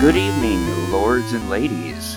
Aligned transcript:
Good 0.00 0.16
evening, 0.16 0.90
lords 0.90 1.34
and 1.34 1.50
ladies. 1.50 2.16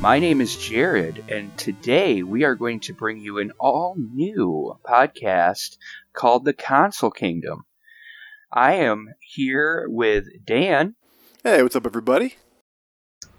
My 0.00 0.18
name 0.18 0.40
is 0.40 0.56
Jared, 0.56 1.22
and 1.28 1.56
today 1.56 2.24
we 2.24 2.42
are 2.42 2.56
going 2.56 2.80
to 2.80 2.92
bring 2.92 3.20
you 3.20 3.38
an 3.38 3.52
all 3.60 3.94
new 3.96 4.76
podcast 4.84 5.78
called 6.12 6.44
The 6.44 6.52
Console 6.52 7.12
Kingdom. 7.12 7.66
I 8.52 8.72
am 8.72 9.14
here 9.20 9.86
with 9.88 10.26
Dan. 10.44 10.96
Hey, 11.44 11.62
what's 11.62 11.76
up, 11.76 11.86
everybody? 11.86 12.34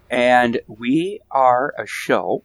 And 0.08 0.58
we 0.66 1.20
are 1.30 1.74
a 1.78 1.86
show 1.86 2.44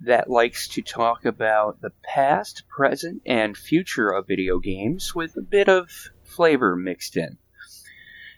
that 0.00 0.30
likes 0.30 0.66
to 0.68 0.80
talk 0.80 1.26
about 1.26 1.82
the 1.82 1.92
past, 2.02 2.62
present, 2.74 3.20
and 3.26 3.54
future 3.54 4.08
of 4.08 4.26
video 4.26 4.58
games 4.58 5.14
with 5.14 5.36
a 5.36 5.42
bit 5.42 5.68
of 5.68 5.90
flavor 6.22 6.74
mixed 6.74 7.18
in. 7.18 7.36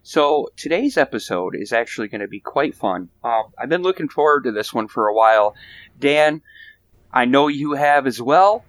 So 0.04 0.48
today's 0.56 0.96
episode 0.96 1.54
is 1.54 1.72
actually 1.72 2.08
going 2.08 2.22
to 2.22 2.28
be 2.28 2.40
quite 2.40 2.74
fun. 2.74 3.08
Uh, 3.22 3.42
I've 3.56 3.68
been 3.68 3.82
looking 3.82 4.08
forward 4.08 4.44
to 4.44 4.52
this 4.52 4.74
one 4.74 4.88
for 4.88 5.06
a 5.06 5.14
while. 5.14 5.54
Dan, 5.96 6.42
I 7.12 7.24
know 7.24 7.46
you 7.46 7.74
have 7.74 8.08
as 8.08 8.20
well. 8.20 8.64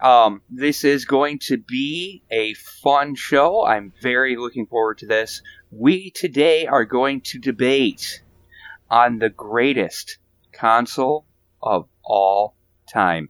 Um, 0.00 0.40
this 0.48 0.84
is 0.84 1.04
going 1.04 1.40
to 1.40 1.58
be 1.58 2.22
a 2.30 2.54
fun 2.54 3.14
show. 3.14 3.66
I'm 3.66 3.92
very 4.00 4.36
looking 4.36 4.66
forward 4.66 4.98
to 4.98 5.06
this. 5.06 5.42
We 5.70 6.10
today 6.12 6.66
are 6.66 6.86
going 6.86 7.20
to 7.22 7.38
debate 7.38 8.22
on 8.90 9.18
the 9.18 9.30
greatest 9.30 10.16
console 10.52 11.26
of 11.62 11.88
all 12.02 12.54
time. 12.90 13.28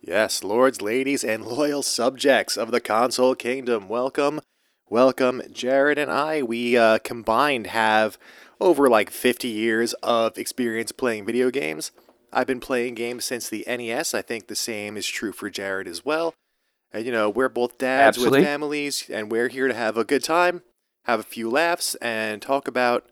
Yes, 0.00 0.44
lords, 0.44 0.80
ladies, 0.80 1.24
and 1.24 1.44
loyal 1.44 1.82
subjects 1.82 2.56
of 2.56 2.70
the 2.70 2.80
console 2.80 3.34
kingdom, 3.34 3.88
welcome 3.88 4.40
Welcome, 4.92 5.40
Jared 5.50 5.96
and 5.96 6.10
I. 6.10 6.42
We 6.42 6.76
uh, 6.76 6.98
combined 6.98 7.68
have 7.68 8.18
over 8.60 8.90
like 8.90 9.08
50 9.08 9.48
years 9.48 9.94
of 10.02 10.36
experience 10.36 10.92
playing 10.92 11.24
video 11.24 11.50
games. 11.50 11.92
I've 12.30 12.46
been 12.46 12.60
playing 12.60 12.96
games 12.96 13.24
since 13.24 13.48
the 13.48 13.64
NES. 13.66 14.12
I 14.12 14.20
think 14.20 14.48
the 14.48 14.54
same 14.54 14.98
is 14.98 15.06
true 15.06 15.32
for 15.32 15.48
Jared 15.48 15.88
as 15.88 16.04
well. 16.04 16.34
And 16.92 17.06
you 17.06 17.10
know, 17.10 17.30
we're 17.30 17.48
both 17.48 17.78
dads 17.78 18.18
Absolutely. 18.18 18.40
with 18.40 18.46
families, 18.46 19.08
and 19.08 19.32
we're 19.32 19.48
here 19.48 19.66
to 19.66 19.72
have 19.72 19.96
a 19.96 20.04
good 20.04 20.22
time, 20.22 20.60
have 21.06 21.20
a 21.20 21.22
few 21.22 21.48
laughs, 21.48 21.94
and 22.02 22.42
talk 22.42 22.68
about 22.68 23.06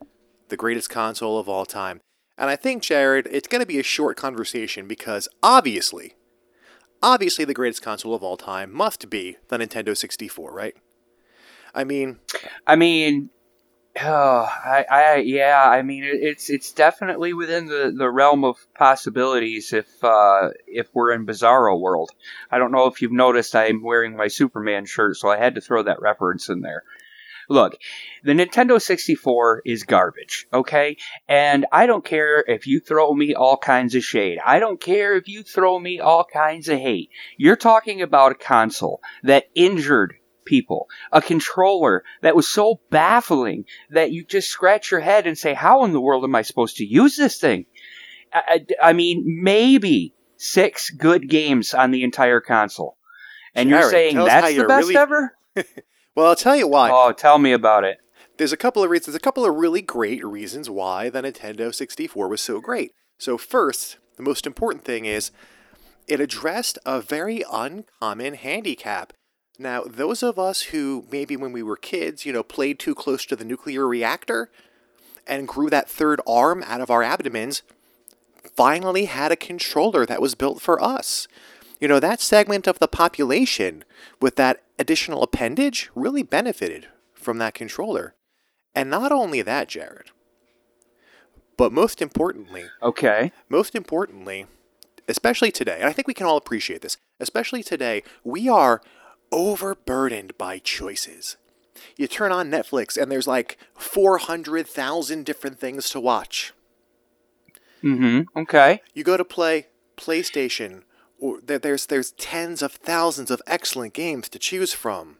the 0.50 0.58
greatest 0.58 0.90
console 0.90 1.38
of 1.38 1.48
all 1.48 1.64
time. 1.64 2.02
And 2.36 2.50
I 2.50 2.56
think, 2.56 2.82
Jared, 2.82 3.26
it's 3.32 3.48
going 3.48 3.62
to 3.62 3.66
be 3.66 3.80
a 3.80 3.82
short 3.82 4.18
conversation 4.18 4.86
because 4.86 5.30
obviously, 5.42 6.12
obviously, 7.02 7.46
the 7.46 7.54
greatest 7.54 7.80
console 7.80 8.14
of 8.14 8.22
all 8.22 8.36
time 8.36 8.70
must 8.70 9.08
be 9.08 9.38
the 9.48 9.56
Nintendo 9.56 9.96
64, 9.96 10.52
right? 10.52 10.76
I 11.74 11.84
mean, 11.84 12.18
I 12.66 12.76
mean, 12.76 13.30
oh, 14.02 14.48
I, 14.64 14.84
I, 14.90 15.16
yeah, 15.16 15.62
I 15.62 15.82
mean, 15.82 16.04
it's 16.04 16.50
it's 16.50 16.72
definitely 16.72 17.32
within 17.32 17.66
the, 17.66 17.92
the 17.96 18.10
realm 18.10 18.44
of 18.44 18.56
possibilities 18.74 19.72
if 19.72 19.88
uh, 20.02 20.50
if 20.66 20.88
we're 20.94 21.12
in 21.12 21.26
Bizarro 21.26 21.78
world. 21.78 22.10
I 22.50 22.58
don't 22.58 22.72
know 22.72 22.86
if 22.86 23.02
you've 23.02 23.12
noticed 23.12 23.54
I'm 23.54 23.82
wearing 23.82 24.16
my 24.16 24.28
Superman 24.28 24.86
shirt, 24.86 25.16
so 25.16 25.28
I 25.28 25.38
had 25.38 25.54
to 25.54 25.60
throw 25.60 25.82
that 25.82 26.00
reference 26.00 26.48
in 26.48 26.60
there. 26.60 26.84
Look, 27.50 27.78
the 28.22 28.30
Nintendo 28.30 28.80
64 28.80 29.62
is 29.66 29.82
garbage, 29.82 30.46
okay? 30.52 30.96
And 31.26 31.66
I 31.72 31.86
don't 31.86 32.04
care 32.04 32.44
if 32.46 32.68
you 32.68 32.78
throw 32.78 33.12
me 33.12 33.34
all 33.34 33.56
kinds 33.56 33.96
of 33.96 34.04
shade. 34.04 34.38
I 34.46 34.60
don't 34.60 34.80
care 34.80 35.16
if 35.16 35.26
you 35.26 35.42
throw 35.42 35.80
me 35.80 35.98
all 35.98 36.24
kinds 36.24 36.68
of 36.68 36.78
hate. 36.78 37.10
You're 37.36 37.56
talking 37.56 38.02
about 38.02 38.30
a 38.30 38.36
console 38.36 39.00
that 39.24 39.46
injured 39.56 40.14
people. 40.44 40.88
A 41.12 41.20
controller 41.20 42.04
that 42.22 42.36
was 42.36 42.48
so 42.48 42.80
baffling 42.90 43.64
that 43.90 44.12
you 44.12 44.24
just 44.24 44.48
scratch 44.48 44.90
your 44.90 45.00
head 45.00 45.26
and 45.26 45.36
say, 45.36 45.54
how 45.54 45.84
in 45.84 45.92
the 45.92 46.00
world 46.00 46.24
am 46.24 46.34
I 46.34 46.42
supposed 46.42 46.76
to 46.78 46.84
use 46.84 47.16
this 47.16 47.38
thing? 47.38 47.66
I, 48.32 48.64
I, 48.82 48.88
I 48.90 48.92
mean, 48.92 49.24
maybe 49.42 50.14
six 50.36 50.90
good 50.90 51.28
games 51.28 51.74
on 51.74 51.90
the 51.90 52.02
entire 52.02 52.40
console. 52.40 52.96
And 53.54 53.68
Jared, 53.68 53.82
you're 53.82 53.90
saying 53.90 54.16
that's 54.16 54.56
the 54.56 54.64
best 54.64 54.88
really... 54.88 54.96
ever? 54.96 55.36
well, 56.14 56.26
I'll 56.26 56.36
tell 56.36 56.56
you 56.56 56.68
why. 56.68 56.90
Oh, 56.92 57.12
tell 57.12 57.38
me 57.38 57.52
about 57.52 57.84
it. 57.84 57.98
There's 58.38 58.52
a 58.52 58.56
couple 58.56 58.82
of 58.82 58.90
reasons. 58.90 59.06
There's 59.06 59.16
a 59.16 59.20
couple 59.20 59.44
of 59.44 59.54
really 59.54 59.82
great 59.82 60.24
reasons 60.24 60.70
why 60.70 61.10
the 61.10 61.22
Nintendo 61.22 61.74
64 61.74 62.28
was 62.28 62.40
so 62.40 62.60
great. 62.60 62.92
So 63.18 63.36
first, 63.36 63.98
the 64.16 64.22
most 64.22 64.46
important 64.46 64.84
thing 64.84 65.04
is 65.04 65.30
it 66.06 66.20
addressed 66.20 66.78
a 66.86 67.00
very 67.00 67.44
uncommon 67.52 68.34
handicap. 68.34 69.12
Now, 69.60 69.82
those 69.82 70.22
of 70.22 70.38
us 70.38 70.62
who 70.62 71.04
maybe 71.12 71.36
when 71.36 71.52
we 71.52 71.62
were 71.62 71.76
kids, 71.76 72.24
you 72.24 72.32
know, 72.32 72.42
played 72.42 72.78
too 72.78 72.94
close 72.94 73.26
to 73.26 73.36
the 73.36 73.44
nuclear 73.44 73.86
reactor 73.86 74.50
and 75.26 75.46
grew 75.46 75.68
that 75.68 75.86
third 75.86 76.18
arm 76.26 76.64
out 76.66 76.80
of 76.80 76.90
our 76.90 77.02
abdomens, 77.02 77.60
finally 78.56 79.04
had 79.04 79.30
a 79.30 79.36
controller 79.36 80.06
that 80.06 80.22
was 80.22 80.34
built 80.34 80.62
for 80.62 80.82
us. 80.82 81.28
You 81.78 81.88
know, 81.88 82.00
that 82.00 82.22
segment 82.22 82.66
of 82.66 82.78
the 82.78 82.88
population 82.88 83.84
with 84.18 84.36
that 84.36 84.62
additional 84.78 85.22
appendage 85.22 85.90
really 85.94 86.22
benefited 86.22 86.88
from 87.12 87.36
that 87.36 87.52
controller. 87.52 88.14
And 88.74 88.88
not 88.88 89.12
only 89.12 89.42
that, 89.42 89.68
Jared, 89.68 90.10
but 91.58 91.70
most 91.70 92.00
importantly, 92.00 92.64
okay. 92.82 93.30
Most 93.50 93.74
importantly, 93.74 94.46
especially 95.06 95.50
today, 95.50 95.76
and 95.80 95.84
I 95.84 95.92
think 95.92 96.08
we 96.08 96.14
can 96.14 96.24
all 96.24 96.38
appreciate 96.38 96.80
this, 96.80 96.96
especially 97.18 97.62
today, 97.62 98.02
we 98.24 98.48
are 98.48 98.80
overburdened 99.32 100.36
by 100.38 100.58
choices. 100.58 101.36
You 101.96 102.06
turn 102.06 102.32
on 102.32 102.50
Netflix 102.50 103.00
and 103.00 103.10
there's 103.10 103.26
like 103.26 103.58
400,000 103.74 105.24
different 105.24 105.58
things 105.58 105.88
to 105.90 106.00
watch. 106.00 106.52
Mm-hmm. 107.82 108.38
Okay. 108.38 108.82
You 108.94 109.04
go 109.04 109.16
to 109.16 109.24
play 109.24 109.66
PlayStation, 109.96 110.82
or 111.18 111.40
there's 111.42 111.86
there's 111.86 112.12
tens 112.12 112.62
of 112.62 112.72
thousands 112.72 113.30
of 113.30 113.42
excellent 113.46 113.94
games 113.94 114.28
to 114.30 114.38
choose 114.38 114.72
from. 114.72 115.16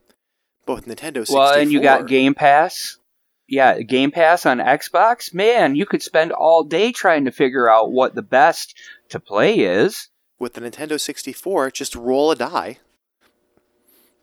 Both 0.67 0.85
Nintendo 0.85 1.21
64. 1.21 1.39
Well, 1.39 1.59
and 1.59 1.73
you 1.73 1.81
got 1.81 2.07
Game 2.07 2.35
Pass. 2.35 2.99
Yeah, 3.49 3.81
Game 3.81 4.11
Pass 4.11 4.47
on 4.47 4.59
Xbox. 4.59 5.35
Man, 5.35 5.75
you 5.75 5.87
could 5.87 6.03
spend 6.03 6.33
all 6.33 6.63
day 6.63 6.93
trying 6.93 7.25
to 7.25 7.33
figure 7.33 7.69
out 7.69 7.91
what 7.91 8.15
the 8.15 8.23
best 8.23 8.79
to 9.09 9.19
play 9.19 9.59
is. 9.61 10.09
With 10.39 10.55
the 10.55 10.61
Nintendo 10.61 11.01
64, 11.01 11.71
just 11.71 11.95
roll 11.95 12.31
a 12.31 12.37
die 12.37 12.79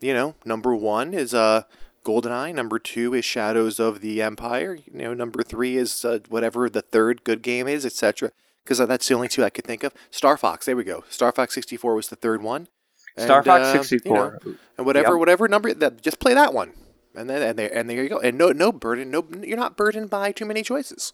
you 0.02 0.14
know, 0.14 0.36
number 0.46 0.76
one 0.76 1.14
is 1.14 1.34
uh, 1.34 1.64
GoldenEye. 2.04 2.54
Number 2.54 2.80
two 2.80 3.14
is 3.14 3.26
Shadows 3.26 3.80
of 3.80 4.02
the 4.02 4.22
Empire. 4.22 4.76
You 4.76 4.94
know, 4.94 5.14
number 5.14 5.44
three 5.44 5.78
is 5.78 6.06
uh, 6.06 6.20
whatever 6.30 6.70
the 6.70 6.82
third 6.82 7.24
good 7.24 7.42
game 7.42 7.68
is, 7.68 7.86
etc. 7.86 8.32
Because 8.64 8.80
uh, 8.80 8.86
that's 8.86 9.08
the 9.08 9.16
only 9.16 9.28
two 9.28 9.44
I 9.44 9.50
could 9.50 9.66
think 9.66 9.84
of. 9.84 9.94
Star 10.12 10.38
Fox. 10.38 10.66
There 10.66 10.76
we 10.76 10.84
go. 10.84 11.04
Star 11.10 11.32
Fox 11.32 11.54
64 11.54 11.96
was 11.96 12.10
the 12.10 12.16
third 12.16 12.42
one. 12.42 12.68
And, 13.16 13.26
Star 13.26 13.44
Fox 13.44 13.72
64. 13.72 14.40
You 14.46 14.52
know, 14.52 14.58
and 14.78 14.86
whatever, 14.86 15.12
yep. 15.12 15.20
whatever 15.20 15.48
number 15.48 15.74
that, 15.74 16.02
just 16.02 16.20
play 16.20 16.34
that 16.34 16.54
one, 16.54 16.74
and 17.16 17.30
then 17.30 17.42
and 17.42 17.58
there 17.58 17.76
and 17.76 17.90
there 17.90 18.04
you 18.04 18.10
go. 18.10 18.20
And 18.20 18.38
no, 18.38 18.52
no 18.52 18.72
burden. 18.72 19.12
No, 19.12 19.26
you're 19.42 19.58
not 19.58 19.76
burdened 19.76 20.10
by 20.10 20.32
too 20.32 20.46
many 20.46 20.62
choices. 20.62 21.14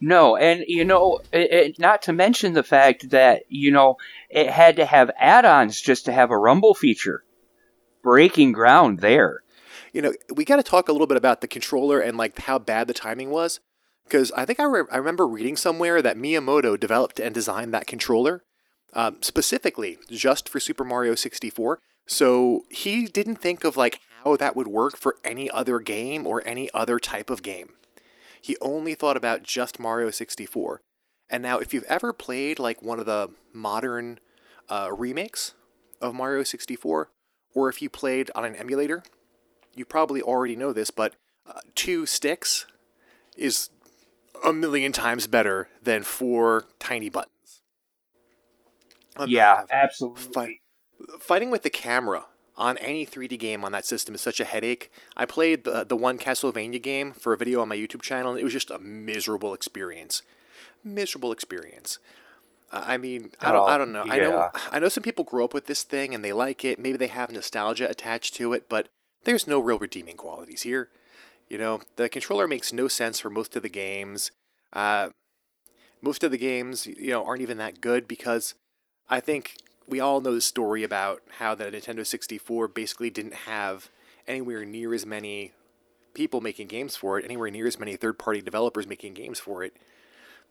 No, 0.00 0.36
and 0.36 0.64
you 0.66 0.84
know, 0.84 1.20
it, 1.32 1.52
it, 1.52 1.78
not 1.78 2.02
to 2.02 2.12
mention 2.12 2.54
the 2.54 2.62
fact 2.62 3.10
that 3.10 3.42
you 3.48 3.70
know 3.70 3.96
it 4.30 4.48
had 4.48 4.76
to 4.76 4.86
have 4.86 5.10
add-ons 5.18 5.80
just 5.80 6.06
to 6.06 6.12
have 6.12 6.30
a 6.30 6.38
rumble 6.38 6.74
feature. 6.74 7.22
Breaking 8.02 8.52
ground 8.52 9.00
there. 9.00 9.42
You 9.92 10.00
know, 10.02 10.14
we 10.34 10.44
got 10.44 10.56
to 10.56 10.62
talk 10.62 10.88
a 10.88 10.92
little 10.92 11.06
bit 11.06 11.18
about 11.18 11.42
the 11.42 11.48
controller 11.48 12.00
and 12.00 12.16
like 12.16 12.38
how 12.38 12.58
bad 12.58 12.86
the 12.86 12.94
timing 12.94 13.30
was, 13.30 13.60
because 14.04 14.32
I 14.32 14.46
think 14.46 14.58
I, 14.58 14.64
re- 14.64 14.84
I 14.90 14.96
remember 14.96 15.26
reading 15.26 15.56
somewhere 15.56 16.00
that 16.00 16.16
Miyamoto 16.16 16.80
developed 16.80 17.20
and 17.20 17.34
designed 17.34 17.74
that 17.74 17.86
controller 17.86 18.42
um, 18.94 19.18
specifically 19.20 19.98
just 20.10 20.48
for 20.48 20.60
Super 20.60 20.84
Mario 20.84 21.14
64. 21.14 21.80
So 22.06 22.64
he 22.70 23.06
didn't 23.06 23.36
think 23.36 23.64
of 23.64 23.76
like 23.76 24.00
how 24.24 24.36
that 24.36 24.56
would 24.56 24.68
work 24.68 24.96
for 24.96 25.16
any 25.24 25.50
other 25.50 25.78
game 25.78 26.26
or 26.26 26.42
any 26.46 26.70
other 26.72 26.98
type 26.98 27.30
of 27.30 27.42
game. 27.42 27.74
He 28.40 28.56
only 28.60 28.94
thought 28.94 29.16
about 29.16 29.42
just 29.42 29.78
Mario 29.78 30.10
64. 30.10 30.80
And 31.28 31.42
now, 31.42 31.58
if 31.58 31.72
you've 31.72 31.84
ever 31.84 32.12
played 32.12 32.58
like 32.58 32.82
one 32.82 32.98
of 32.98 33.06
the 33.06 33.30
modern 33.52 34.18
uh, 34.68 34.90
remakes 34.96 35.54
of 36.00 36.14
Mario 36.14 36.42
64, 36.42 37.10
or 37.54 37.68
if 37.68 37.82
you 37.82 37.88
played 37.88 38.30
on 38.34 38.44
an 38.44 38.56
emulator, 38.56 39.02
you 39.74 39.84
probably 39.84 40.22
already 40.22 40.56
know 40.56 40.72
this, 40.72 40.90
but 40.90 41.14
uh, 41.46 41.60
two 41.74 42.06
sticks 42.06 42.66
is 43.36 43.70
a 44.44 44.52
million 44.52 44.92
times 44.92 45.26
better 45.26 45.68
than 45.82 46.02
four 46.02 46.64
tiny 46.78 47.08
buttons. 47.08 47.62
yeah, 49.26 49.64
absolutely. 49.70 50.22
Fight, 50.32 50.56
fighting 51.20 51.50
with 51.50 51.62
the 51.62 51.70
camera 51.70 52.26
on 52.56 52.76
any 52.78 53.06
3D 53.06 53.38
game 53.38 53.64
on 53.64 53.72
that 53.72 53.86
system 53.86 54.14
is 54.14 54.20
such 54.20 54.40
a 54.40 54.44
headache. 54.44 54.90
I 55.16 55.24
played 55.24 55.64
the, 55.64 55.84
the 55.84 55.96
one 55.96 56.18
Castlevania 56.18 56.82
game 56.82 57.12
for 57.12 57.32
a 57.32 57.36
video 57.36 57.60
on 57.60 57.68
my 57.68 57.76
YouTube 57.76 58.02
channel, 58.02 58.32
and 58.32 58.40
it 58.40 58.44
was 58.44 58.52
just 58.52 58.70
a 58.70 58.78
miserable 58.78 59.54
experience. 59.54 60.22
Miserable 60.84 61.32
experience. 61.32 61.98
Uh, 62.72 62.84
I 62.86 62.96
mean, 62.96 63.32
I 63.40 63.52
don't, 63.52 63.68
I 63.68 63.78
don't 63.78 63.92
know. 63.92 64.04
Yeah. 64.04 64.12
I 64.12 64.18
know, 64.18 64.50
I 64.72 64.78
know 64.78 64.88
some 64.88 65.02
people 65.02 65.24
grow 65.24 65.44
up 65.44 65.54
with 65.54 65.66
this 65.66 65.82
thing 65.82 66.14
and 66.14 66.24
they 66.24 66.32
like 66.32 66.64
it. 66.64 66.78
Maybe 66.78 66.96
they 66.96 67.08
have 67.08 67.30
nostalgia 67.32 67.88
attached 67.88 68.34
to 68.34 68.52
it, 68.52 68.68
but 68.68 68.88
there's 69.24 69.46
no 69.46 69.58
real 69.58 69.78
redeeming 69.78 70.16
qualities 70.16 70.62
here. 70.62 70.88
You 71.48 71.58
know, 71.58 71.80
the 71.96 72.08
controller 72.08 72.46
makes 72.46 72.72
no 72.72 72.86
sense 72.86 73.18
for 73.18 73.28
most 73.28 73.56
of 73.56 73.62
the 73.62 73.68
games. 73.68 74.30
Uh, 74.72 75.10
most 76.00 76.22
of 76.22 76.30
the 76.30 76.38
games, 76.38 76.86
you 76.86 77.10
know, 77.10 77.24
aren't 77.24 77.42
even 77.42 77.58
that 77.58 77.80
good 77.80 78.06
because 78.06 78.54
I 79.08 79.20
think 79.20 79.56
we 79.88 80.00
all 80.00 80.20
know 80.20 80.34
the 80.34 80.40
story 80.40 80.82
about 80.82 81.22
how 81.38 81.54
the 81.54 81.64
Nintendo 81.64 82.06
64 82.06 82.68
basically 82.68 83.10
didn't 83.10 83.34
have 83.34 83.90
anywhere 84.26 84.64
near 84.64 84.94
as 84.94 85.04
many 85.04 85.52
people 86.14 86.40
making 86.40 86.68
games 86.68 86.96
for 86.96 87.18
it, 87.18 87.24
anywhere 87.24 87.50
near 87.50 87.66
as 87.66 87.78
many 87.78 87.96
third 87.96 88.18
party 88.18 88.40
developers 88.40 88.86
making 88.86 89.14
games 89.14 89.38
for 89.38 89.62
it, 89.64 89.76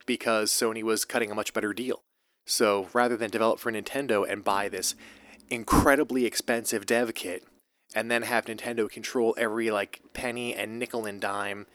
because 0.06 0.52
Sony 0.52 0.84
was 0.84 1.06
cutting 1.06 1.32
a 1.32 1.36
much 1.36 1.54
better 1.54 1.74
deal. 1.74 2.02
So 2.46 2.90
rather 2.94 3.16
than 3.16 3.30
develop 3.30 3.60
for 3.60 3.72
Nintendo 3.72 4.26
and 4.28 4.44
buy 4.44 4.70
this 4.70 4.96
incredibly 5.50 6.26
expensive 6.26 6.86
dev 6.86 7.14
kit 7.14 7.44
and 7.96 8.10
then 8.10 8.24
have 8.24 8.46
Nintendo 8.46 8.90
control 8.90 9.36
every 9.38 9.72
like 9.72 10.02
penny 10.14 10.54
and 10.54 10.80
nickel 10.80 11.06
and 11.06 11.20
dime 11.20 11.68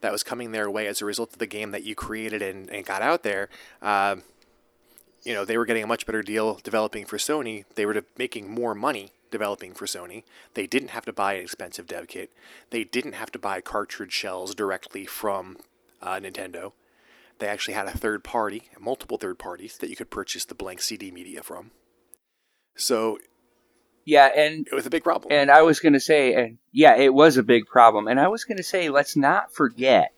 that 0.00 0.12
was 0.12 0.22
coming 0.22 0.52
their 0.52 0.70
way 0.70 0.86
as 0.86 1.00
a 1.00 1.04
result 1.04 1.32
of 1.32 1.38
the 1.38 1.46
game 1.46 1.70
that 1.70 1.82
you 1.82 1.94
created 1.94 2.42
and, 2.42 2.68
and 2.70 2.84
got 2.84 3.00
out 3.00 3.22
there, 3.22 3.48
uh, 3.80 4.16
you 5.24 5.32
know, 5.32 5.44
they 5.44 5.56
were 5.56 5.64
getting 5.64 5.84
a 5.84 5.88
much 5.88 6.06
better 6.06 6.22
deal 6.22 6.60
developing 6.62 7.06
for 7.06 7.16
Sony. 7.16 7.64
They 7.74 7.86
were 7.86 8.04
making 8.18 8.50
more 8.50 8.74
money 8.74 9.12
developing 9.30 9.72
for 9.72 9.86
Sony. 9.86 10.22
They 10.54 10.66
didn't 10.66 10.90
have 10.90 11.04
to 11.06 11.12
buy 11.12 11.34
an 11.34 11.42
expensive 11.42 11.86
dev 11.86 12.08
kit. 12.08 12.30
They 12.70 12.84
didn't 12.84 13.14
have 13.14 13.32
to 13.32 13.38
buy 13.38 13.60
cartridge 13.60 14.12
shells 14.12 14.54
directly 14.54 15.06
from 15.06 15.56
uh, 16.02 16.20
Nintendo. 16.20 16.72
They 17.38 17.48
actually 17.48 17.74
had 17.74 17.86
a 17.86 17.98
third 17.98 18.22
party, 18.22 18.64
multiple 18.78 19.18
third 19.18 19.38
parties 19.38 19.78
that 19.78 19.90
you 19.90 19.96
could 19.96 20.10
purchase 20.10 20.44
the 20.44 20.54
blank 20.54 20.82
CD 20.82 21.10
media 21.10 21.42
from. 21.42 21.72
So 22.76 23.18
yeah, 24.04 24.26
and 24.36 24.68
it 24.70 24.74
was 24.74 24.86
a 24.86 24.90
big 24.90 25.02
problem. 25.02 25.32
And 25.32 25.50
I 25.50 25.62
was 25.62 25.80
going 25.80 25.94
to 25.94 26.00
say, 26.00 26.34
and 26.34 26.58
yeah, 26.72 26.96
it 26.96 27.12
was 27.12 27.36
a 27.36 27.42
big 27.42 27.66
problem. 27.66 28.06
And 28.06 28.20
I 28.20 28.28
was 28.28 28.44
going 28.44 28.58
to 28.58 28.62
say, 28.62 28.90
let's 28.90 29.16
not 29.16 29.52
forget, 29.52 30.12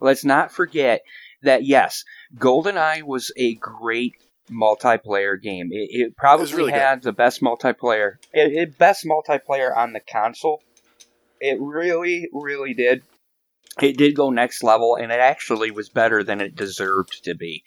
let's 0.00 0.24
not 0.24 0.52
forget 0.52 1.02
that 1.42 1.64
yes, 1.64 2.04
GoldenEye 2.36 3.02
was 3.02 3.32
a 3.36 3.54
great 3.56 4.14
multiplayer 4.50 5.40
game. 5.40 5.70
It, 5.72 5.88
it 5.90 6.16
probably 6.16 6.50
it 6.50 6.56
really 6.56 6.72
had 6.72 6.96
good. 6.96 7.08
the 7.08 7.12
best 7.12 7.40
multiplayer, 7.40 8.14
it, 8.32 8.52
it, 8.52 8.78
best 8.78 9.04
multiplayer 9.04 9.76
on 9.76 9.92
the 9.92 10.00
console. 10.00 10.62
It 11.40 11.58
really, 11.60 12.28
really 12.32 12.74
did. 12.74 13.02
It 13.80 13.96
did 13.96 14.14
go 14.14 14.30
next 14.30 14.62
level, 14.62 14.96
and 14.96 15.10
it 15.10 15.18
actually 15.18 15.70
was 15.70 15.88
better 15.88 16.22
than 16.22 16.40
it 16.40 16.54
deserved 16.54 17.24
to 17.24 17.34
be. 17.34 17.64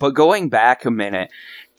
But 0.00 0.10
going 0.10 0.48
back 0.48 0.84
a 0.84 0.90
minute, 0.90 1.30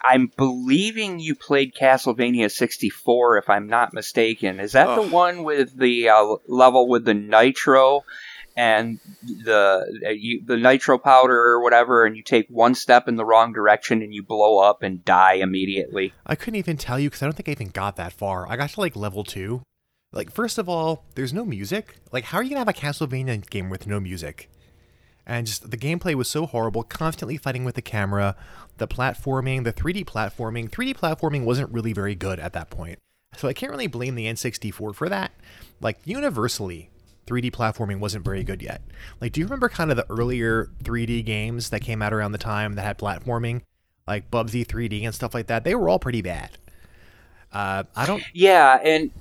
I'm 0.02 0.32
believing 0.38 1.20
you 1.20 1.36
played 1.36 1.74
Castlevania 1.76 2.50
64, 2.50 3.38
if 3.38 3.50
I'm 3.50 3.68
not 3.68 3.94
mistaken. 3.94 4.60
Is 4.60 4.74
that 4.74 4.88
oh. 4.88 5.04
the 5.04 5.12
one 5.12 5.44
with 5.44 5.78
the 5.78 6.10
uh, 6.10 6.36
level 6.48 6.88
with 6.88 7.06
the 7.06 7.14
nitro 7.14 8.06
and 8.56 9.00
the 9.24 10.16
you, 10.18 10.44
the 10.46 10.58
nitro 10.58 10.98
powder 10.98 11.38
or 11.38 11.62
whatever, 11.62 12.06
and 12.06 12.16
you 12.16 12.24
take 12.24 12.48
one 12.50 12.76
step 12.76 13.08
in 13.08 13.16
the 13.16 13.26
wrong 13.26 13.54
direction 13.54 14.02
and 14.02 14.14
you 14.14 14.24
blow 14.24 14.60
up 14.60 14.84
and 14.84 15.04
die 15.04 15.34
immediately? 15.34 16.14
I 16.26 16.36
couldn't 16.36 16.56
even 16.56 16.78
tell 16.78 17.00
you 17.00 17.10
because 17.10 17.22
I 17.22 17.26
don't 17.26 17.34
think 17.34 17.50
I 17.50 17.54
even 17.54 17.70
got 17.70 17.96
that 17.98 18.14
far. 18.14 18.50
I 18.50 18.56
got 18.56 18.70
to 18.72 18.80
like 18.80 18.96
level 18.96 19.24
two. 19.24 19.64
Like, 20.12 20.32
first 20.32 20.58
of 20.58 20.70
all, 20.70 21.04
there's 21.16 21.34
no 21.34 21.44
music. 21.44 21.98
Like, 22.12 22.26
how 22.26 22.38
are 22.38 22.44
you 22.44 22.50
gonna 22.50 22.60
have 22.60 22.70
a 22.70 22.74
Castlevania 22.74 23.50
game 23.50 23.70
with 23.70 23.86
no 23.86 24.00
music? 24.00 24.50
and 25.26 25.48
just 25.48 25.70
the 25.72 25.78
gameplay 25.78 26.14
was 26.14 26.28
so 26.28 26.46
horrible, 26.46 26.84
constantly 26.84 27.38
fighting 27.38 27.66
with 27.66 27.76
the 27.76 27.82
camera, 27.82 28.36
the 28.78 28.88
platforming, 28.88 29.64
the 29.64 29.74
3D 29.74 30.06
platforming. 30.06 30.70
3D 30.70 30.96
platforming 30.96 31.46
wasn't 31.46 31.72
really 31.72 31.94
very 31.94 32.16
good 32.16 32.40
at 32.40 32.54
that 32.54 32.70
point. 32.70 33.00
So 33.36 33.48
I 33.48 33.54
can't 33.54 33.72
really 33.72 33.88
blame 33.88 34.16
the 34.16 34.26
N64 34.26 34.96
for 34.96 35.10
that. 35.10 35.32
Like 35.82 35.98
universally, 36.06 36.90
3D 37.28 37.52
platforming 37.52 38.00
wasn't 38.00 38.26
very 38.26 38.44
good 38.44 38.62
yet. 38.62 38.82
Like 39.22 39.32
do 39.32 39.40
you 39.40 39.46
remember 39.46 39.70
kind 39.70 39.92
of 39.92 39.98
the 39.98 40.06
earlier 40.10 40.70
3D 40.84 41.26
games 41.26 41.70
that 41.70 41.82
came 41.82 42.02
out 42.02 42.14
around 42.14 42.32
the 42.32 42.38
time 42.38 42.74
that 42.74 42.84
had 42.84 42.98
platforming? 42.98 43.62
Like 44.08 44.30
Bubsy 44.30 44.66
3D 44.66 45.04
and 45.04 45.16
stuff 45.16 45.34
like 45.34 45.48
that. 45.48 45.64
They 45.64 45.76
were 45.76 45.90
all 45.90 46.00
pretty 46.00 46.22
bad. 46.22 46.52
Uh, 47.52 47.84
I 47.96 48.06
don't 48.06 48.24
Yeah, 48.34 48.80
and 48.84 49.12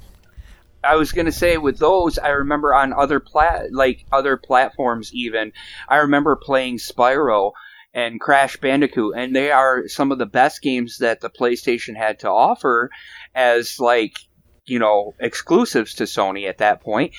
I 0.83 0.97
was 0.97 1.13
gonna 1.13 1.33
say 1.33 1.57
with 1.57 1.79
those, 1.79 2.19
I 2.19 2.29
remember 2.31 2.75
on 2.75 2.93
other 2.93 3.21
plat 3.21 3.73
like 3.73 4.05
other 4.13 4.37
platforms 4.37 5.13
even. 5.15 5.53
I 5.89 5.99
remember 5.99 6.37
playing 6.37 6.79
Spyro 6.79 7.53
and 7.95 8.21
Crash 8.21 8.57
Bandicoot, 8.57 9.15
and 9.17 9.35
they 9.35 9.51
are 9.51 9.89
some 9.89 10.13
of 10.13 10.19
the 10.19 10.27
best 10.27 10.61
games 10.63 10.99
that 10.99 11.21
the 11.21 11.31
PlayStation 11.31 11.97
had 11.97 12.19
to 12.21 12.31
offer 12.31 12.91
as 13.35 13.79
like 13.79 14.19
you 14.67 14.79
know 14.79 15.15
exclusives 15.21 15.95
to 15.95 16.05
Sony 16.05 16.49
at 16.49 16.59
that 16.59 16.81
point. 16.83 17.15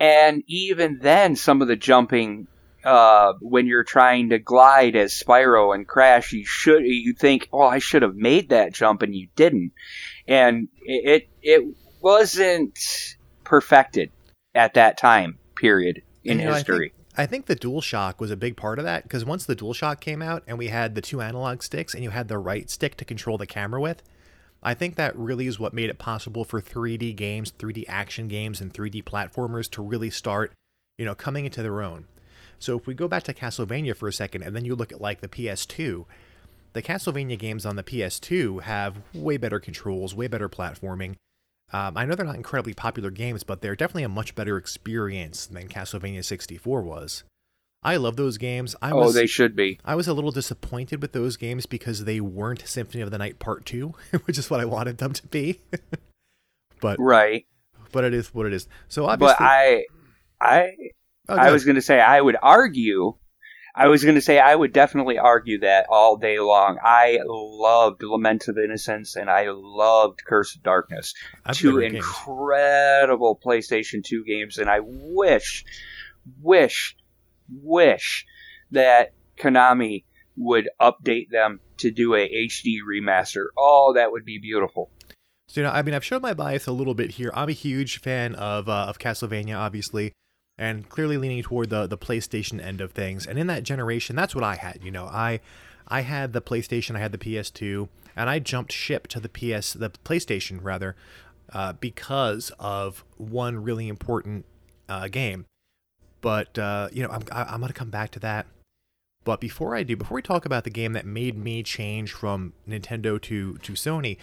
And 0.00 0.42
even 0.46 0.98
then, 1.00 1.36
some 1.36 1.60
of 1.60 1.68
the 1.68 1.76
jumping 1.76 2.48
uh, 2.84 3.34
when 3.40 3.66
you're 3.66 3.84
trying 3.84 4.30
to 4.30 4.38
glide 4.38 4.96
as 4.96 5.12
Spyro 5.12 5.74
and 5.74 5.86
Crash, 5.86 6.32
you 6.32 6.44
should 6.46 6.82
you 6.84 7.12
think, 7.12 7.48
oh, 7.52 7.60
I 7.60 7.78
should 7.78 8.02
have 8.02 8.16
made 8.16 8.48
that 8.48 8.72
jump, 8.72 9.02
and 9.02 9.14
you 9.14 9.28
didn't. 9.36 9.72
And 10.26 10.68
it 10.82 11.28
it, 11.42 11.60
it 11.60 11.74
wasn't 12.00 12.78
perfected 13.44 14.10
at 14.54 14.74
that 14.74 14.96
time 14.96 15.38
period 15.56 16.02
in 16.24 16.38
you 16.38 16.46
know, 16.46 16.54
history. 16.54 16.92
I 17.16 17.16
think, 17.16 17.18
I 17.18 17.26
think 17.26 17.46
the 17.46 17.56
DualShock 17.56 18.18
was 18.18 18.30
a 18.30 18.36
big 18.36 18.56
part 18.56 18.78
of 18.78 18.86
that 18.86 19.02
because 19.02 19.24
once 19.24 19.44
the 19.44 19.56
DualShock 19.56 20.00
came 20.00 20.22
out 20.22 20.42
and 20.46 20.56
we 20.56 20.68
had 20.68 20.94
the 20.94 21.02
two 21.02 21.20
analog 21.20 21.62
sticks 21.62 21.92
and 21.92 22.02
you 22.02 22.10
had 22.10 22.28
the 22.28 22.38
right 22.38 22.70
stick 22.70 22.96
to 22.96 23.04
control 23.04 23.36
the 23.36 23.46
camera 23.46 23.80
with, 23.80 24.02
I 24.62 24.74
think 24.74 24.94
that 24.96 25.16
really 25.16 25.46
is 25.46 25.58
what 25.58 25.72
made 25.72 25.88
it 25.88 25.98
possible 25.98 26.44
for 26.44 26.60
3D 26.60 27.16
games, 27.16 27.52
3D 27.52 27.84
action 27.88 28.28
games, 28.28 28.60
and 28.60 28.72
3D 28.72 29.04
platformers 29.04 29.70
to 29.70 29.82
really 29.82 30.10
start, 30.10 30.52
you 30.98 31.04
know, 31.04 31.14
coming 31.14 31.46
into 31.46 31.62
their 31.62 31.82
own. 31.82 32.04
So 32.58 32.76
if 32.76 32.86
we 32.86 32.92
go 32.92 33.08
back 33.08 33.22
to 33.24 33.34
Castlevania 33.34 33.96
for 33.96 34.06
a 34.06 34.12
second 34.12 34.42
and 34.42 34.54
then 34.54 34.66
you 34.66 34.76
look 34.76 34.92
at 34.92 35.00
like 35.00 35.22
the 35.22 35.28
PS2, 35.28 36.04
the 36.74 36.82
Castlevania 36.82 37.38
games 37.38 37.64
on 37.64 37.76
the 37.76 37.82
PS2 37.82 38.62
have 38.62 39.00
way 39.14 39.38
better 39.38 39.58
controls, 39.58 40.14
way 40.14 40.28
better 40.28 40.48
platforming. 40.48 41.16
Um, 41.72 41.96
I 41.96 42.04
know 42.04 42.14
they're 42.14 42.26
not 42.26 42.36
incredibly 42.36 42.74
popular 42.74 43.10
games, 43.10 43.44
but 43.44 43.62
they're 43.62 43.76
definitely 43.76 44.02
a 44.02 44.08
much 44.08 44.34
better 44.34 44.56
experience 44.58 45.46
than 45.46 45.68
Castlevania 45.68 46.24
64 46.24 46.82
was. 46.82 47.24
I 47.82 47.96
love 47.96 48.16
those 48.16 48.36
games. 48.36 48.76
I 48.82 48.90
oh, 48.90 49.10
they 49.10 49.26
should 49.26 49.56
be. 49.56 49.78
I 49.84 49.94
was 49.94 50.06
a 50.06 50.12
little 50.12 50.30
disappointed 50.30 51.00
with 51.00 51.12
those 51.12 51.36
games 51.36 51.64
because 51.64 52.04
they 52.04 52.20
weren't 52.20 52.66
Symphony 52.66 53.02
of 53.02 53.10
the 53.10 53.18
Night 53.18 53.38
Part 53.38 53.64
2, 53.64 53.94
which 54.24 54.36
is 54.38 54.50
what 54.50 54.60
I 54.60 54.66
wanted 54.66 54.98
them 54.98 55.12
to 55.14 55.26
be. 55.28 55.60
but 56.80 56.98
Right. 56.98 57.46
But 57.92 58.04
it 58.04 58.14
is 58.14 58.34
what 58.34 58.46
it 58.46 58.52
is. 58.52 58.68
So 58.88 59.06
obviously 59.06 59.36
But 59.38 59.44
I 59.44 59.84
I 60.40 60.70
oh, 61.28 61.36
I 61.36 61.50
was 61.50 61.64
going 61.64 61.76
to 61.76 61.82
say 61.82 62.00
I 62.00 62.20
would 62.20 62.36
argue 62.40 63.14
I 63.74 63.86
was 63.86 64.02
going 64.02 64.16
to 64.16 64.20
say 64.20 64.38
I 64.38 64.54
would 64.54 64.72
definitely 64.72 65.18
argue 65.18 65.60
that 65.60 65.86
all 65.88 66.16
day 66.16 66.40
long. 66.40 66.78
I 66.82 67.20
loved 67.24 68.02
Lament 68.02 68.48
of 68.48 68.58
Innocence 68.58 69.16
and 69.16 69.30
I 69.30 69.46
loved 69.50 70.24
Curse 70.26 70.56
of 70.56 70.62
Darkness. 70.62 71.14
Two 71.52 71.78
incredible 71.78 73.34
games. 73.34 73.68
PlayStation 73.68 74.04
2 74.04 74.24
games, 74.24 74.58
and 74.58 74.68
I 74.68 74.80
wish, 74.82 75.64
wish, 76.42 76.96
wish 77.62 78.26
that 78.70 79.12
Konami 79.38 80.04
would 80.36 80.68
update 80.80 81.30
them 81.30 81.60
to 81.78 81.90
do 81.90 82.14
a 82.14 82.28
HD 82.28 82.78
remaster. 82.88 83.46
Oh, 83.58 83.92
that 83.94 84.12
would 84.12 84.24
be 84.24 84.38
beautiful. 84.38 84.90
So, 85.48 85.60
you 85.60 85.66
know, 85.66 85.72
I 85.72 85.82
mean, 85.82 85.94
I've 85.94 86.04
shown 86.04 86.22
my 86.22 86.34
bias 86.34 86.66
a 86.66 86.72
little 86.72 86.94
bit 86.94 87.12
here. 87.12 87.32
I'm 87.34 87.48
a 87.48 87.52
huge 87.52 87.98
fan 88.00 88.34
of 88.36 88.68
uh, 88.68 88.86
of 88.88 88.98
Castlevania, 88.98 89.56
obviously 89.56 90.12
and 90.60 90.86
clearly 90.90 91.16
leaning 91.16 91.42
toward 91.42 91.70
the 91.70 91.86
the 91.86 91.98
PlayStation 91.98 92.62
end 92.62 92.80
of 92.80 92.92
things. 92.92 93.26
And 93.26 93.38
in 93.38 93.48
that 93.48 93.64
generation, 93.64 94.14
that's 94.14 94.34
what 94.34 94.44
I 94.44 94.56
had. 94.56 94.84
You 94.84 94.90
know, 94.90 95.06
I 95.06 95.40
I 95.88 96.02
had 96.02 96.34
the 96.34 96.42
PlayStation, 96.42 96.94
I 96.94 97.00
had 97.00 97.12
the 97.12 97.18
PS2, 97.18 97.88
and 98.14 98.30
I 98.30 98.38
jumped 98.38 98.70
ship 98.70 99.08
to 99.08 99.18
the 99.18 99.28
PS, 99.28 99.72
the 99.72 99.90
PlayStation 100.04 100.60
rather, 100.62 100.94
uh, 101.52 101.72
because 101.72 102.52
of 102.60 103.02
one 103.16 103.64
really 103.64 103.88
important 103.88 104.44
uh, 104.88 105.08
game. 105.08 105.46
But 106.20 106.58
uh, 106.58 106.88
you 106.92 107.02
know, 107.02 107.10
I'm 107.10 107.24
I'm 107.30 107.60
gonna 107.60 107.72
come 107.72 107.90
back 107.90 108.10
to 108.12 108.20
that. 108.20 108.46
But 109.22 109.40
before 109.40 109.76
I 109.76 109.82
do, 109.82 109.96
before 109.96 110.14
we 110.14 110.22
talk 110.22 110.46
about 110.46 110.64
the 110.64 110.70
game 110.70 110.94
that 110.94 111.04
made 111.04 111.36
me 111.36 111.62
change 111.62 112.12
from 112.12 112.54
Nintendo 112.68 113.20
to 113.22 113.54
to 113.58 113.72
Sony, 113.72 114.16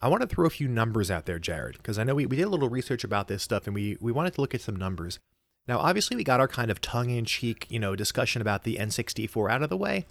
I 0.00 0.08
want 0.08 0.22
to 0.22 0.28
throw 0.28 0.46
a 0.46 0.50
few 0.50 0.68
numbers 0.68 1.10
out 1.10 1.26
there, 1.26 1.38
Jared, 1.38 1.76
because 1.78 1.98
I 1.98 2.04
know 2.04 2.14
we, 2.14 2.26
we 2.26 2.36
did 2.36 2.44
a 2.44 2.48
little 2.48 2.68
research 2.68 3.02
about 3.04 3.28
this 3.28 3.42
stuff 3.42 3.66
and 3.66 3.74
we, 3.74 3.96
we 4.00 4.12
wanted 4.12 4.34
to 4.34 4.40
look 4.40 4.54
at 4.54 4.60
some 4.60 4.76
numbers. 4.76 5.18
Now, 5.66 5.78
obviously, 5.78 6.16
we 6.16 6.24
got 6.24 6.40
our 6.40 6.48
kind 6.48 6.70
of 6.70 6.80
tongue 6.80 7.10
in 7.10 7.24
cheek, 7.24 7.66
you 7.68 7.78
know, 7.78 7.96
discussion 7.96 8.40
about 8.40 8.62
the 8.62 8.76
N64 8.76 9.50
out 9.50 9.62
of 9.62 9.68
the 9.68 9.76
way. 9.76 10.06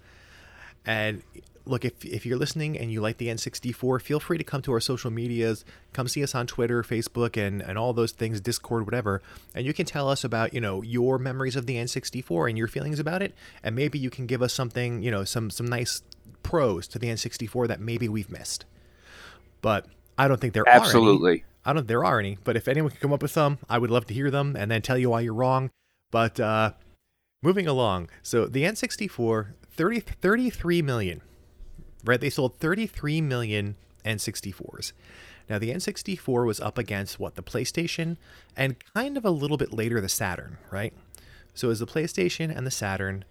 And 0.84 1.22
look, 1.68 1.84
if, 1.84 2.04
if 2.04 2.24
you're 2.26 2.38
listening 2.38 2.78
and 2.78 2.90
you 2.90 3.00
like 3.00 3.18
the 3.18 3.28
N64, 3.28 4.00
feel 4.00 4.20
free 4.20 4.38
to 4.38 4.44
come 4.44 4.62
to 4.62 4.72
our 4.72 4.80
social 4.80 5.10
medias. 5.10 5.64
Come 5.92 6.08
see 6.08 6.22
us 6.22 6.34
on 6.34 6.46
Twitter, 6.46 6.82
Facebook, 6.82 7.36
and, 7.36 7.62
and 7.62 7.78
all 7.78 7.92
those 7.92 8.12
things, 8.12 8.40
Discord, 8.40 8.86
whatever. 8.86 9.22
And 9.54 9.66
you 9.66 9.74
can 9.74 9.86
tell 9.86 10.08
us 10.08 10.24
about, 10.24 10.54
you 10.54 10.60
know, 10.60 10.82
your 10.82 11.18
memories 11.18 11.56
of 11.56 11.66
the 11.66 11.76
N64 11.76 12.48
and 12.48 12.58
your 12.58 12.68
feelings 12.68 12.98
about 12.98 13.22
it. 13.22 13.34
And 13.62 13.76
maybe 13.76 13.98
you 13.98 14.10
can 14.10 14.26
give 14.26 14.42
us 14.42 14.52
something, 14.52 15.02
you 15.02 15.10
know, 15.10 15.24
some, 15.24 15.50
some 15.50 15.66
nice 15.66 16.02
pros 16.42 16.88
to 16.88 16.98
the 16.98 17.08
N64 17.08 17.68
that 17.68 17.80
maybe 17.80 18.08
we've 18.08 18.30
missed. 18.30 18.64
But 19.60 19.86
I 20.16 20.28
don't 20.28 20.40
think 20.40 20.54
there 20.54 20.68
Absolutely. 20.68 21.30
are 21.30 21.34
any. 21.34 21.44
I 21.64 21.72
don't 21.74 21.86
there 21.86 22.04
are 22.04 22.18
any, 22.18 22.38
but 22.44 22.56
if 22.56 22.66
anyone 22.66 22.90
can 22.90 23.00
come 23.00 23.12
up 23.12 23.20
with 23.20 23.30
some, 23.30 23.58
I 23.68 23.78
would 23.78 23.90
love 23.90 24.06
to 24.06 24.14
hear 24.14 24.30
them 24.30 24.56
and 24.56 24.70
then 24.70 24.80
tell 24.80 24.96
you 24.96 25.10
why 25.10 25.20
you're 25.20 25.34
wrong. 25.34 25.70
But 26.10 26.40
uh, 26.40 26.72
moving 27.42 27.66
along, 27.66 28.08
so 28.22 28.46
the 28.46 28.64
N64, 28.64 29.48
30, 29.70 30.00
33 30.00 30.82
million, 30.82 31.20
right? 32.08 32.20
They 32.20 32.30
sold 32.30 32.56
33 32.58 33.20
million 33.20 33.76
N64s. 34.04 34.92
Now, 35.48 35.58
the 35.58 35.70
N64 35.70 36.46
was 36.46 36.58
up 36.58 36.78
against 36.78 37.20
what? 37.20 37.34
The 37.34 37.42
PlayStation 37.42 38.16
and 38.56 38.76
kind 38.94 39.16
of 39.16 39.24
a 39.24 39.30
little 39.30 39.56
bit 39.58 39.72
later 39.72 40.00
the 40.00 40.08
Saturn, 40.08 40.56
right? 40.70 40.94
So, 41.54 41.70
as 41.70 41.80
the 41.80 41.86
PlayStation 41.86 42.54
and 42.54 42.66
the 42.66 42.70
Saturn, 42.70 43.24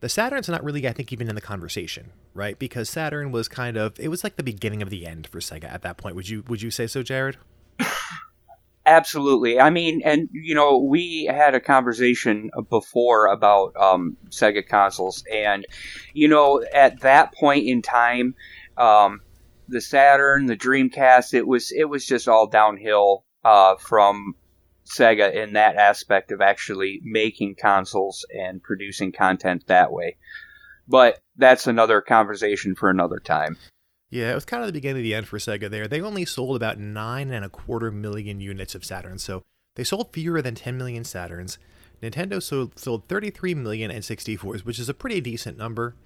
the 0.00 0.08
Saturn's 0.08 0.48
not 0.48 0.62
really, 0.62 0.86
I 0.88 0.92
think, 0.92 1.12
even 1.12 1.28
in 1.28 1.34
the 1.34 1.40
conversation, 1.40 2.10
right? 2.32 2.58
Because 2.58 2.88
Saturn 2.88 3.32
was 3.32 3.48
kind 3.48 3.76
of, 3.76 3.98
it 3.98 4.08
was 4.08 4.24
like 4.24 4.36
the 4.36 4.42
beginning 4.42 4.82
of 4.82 4.90
the 4.90 5.06
end 5.06 5.26
for 5.26 5.40
Sega 5.40 5.64
at 5.64 5.82
that 5.82 5.96
point. 5.96 6.14
Would 6.14 6.28
you, 6.28 6.44
would 6.48 6.62
you 6.62 6.70
say 6.70 6.86
so, 6.86 7.02
Jared? 7.02 7.38
Absolutely. 8.84 9.60
I 9.60 9.70
mean, 9.70 10.02
and 10.04 10.28
you 10.32 10.54
know, 10.56 10.78
we 10.78 11.28
had 11.30 11.54
a 11.54 11.60
conversation 11.60 12.50
before 12.68 13.26
about 13.26 13.76
um, 13.76 14.16
Sega 14.30 14.66
consoles, 14.66 15.22
and 15.32 15.64
you 16.14 16.26
know, 16.26 16.64
at 16.74 17.00
that 17.00 17.32
point 17.34 17.66
in 17.66 17.80
time, 17.80 18.34
um, 18.76 19.20
the 19.68 19.80
Saturn, 19.80 20.46
the 20.46 20.56
Dreamcast, 20.56 21.32
it 21.32 21.46
was 21.46 21.70
it 21.70 21.84
was 21.84 22.04
just 22.04 22.26
all 22.26 22.48
downhill 22.48 23.24
uh, 23.44 23.76
from 23.76 24.34
Sega 24.84 25.32
in 25.32 25.52
that 25.52 25.76
aspect 25.76 26.32
of 26.32 26.40
actually 26.40 27.00
making 27.04 27.54
consoles 27.54 28.26
and 28.36 28.60
producing 28.62 29.12
content 29.12 29.64
that 29.68 29.92
way. 29.92 30.16
But 30.88 31.20
that's 31.36 31.68
another 31.68 32.00
conversation 32.00 32.74
for 32.74 32.90
another 32.90 33.20
time. 33.20 33.56
Yeah, 34.12 34.30
it 34.30 34.34
was 34.34 34.44
kind 34.44 34.62
of 34.62 34.66
the 34.66 34.74
beginning 34.74 34.98
of 34.98 35.04
the 35.04 35.14
end 35.14 35.26
for 35.26 35.38
Sega 35.38 35.70
there. 35.70 35.88
They 35.88 36.02
only 36.02 36.26
sold 36.26 36.54
about 36.54 36.78
nine 36.78 37.30
and 37.30 37.46
a 37.46 37.48
quarter 37.48 37.90
million 37.90 38.42
units 38.42 38.74
of 38.74 38.84
Saturn, 38.84 39.18
so 39.18 39.42
they 39.74 39.84
sold 39.84 40.12
fewer 40.12 40.42
than 40.42 40.54
10 40.54 40.76
million 40.76 41.02
Saturns. 41.02 41.56
Nintendo 42.02 42.42
sold, 42.42 42.78
sold 42.78 43.08
33 43.08 43.54
million 43.54 43.90
N64s, 43.90 44.66
which 44.66 44.78
is 44.78 44.90
a 44.90 44.94
pretty 44.94 45.22
decent 45.22 45.56
number. 45.56 45.96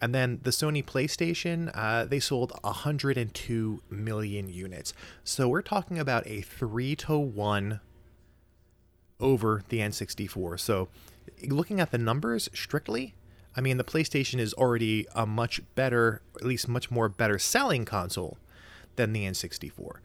And 0.00 0.14
then 0.14 0.40
the 0.44 0.50
Sony 0.50 0.82
PlayStation, 0.82 1.70
uh, 1.74 2.06
they 2.06 2.20
sold 2.20 2.52
102 2.62 3.82
million 3.90 4.48
units. 4.48 4.94
So 5.22 5.46
we're 5.46 5.60
talking 5.60 5.98
about 5.98 6.26
a 6.26 6.40
3 6.40 6.96
to 6.96 7.18
1 7.18 7.80
over 9.20 9.62
the 9.68 9.80
N64. 9.80 10.58
So 10.58 10.88
looking 11.46 11.80
at 11.80 11.90
the 11.90 11.98
numbers 11.98 12.48
strictly, 12.54 13.14
I 13.56 13.60
mean, 13.60 13.76
the 13.76 13.84
PlayStation 13.84 14.38
is 14.38 14.54
already 14.54 15.06
a 15.14 15.26
much 15.26 15.60
better, 15.74 16.22
at 16.36 16.44
least 16.44 16.68
much 16.68 16.90
more 16.90 17.08
better 17.08 17.38
selling 17.38 17.84
console 17.84 18.38
than 18.96 19.12
the 19.12 19.24
N64. 19.24 19.96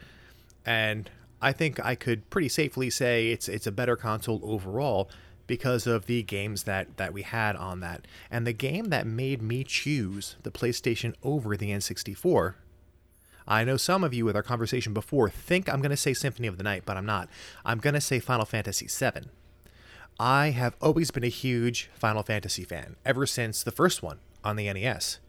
And 0.65 1.09
I 1.41 1.51
think 1.51 1.83
I 1.83 1.95
could 1.95 2.29
pretty 2.29 2.49
safely 2.49 2.89
say 2.89 3.29
it's 3.29 3.47
it's 3.47 3.67
a 3.67 3.71
better 3.71 3.95
console 3.95 4.39
overall 4.43 5.09
because 5.47 5.85
of 5.85 6.07
the 6.07 6.23
games 6.23 6.63
that 6.63 6.97
that 6.97 7.13
we 7.13 7.21
had 7.21 7.55
on 7.55 7.81
that. 7.81 8.07
And 8.31 8.47
the 8.47 8.53
game 8.53 8.85
that 8.85 9.05
made 9.05 9.41
me 9.41 9.63
choose 9.63 10.37
the 10.41 10.51
PlayStation 10.51 11.13
over 11.21 11.55
the 11.55 11.69
N64 11.69 12.55
I 13.47 13.63
know 13.63 13.77
some 13.77 14.03
of 14.03 14.13
you 14.13 14.25
with 14.25 14.35
our 14.35 14.43
conversation 14.43 14.93
before 14.93 15.29
think 15.29 15.69
I'm 15.69 15.81
going 15.81 15.91
to 15.91 15.97
say 15.97 16.13
Symphony 16.13 16.47
of 16.47 16.57
the 16.57 16.63
Night, 16.63 16.83
but 16.85 16.97
I'm 16.97 17.05
not. 17.05 17.29
I'm 17.63 17.77
going 17.77 17.93
to 17.93 18.01
say 18.01 18.19
Final 18.19 18.45
Fantasy 18.45 18.87
VII. 18.87 19.27
I 20.19 20.51
have 20.51 20.75
always 20.81 21.11
been 21.11 21.23
a 21.23 21.29
huge 21.29 21.89
Final 21.93 22.23
Fantasy 22.23 22.63
fan 22.63 22.95
ever 23.05 23.25
since 23.25 23.63
the 23.63 23.71
first 23.71 24.01
one 24.01 24.19
on 24.43 24.55
the 24.55 24.71
NES, 24.71 25.19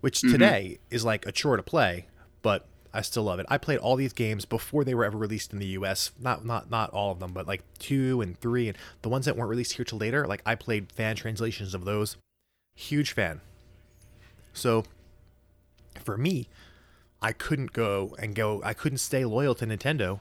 which 0.00 0.18
mm-hmm. 0.20 0.32
today 0.32 0.78
is 0.90 1.04
like 1.04 1.26
a 1.26 1.32
chore 1.32 1.56
to 1.56 1.62
play, 1.62 2.06
but 2.42 2.66
I 2.92 3.02
still 3.02 3.24
love 3.24 3.40
it. 3.40 3.46
I 3.48 3.58
played 3.58 3.78
all 3.78 3.96
these 3.96 4.12
games 4.12 4.44
before 4.44 4.84
they 4.84 4.94
were 4.94 5.04
ever 5.04 5.18
released 5.18 5.52
in 5.52 5.58
the 5.58 5.66
US. 5.66 6.12
Not 6.20 6.44
not 6.44 6.70
not 6.70 6.90
all 6.90 7.10
of 7.10 7.18
them, 7.18 7.32
but 7.32 7.48
like 7.48 7.62
2 7.80 8.20
and 8.20 8.38
3 8.38 8.68
and 8.68 8.78
the 9.02 9.08
ones 9.08 9.26
that 9.26 9.36
weren't 9.36 9.50
released 9.50 9.74
here 9.74 9.84
till 9.84 9.98
later, 9.98 10.26
like 10.26 10.42
I 10.46 10.54
played 10.54 10.92
fan 10.92 11.16
translations 11.16 11.74
of 11.74 11.84
those. 11.84 12.16
Huge 12.76 13.12
fan. 13.12 13.40
So 14.52 14.84
for 16.00 16.16
me, 16.16 16.48
I 17.20 17.32
couldn't 17.32 17.72
go 17.72 18.14
and 18.20 18.34
go 18.36 18.62
I 18.64 18.72
couldn't 18.72 18.98
stay 18.98 19.24
loyal 19.24 19.56
to 19.56 19.66
Nintendo 19.66 20.20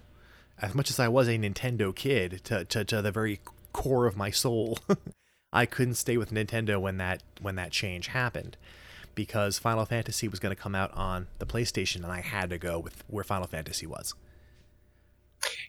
as 0.61 0.75
much 0.75 0.89
as 0.89 0.99
I 0.99 1.07
was 1.07 1.27
a 1.27 1.37
Nintendo 1.37 1.95
kid 1.95 2.41
to, 2.45 2.65
to, 2.65 2.83
to 2.83 3.01
the 3.01 3.11
very 3.11 3.39
core 3.73 4.05
of 4.05 4.17
my 4.17 4.31
soul, 4.31 4.79
I 5.53 5.65
couldn't 5.65 5.95
stay 5.95 6.17
with 6.17 6.31
Nintendo 6.31 6.79
when 6.79 6.97
that 6.97 7.23
when 7.41 7.55
that 7.55 7.71
change 7.71 8.07
happened 8.07 8.57
because 9.15 9.59
Final 9.59 9.85
Fantasy 9.85 10.27
was 10.27 10.39
going 10.39 10.55
to 10.55 10.61
come 10.61 10.75
out 10.75 10.93
on 10.93 11.27
the 11.39 11.45
PlayStation 11.45 11.97
and 11.97 12.07
I 12.07 12.21
had 12.21 12.49
to 12.51 12.57
go 12.57 12.79
with 12.79 13.03
where 13.07 13.23
Final 13.23 13.47
Fantasy 13.47 13.85
was. 13.85 14.13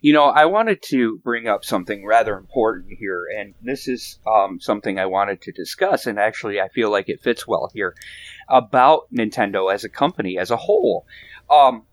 You 0.01 0.13
know, 0.13 0.25
I 0.25 0.47
wanted 0.47 0.83
to 0.89 1.19
bring 1.19 1.47
up 1.47 1.65
something 1.65 2.05
rather 2.05 2.37
important 2.37 2.93
here, 2.99 3.27
and 3.39 3.55
this 3.63 3.87
is 3.87 4.19
um, 4.27 4.59
something 4.61 4.99
I 4.99 5.07
wanted 5.07 5.43
to 5.43 5.53
discuss, 5.53 6.07
and 6.07 6.19
actually 6.19 6.61
I 6.61 6.69
feel 6.69 6.91
like 6.91 7.09
it 7.09 7.23
fits 7.23 7.47
well 7.47 7.71
here 7.73 7.95
about 8.49 9.03
Nintendo 9.13 9.73
as 9.73 9.85
a 9.85 9.89
company 9.89 10.39
as 10.39 10.51
a 10.51 10.57
whole. 10.57 11.07
Um, 11.49 11.85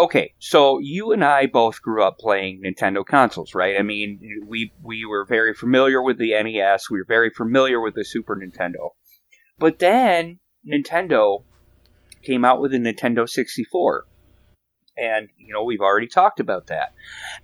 okay, 0.00 0.34
so 0.38 0.78
you 0.80 1.12
and 1.12 1.24
I 1.24 1.46
both 1.46 1.82
grew 1.82 2.02
up 2.02 2.18
playing 2.18 2.62
Nintendo 2.64 3.04
consoles, 3.04 3.54
right? 3.54 3.78
I 3.78 3.82
mean, 3.82 4.20
we 4.46 4.72
we 4.82 5.04
were 5.04 5.24
very 5.26 5.54
familiar 5.54 6.02
with 6.02 6.18
the 6.18 6.30
NES, 6.30 6.90
we 6.90 6.98
were 6.98 7.06
very 7.06 7.30
familiar 7.30 7.80
with 7.80 7.94
the 7.94 8.04
Super 8.04 8.36
Nintendo. 8.36 8.90
But 9.58 9.78
then 9.78 10.38
Nintendo 10.66 11.44
came 12.22 12.44
out 12.44 12.60
with 12.60 12.74
a 12.74 12.78
Nintendo 12.78 13.28
64. 13.28 14.06
And, 14.96 15.28
you 15.38 15.54
know, 15.54 15.64
we've 15.64 15.80
already 15.80 16.08
talked 16.08 16.40
about 16.40 16.66
that. 16.66 16.92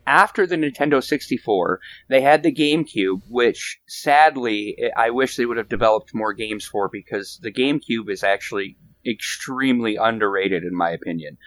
After 0.07 0.47
the 0.47 0.57
Nintendo 0.57 1.03
64, 1.03 1.81
they 2.09 2.21
had 2.21 2.43
the 2.43 2.53
GameCube, 2.53 3.23
which 3.31 3.79
sadly, 3.87 4.77
I 4.95 5.11
wish 5.11 5.37
they 5.37 5.47
would 5.47 5.57
have 5.57 5.69
developed 5.69 6.15
more 6.15 6.35
games 6.35 6.67
for 6.67 6.91
because 6.91 7.39
the 7.43 7.53
GameCube 7.53 8.11
is 8.11 8.23
actually 8.23 8.77
extremely 9.07 9.97
underrated, 9.97 10.63
in 10.63 10.75
my 10.75 10.91
opinion. 10.91 11.39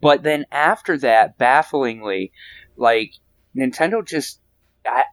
But 0.00 0.22
then 0.22 0.46
after 0.50 0.96
that, 0.98 1.38
bafflingly, 1.38 2.32
like 2.76 3.12
Nintendo 3.56 4.06
just 4.06 4.40
I, 4.86 5.04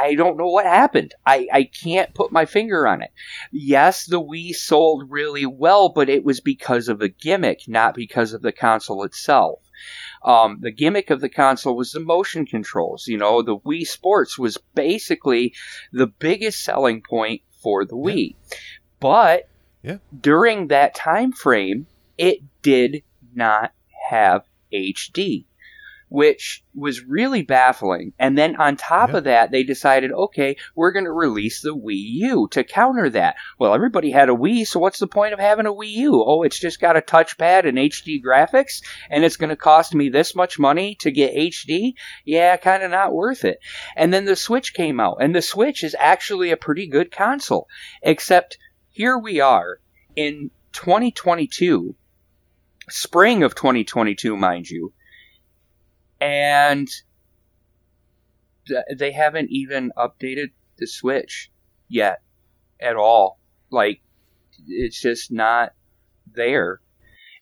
I 0.00 0.14
don't 0.14 0.38
know 0.38 0.48
what 0.48 0.64
happened. 0.64 1.14
I, 1.26 1.46
I 1.52 1.64
can't 1.64 2.14
put 2.14 2.32
my 2.32 2.46
finger 2.46 2.86
on 2.86 3.02
it. 3.02 3.10
Yes, 3.52 4.06
the 4.06 4.20
Wii 4.20 4.54
sold 4.54 5.10
really 5.10 5.44
well, 5.44 5.90
but 5.90 6.08
it 6.08 6.24
was 6.24 6.40
because 6.40 6.88
of 6.88 7.02
a 7.02 7.08
gimmick, 7.08 7.60
not 7.68 7.94
because 7.94 8.32
of 8.32 8.40
the 8.40 8.52
console 8.52 9.04
itself. 9.04 9.58
Um, 10.24 10.58
the 10.60 10.70
gimmick 10.70 11.10
of 11.10 11.20
the 11.20 11.28
console 11.28 11.76
was 11.76 11.92
the 11.92 12.00
motion 12.00 12.46
controls. 12.46 13.08
You 13.08 13.18
know, 13.18 13.42
the 13.42 13.58
Wii 13.58 13.86
Sports 13.86 14.38
was 14.38 14.56
basically 14.74 15.54
the 15.92 16.06
biggest 16.06 16.64
selling 16.64 17.02
point 17.02 17.42
for 17.62 17.84
the 17.84 17.96
Wii. 17.96 18.36
But 19.00 19.49
yeah. 19.82 19.98
during 20.20 20.68
that 20.68 20.94
time 20.94 21.32
frame, 21.32 21.86
it 22.18 22.40
did 22.62 23.02
not 23.34 23.72
have 24.08 24.44
HD, 24.72 25.44
which 26.08 26.64
was 26.74 27.04
really 27.04 27.42
baffling. 27.42 28.12
And 28.18 28.36
then 28.36 28.56
on 28.56 28.76
top 28.76 29.14
of 29.14 29.24
that, 29.24 29.52
they 29.52 29.62
decided, 29.62 30.10
okay, 30.10 30.56
we're 30.74 30.90
going 30.90 31.04
to 31.04 31.12
release 31.12 31.62
the 31.62 31.74
Wii 31.74 31.94
U 31.94 32.48
to 32.50 32.64
counter 32.64 33.08
that. 33.10 33.36
Well, 33.58 33.74
everybody 33.74 34.10
had 34.10 34.28
a 34.28 34.34
Wii, 34.34 34.66
so 34.66 34.80
what's 34.80 34.98
the 34.98 35.06
point 35.06 35.32
of 35.32 35.38
having 35.38 35.66
a 35.66 35.72
Wii 35.72 35.92
U? 35.92 36.24
Oh, 36.26 36.42
it's 36.42 36.58
just 36.58 36.80
got 36.80 36.96
a 36.96 37.00
touchpad 37.00 37.66
and 37.66 37.78
HD 37.78 38.20
graphics, 38.22 38.82
and 39.08 39.24
it's 39.24 39.36
going 39.36 39.50
to 39.50 39.56
cost 39.56 39.94
me 39.94 40.08
this 40.08 40.34
much 40.34 40.58
money 40.58 40.96
to 40.96 41.12
get 41.12 41.34
HD? 41.34 41.92
Yeah, 42.24 42.56
kind 42.56 42.82
of 42.82 42.90
not 42.90 43.14
worth 43.14 43.44
it. 43.44 43.60
And 43.96 44.12
then 44.12 44.24
the 44.24 44.36
Switch 44.36 44.74
came 44.74 44.98
out, 44.98 45.18
and 45.20 45.34
the 45.34 45.42
Switch 45.42 45.84
is 45.84 45.96
actually 45.98 46.50
a 46.50 46.56
pretty 46.56 46.88
good 46.88 47.12
console, 47.12 47.68
except 48.02 48.58
here 49.00 49.16
we 49.16 49.40
are 49.40 49.80
in 50.14 50.50
2022 50.72 51.96
spring 52.90 53.42
of 53.42 53.54
2022, 53.54 54.36
mind 54.36 54.68
you. 54.68 54.92
And 56.20 56.86
they 58.94 59.12
haven't 59.12 59.48
even 59.50 59.90
updated 59.96 60.50
the 60.76 60.86
Switch 60.86 61.50
yet 61.88 62.20
at 62.78 62.94
all. 62.94 63.40
Like, 63.70 64.02
it's 64.68 65.00
just 65.00 65.32
not 65.32 65.72
there. 66.30 66.82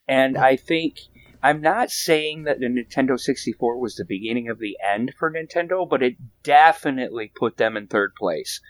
And 0.06 0.38
I 0.38 0.54
think 0.54 0.98
I'm 1.42 1.60
not 1.60 1.90
saying 1.90 2.44
that 2.44 2.60
the 2.60 2.66
Nintendo 2.66 3.18
64 3.18 3.80
was 3.80 3.96
the 3.96 4.04
beginning 4.04 4.48
of 4.48 4.60
the 4.60 4.76
end 4.88 5.12
for 5.18 5.32
Nintendo, 5.32 5.88
but 5.88 6.04
it 6.04 6.18
definitely 6.44 7.32
put 7.34 7.56
them 7.56 7.76
in 7.76 7.88
third 7.88 8.12
place. 8.16 8.60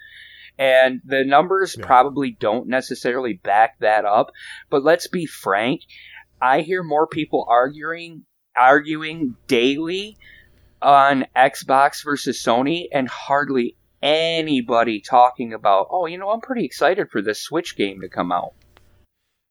And 0.59 1.01
the 1.05 1.25
numbers 1.25 1.77
yeah. 1.79 1.87
probably 1.87 2.37
don't 2.39 2.69
necessarily 2.69 3.35
back 3.35 3.79
that 3.79 4.05
up, 4.05 4.33
but 4.71 4.83
let's 4.83 5.07
be 5.07 5.25
frank, 5.25 5.83
I 6.41 6.63
hear 6.63 6.83
more 6.83 7.07
people 7.07 7.47
arguing 7.49 8.25
arguing 8.57 9.37
daily 9.47 10.17
on 10.83 11.27
Xbox 11.37 12.05
versus 12.05 12.43
Sony 12.43 12.87
and 12.93 13.09
hardly 13.09 13.77
anybody 14.03 15.01
talking 15.01 15.53
about, 15.53 15.87
oh, 15.91 16.07
you 16.07 16.19
know, 16.19 16.31
I'm 16.31 16.41
pretty 16.41 16.65
excited 16.65 17.11
for 17.11 17.23
this 17.23 17.41
Switch 17.41 17.77
game 17.77 18.01
to 18.01 18.09
come 18.09 18.33
out. 18.33 18.55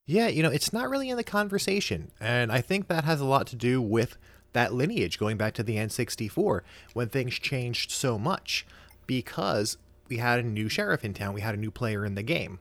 Yeah, 0.05 0.27
you 0.27 0.43
know, 0.43 0.51
it's 0.51 0.71
not 0.71 0.89
really 0.89 1.09
in 1.09 1.17
the 1.17 1.23
conversation. 1.23 2.11
And 2.19 2.51
I 2.51 2.61
think 2.61 2.87
that 2.87 3.03
has 3.03 3.19
a 3.19 3.25
lot 3.25 3.47
to 3.47 3.55
do 3.55 3.81
with 3.81 4.17
that 4.53 4.73
lineage 4.73 5.19
going 5.19 5.37
back 5.37 5.53
to 5.55 5.63
the 5.63 5.75
N64 5.75 6.61
when 6.93 7.09
things 7.09 7.35
changed 7.39 7.91
so 7.91 8.17
much. 8.17 8.65
because 9.07 9.77
we 10.09 10.17
had 10.17 10.39
a 10.39 10.43
new 10.43 10.69
sheriff 10.69 11.03
in 11.03 11.13
town, 11.13 11.33
we 11.33 11.41
had 11.41 11.55
a 11.55 11.59
new 11.59 11.71
player 11.71 12.05
in 12.05 12.15
the 12.15 12.23
game. 12.23 12.59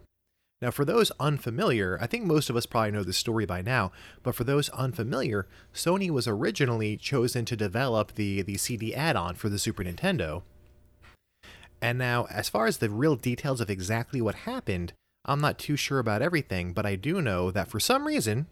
Now, 0.62 0.70
for 0.70 0.86
those 0.86 1.12
unfamiliar, 1.20 1.98
I 2.00 2.06
think 2.06 2.24
most 2.24 2.48
of 2.48 2.56
us 2.56 2.64
probably 2.64 2.92
know 2.92 3.02
this 3.02 3.18
story 3.18 3.44
by 3.44 3.60
now, 3.60 3.92
but 4.22 4.34
for 4.34 4.44
those 4.44 4.70
unfamiliar, 4.70 5.46
Sony 5.74 6.10
was 6.10 6.26
originally 6.26 6.96
chosen 6.96 7.44
to 7.44 7.56
develop 7.56 8.14
the, 8.14 8.40
the 8.40 8.56
CD 8.56 8.94
add 8.94 9.16
on 9.16 9.34
for 9.34 9.50
the 9.50 9.58
Super 9.58 9.84
Nintendo. 9.84 10.42
And 11.82 11.98
now, 11.98 12.26
as 12.30 12.48
far 12.48 12.66
as 12.66 12.78
the 12.78 12.88
real 12.88 13.16
details 13.16 13.60
of 13.60 13.68
exactly 13.68 14.22
what 14.22 14.34
happened, 14.34 14.94
I'm 15.26 15.40
not 15.40 15.58
too 15.58 15.76
sure 15.76 15.98
about 15.98 16.22
everything, 16.22 16.72
but 16.72 16.86
I 16.86 16.96
do 16.96 17.20
know 17.20 17.50
that 17.50 17.68
for 17.68 17.78
some 17.78 18.06
reason, 18.06 18.46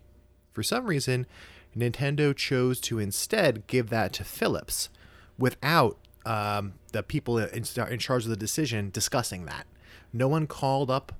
for 0.53 0.63
some 0.63 0.87
reason, 0.87 1.27
Nintendo 1.75 2.37
chose 2.37 2.81
to 2.83 2.99
instead 2.99 3.67
give 3.67 3.89
that 3.89 4.13
to 4.15 4.25
Philips 4.25 4.91
without 5.39 5.97
um, 6.27 6.75
the 6.95 7.03
people 7.03 7.37
in, 7.39 7.65
in 7.77 7.99
charge 7.99 8.25
of 8.25 8.31
the 8.31 8.37
decision 8.37 8.89
discussing 8.91 9.45
that. 9.45 9.67
No 10.13 10.29
one 10.29 10.47
called 10.47 10.91
up 10.91 11.13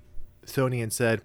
Sony 0.47 0.83
and 0.83 0.93
said, 0.93 1.21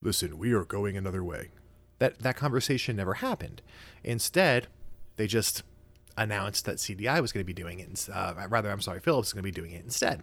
"Listen, 0.00 0.38
we 0.38 0.52
are 0.52 0.64
going 0.64 0.96
another 0.96 1.22
way." 1.22 1.50
That 1.98 2.20
that 2.20 2.36
conversation 2.36 2.96
never 2.96 3.14
happened. 3.14 3.60
Instead, 4.02 4.66
they 5.16 5.26
just 5.26 5.62
announced 6.16 6.64
that 6.64 6.78
CDI 6.78 7.20
was 7.20 7.32
going 7.32 7.42
to 7.42 7.46
be 7.46 7.52
doing 7.52 7.78
it. 7.78 8.08
Uh, 8.12 8.34
rather, 8.48 8.70
I'm 8.70 8.80
sorry, 8.80 9.00
Philips 9.00 9.28
is 9.28 9.32
going 9.34 9.42
to 9.42 9.46
be 9.46 9.50
doing 9.52 9.72
it 9.72 9.84
instead. 9.84 10.22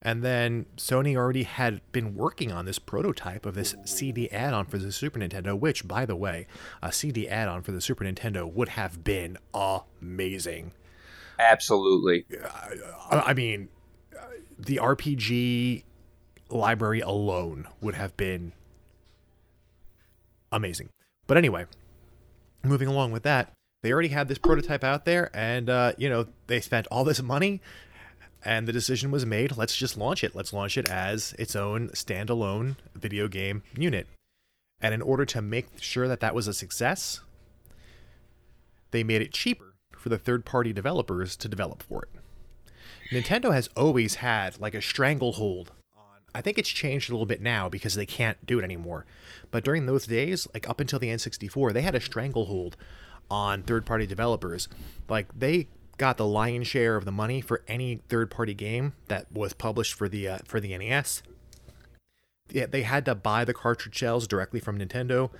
And 0.00 0.22
then 0.22 0.66
Sony 0.76 1.16
already 1.16 1.44
had 1.44 1.80
been 1.92 2.14
working 2.14 2.52
on 2.52 2.66
this 2.66 2.78
prototype 2.78 3.46
of 3.46 3.54
this 3.54 3.74
CD 3.84 4.30
add 4.30 4.52
on 4.52 4.66
for 4.66 4.76
the 4.76 4.92
Super 4.92 5.18
Nintendo, 5.18 5.58
which, 5.58 5.88
by 5.88 6.04
the 6.04 6.16
way, 6.16 6.46
a 6.82 6.92
CD 6.92 7.26
add 7.26 7.48
on 7.48 7.62
for 7.62 7.72
the 7.72 7.80
Super 7.80 8.04
Nintendo 8.04 8.50
would 8.50 8.70
have 8.70 9.02
been 9.02 9.38
amazing. 9.54 10.72
Absolutely. 11.38 12.24
I 13.10 13.34
mean, 13.34 13.68
the 14.58 14.76
RPG 14.76 15.84
library 16.48 17.00
alone 17.00 17.66
would 17.80 17.94
have 17.94 18.16
been 18.16 18.52
amazing. 20.52 20.90
But 21.26 21.36
anyway, 21.36 21.66
moving 22.62 22.88
along 22.88 23.12
with 23.12 23.22
that, 23.24 23.52
they 23.82 23.92
already 23.92 24.08
had 24.08 24.28
this 24.28 24.38
prototype 24.38 24.84
out 24.84 25.04
there, 25.04 25.30
and 25.34 25.68
uh, 25.68 25.92
you 25.98 26.08
know 26.08 26.26
they 26.46 26.60
spent 26.60 26.86
all 26.90 27.04
this 27.04 27.20
money, 27.20 27.60
and 28.44 28.66
the 28.66 28.72
decision 28.72 29.10
was 29.10 29.26
made. 29.26 29.56
Let's 29.56 29.76
just 29.76 29.96
launch 29.98 30.24
it. 30.24 30.34
Let's 30.34 30.52
launch 30.52 30.78
it 30.78 30.88
as 30.88 31.34
its 31.38 31.54
own 31.54 31.88
standalone 31.90 32.76
video 32.94 33.28
game 33.28 33.62
unit. 33.76 34.06
And 34.80 34.92
in 34.92 35.02
order 35.02 35.24
to 35.26 35.40
make 35.40 35.66
sure 35.80 36.08
that 36.08 36.20
that 36.20 36.34
was 36.34 36.46
a 36.46 36.54
success, 36.54 37.20
they 38.90 39.02
made 39.02 39.22
it 39.22 39.32
cheaper 39.32 39.73
for 40.04 40.10
the 40.10 40.18
third-party 40.18 40.70
developers 40.70 41.34
to 41.34 41.48
develop 41.48 41.82
for 41.82 42.02
it. 42.02 42.10
Nintendo 43.10 43.54
has 43.54 43.70
always 43.74 44.16
had 44.16 44.60
like 44.60 44.74
a 44.74 44.82
stranglehold 44.82 45.72
on 45.96 46.02
I 46.34 46.42
think 46.42 46.58
it's 46.58 46.68
changed 46.68 47.08
a 47.08 47.14
little 47.14 47.24
bit 47.24 47.40
now 47.40 47.70
because 47.70 47.94
they 47.94 48.04
can't 48.04 48.44
do 48.44 48.58
it 48.58 48.64
anymore. 48.64 49.06
But 49.50 49.64
during 49.64 49.86
those 49.86 50.06
days, 50.06 50.46
like 50.52 50.68
up 50.68 50.78
until 50.78 50.98
the 50.98 51.08
N64, 51.08 51.72
they 51.72 51.80
had 51.80 51.94
a 51.94 52.02
stranglehold 52.02 52.76
on 53.30 53.62
third 53.62 53.86
party 53.86 54.06
developers. 54.06 54.68
Like 55.08 55.28
they 55.34 55.68
got 55.96 56.18
the 56.18 56.26
lion's 56.26 56.66
share 56.66 56.96
of 56.96 57.06
the 57.06 57.12
money 57.12 57.40
for 57.40 57.62
any 57.66 58.02
third 58.10 58.30
party 58.30 58.52
game 58.52 58.92
that 59.08 59.32
was 59.32 59.54
published 59.54 59.94
for 59.94 60.06
the 60.06 60.28
uh, 60.28 60.38
for 60.44 60.60
the 60.60 60.76
NES. 60.76 61.22
Yeah, 62.50 62.66
they 62.66 62.82
had 62.82 63.06
to 63.06 63.14
buy 63.14 63.46
the 63.46 63.54
cartridge 63.54 63.96
shells 63.96 64.26
directly 64.26 64.60
from 64.60 64.78
Nintendo. 64.78 65.30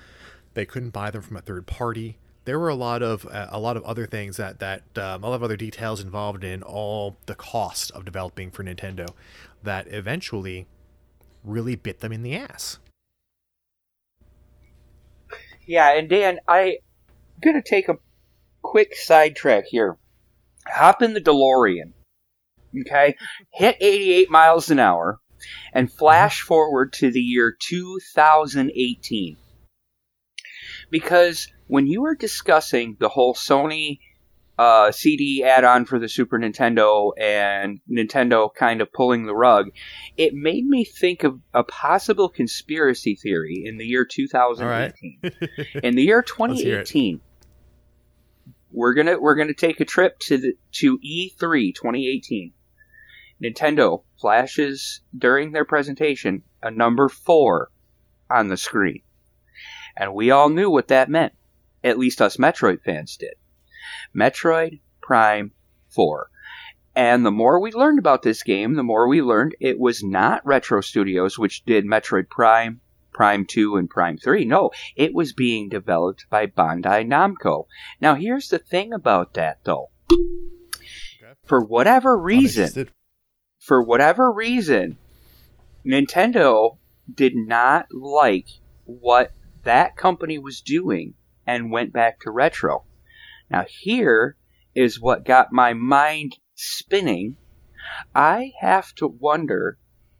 They 0.54 0.64
couldn't 0.64 0.94
buy 0.94 1.10
them 1.10 1.20
from 1.20 1.36
a 1.36 1.42
third 1.42 1.66
party. 1.66 2.16
There 2.44 2.58
were 2.58 2.68
a 2.68 2.74
lot 2.74 3.02
of 3.02 3.26
uh, 3.26 3.48
a 3.50 3.58
lot 3.58 3.76
of 3.76 3.84
other 3.84 4.06
things 4.06 4.36
that 4.36 4.58
that 4.60 4.82
um, 4.96 5.24
a 5.24 5.28
lot 5.28 5.36
of 5.36 5.42
other 5.42 5.56
details 5.56 6.00
involved 6.00 6.44
in 6.44 6.62
all 6.62 7.16
the 7.26 7.34
cost 7.34 7.90
of 7.92 8.04
developing 8.04 8.50
for 8.50 8.62
Nintendo 8.62 9.08
that 9.62 9.86
eventually 9.88 10.66
really 11.42 11.74
bit 11.74 12.00
them 12.00 12.12
in 12.12 12.22
the 12.22 12.36
ass. 12.36 12.78
Yeah, 15.66 15.96
and 15.96 16.08
Dan, 16.08 16.38
I'm 16.46 16.74
gonna 17.42 17.62
take 17.62 17.88
a 17.88 17.98
quick 18.62 18.94
sidetrack 18.94 19.64
here. 19.66 19.96
Hop 20.66 21.02
in 21.02 21.14
the 21.14 21.20
DeLorean, 21.20 21.92
okay? 22.82 23.16
Hit 23.52 23.76
88 23.80 24.30
miles 24.30 24.70
an 24.70 24.78
hour, 24.78 25.20
and 25.72 25.92
flash 25.92 26.40
forward 26.40 26.92
to 26.94 27.10
the 27.10 27.20
year 27.20 27.56
2018. 27.58 29.36
Because 30.90 31.48
when 31.66 31.86
you 31.86 32.02
were 32.02 32.14
discussing 32.14 32.96
the 33.00 33.08
whole 33.08 33.34
Sony 33.34 33.98
uh, 34.58 34.92
CD 34.92 35.42
add-on 35.42 35.84
for 35.84 35.98
the 35.98 36.08
Super 36.08 36.38
Nintendo 36.38 37.12
and 37.18 37.80
Nintendo 37.90 38.52
kind 38.54 38.80
of 38.80 38.92
pulling 38.92 39.26
the 39.26 39.34
rug, 39.34 39.70
it 40.16 40.34
made 40.34 40.66
me 40.66 40.84
think 40.84 41.24
of 41.24 41.40
a 41.52 41.64
possible 41.64 42.28
conspiracy 42.28 43.16
theory 43.16 43.62
in 43.64 43.78
the 43.78 43.84
year 43.84 44.04
2018. 44.04 45.18
Right. 45.22 45.32
in 45.82 45.96
the 45.96 46.02
year 46.02 46.22
2018, 46.22 47.20
we're 48.70 48.94
gonna 48.94 49.18
we're 49.18 49.36
gonna 49.36 49.54
take 49.54 49.80
a 49.80 49.84
trip 49.84 50.18
to 50.20 50.38
the 50.38 50.52
to 50.72 50.98
E3 50.98 51.74
2018. 51.74 52.52
Nintendo 53.42 54.04
flashes 54.20 55.00
during 55.16 55.52
their 55.52 55.64
presentation 55.64 56.42
a 56.62 56.70
number 56.70 57.08
four 57.08 57.70
on 58.30 58.48
the 58.48 58.56
screen, 58.56 59.02
and 59.96 60.14
we 60.14 60.30
all 60.30 60.48
knew 60.48 60.70
what 60.70 60.88
that 60.88 61.08
meant. 61.08 61.32
At 61.84 61.98
least 61.98 62.22
us 62.22 62.38
Metroid 62.38 62.82
fans 62.82 63.16
did 63.16 63.34
Metroid 64.16 64.80
Prime 65.02 65.52
4. 65.90 66.30
And 66.96 67.26
the 67.26 67.30
more 67.30 67.60
we 67.60 67.72
learned 67.72 67.98
about 67.98 68.22
this 68.22 68.42
game, 68.42 68.74
the 68.74 68.82
more 68.82 69.06
we 69.06 69.20
learned 69.20 69.54
it 69.60 69.78
was 69.78 70.02
not 70.02 70.46
Retro 70.46 70.80
Studios 70.80 71.38
which 71.38 71.64
did 71.64 71.84
Metroid 71.84 72.30
Prime, 72.30 72.80
Prime 73.12 73.44
2, 73.46 73.76
and 73.76 73.90
Prime 73.90 74.16
3. 74.16 74.44
No, 74.44 74.70
it 74.96 75.12
was 75.12 75.32
being 75.32 75.68
developed 75.68 76.26
by 76.30 76.46
Bandai 76.46 77.06
Namco. 77.06 77.66
Now, 78.00 78.14
here's 78.14 78.48
the 78.48 78.58
thing 78.58 78.92
about 78.92 79.34
that, 79.34 79.58
though. 79.64 79.90
Okay. 80.10 81.34
For 81.44 81.62
whatever 81.62 82.16
reason, 82.16 82.88
for 83.58 83.82
whatever 83.82 84.32
reason, 84.32 84.96
Nintendo 85.84 86.78
did 87.12 87.34
not 87.34 87.88
like 87.92 88.48
what 88.84 89.32
that 89.64 89.96
company 89.96 90.38
was 90.38 90.60
doing 90.60 91.14
and 91.46 91.70
went 91.70 91.92
back 91.92 92.20
to 92.20 92.30
retro. 92.30 92.84
Now, 93.50 93.64
here 93.68 94.36
is 94.74 95.00
what 95.00 95.24
got 95.24 95.52
my 95.52 95.72
mind 95.72 96.38
spinning. 96.54 97.36
I 98.14 98.52
have 98.60 98.94
to 98.96 99.06
wonder 99.06 99.78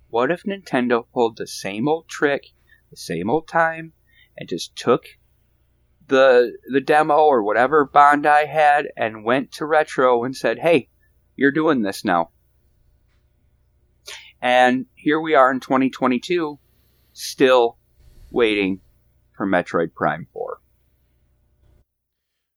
what 0.09 0.31
if 0.31 0.45
Nintendo 0.45 1.07
pulled 1.13 1.37
the 1.37 1.47
same 1.47 1.89
old 1.89 2.09
trick, 2.09 2.45
the 2.91 2.97
same 2.97 3.29
old 3.31 3.49
time, 3.49 3.93
and 4.37 4.49
just 4.49 4.77
took 4.77 5.05
the 6.07 6.57
the 6.71 6.81
demo 6.81 7.17
or 7.17 7.43
whatever 7.43 7.89
Bandai 7.89 8.47
had 8.47 8.89
and 8.97 9.25
went 9.25 9.53
to 9.53 9.67
Retro 9.67 10.25
and 10.25 10.37
said, 10.37 10.59
"Hey, 10.59 10.91
you're 11.35 11.51
doing 11.51 11.83
this 11.83 12.05
now." 12.05 12.31
And 14.41 14.87
here 14.95 15.19
we 15.19 15.35
are 15.35 15.51
in 15.51 15.61
2022, 15.61 16.59
still 17.15 17.79
waiting 18.31 18.83
for 19.35 19.47
Metroid 19.47 19.95
Prime 19.95 20.27
4. 20.33 20.61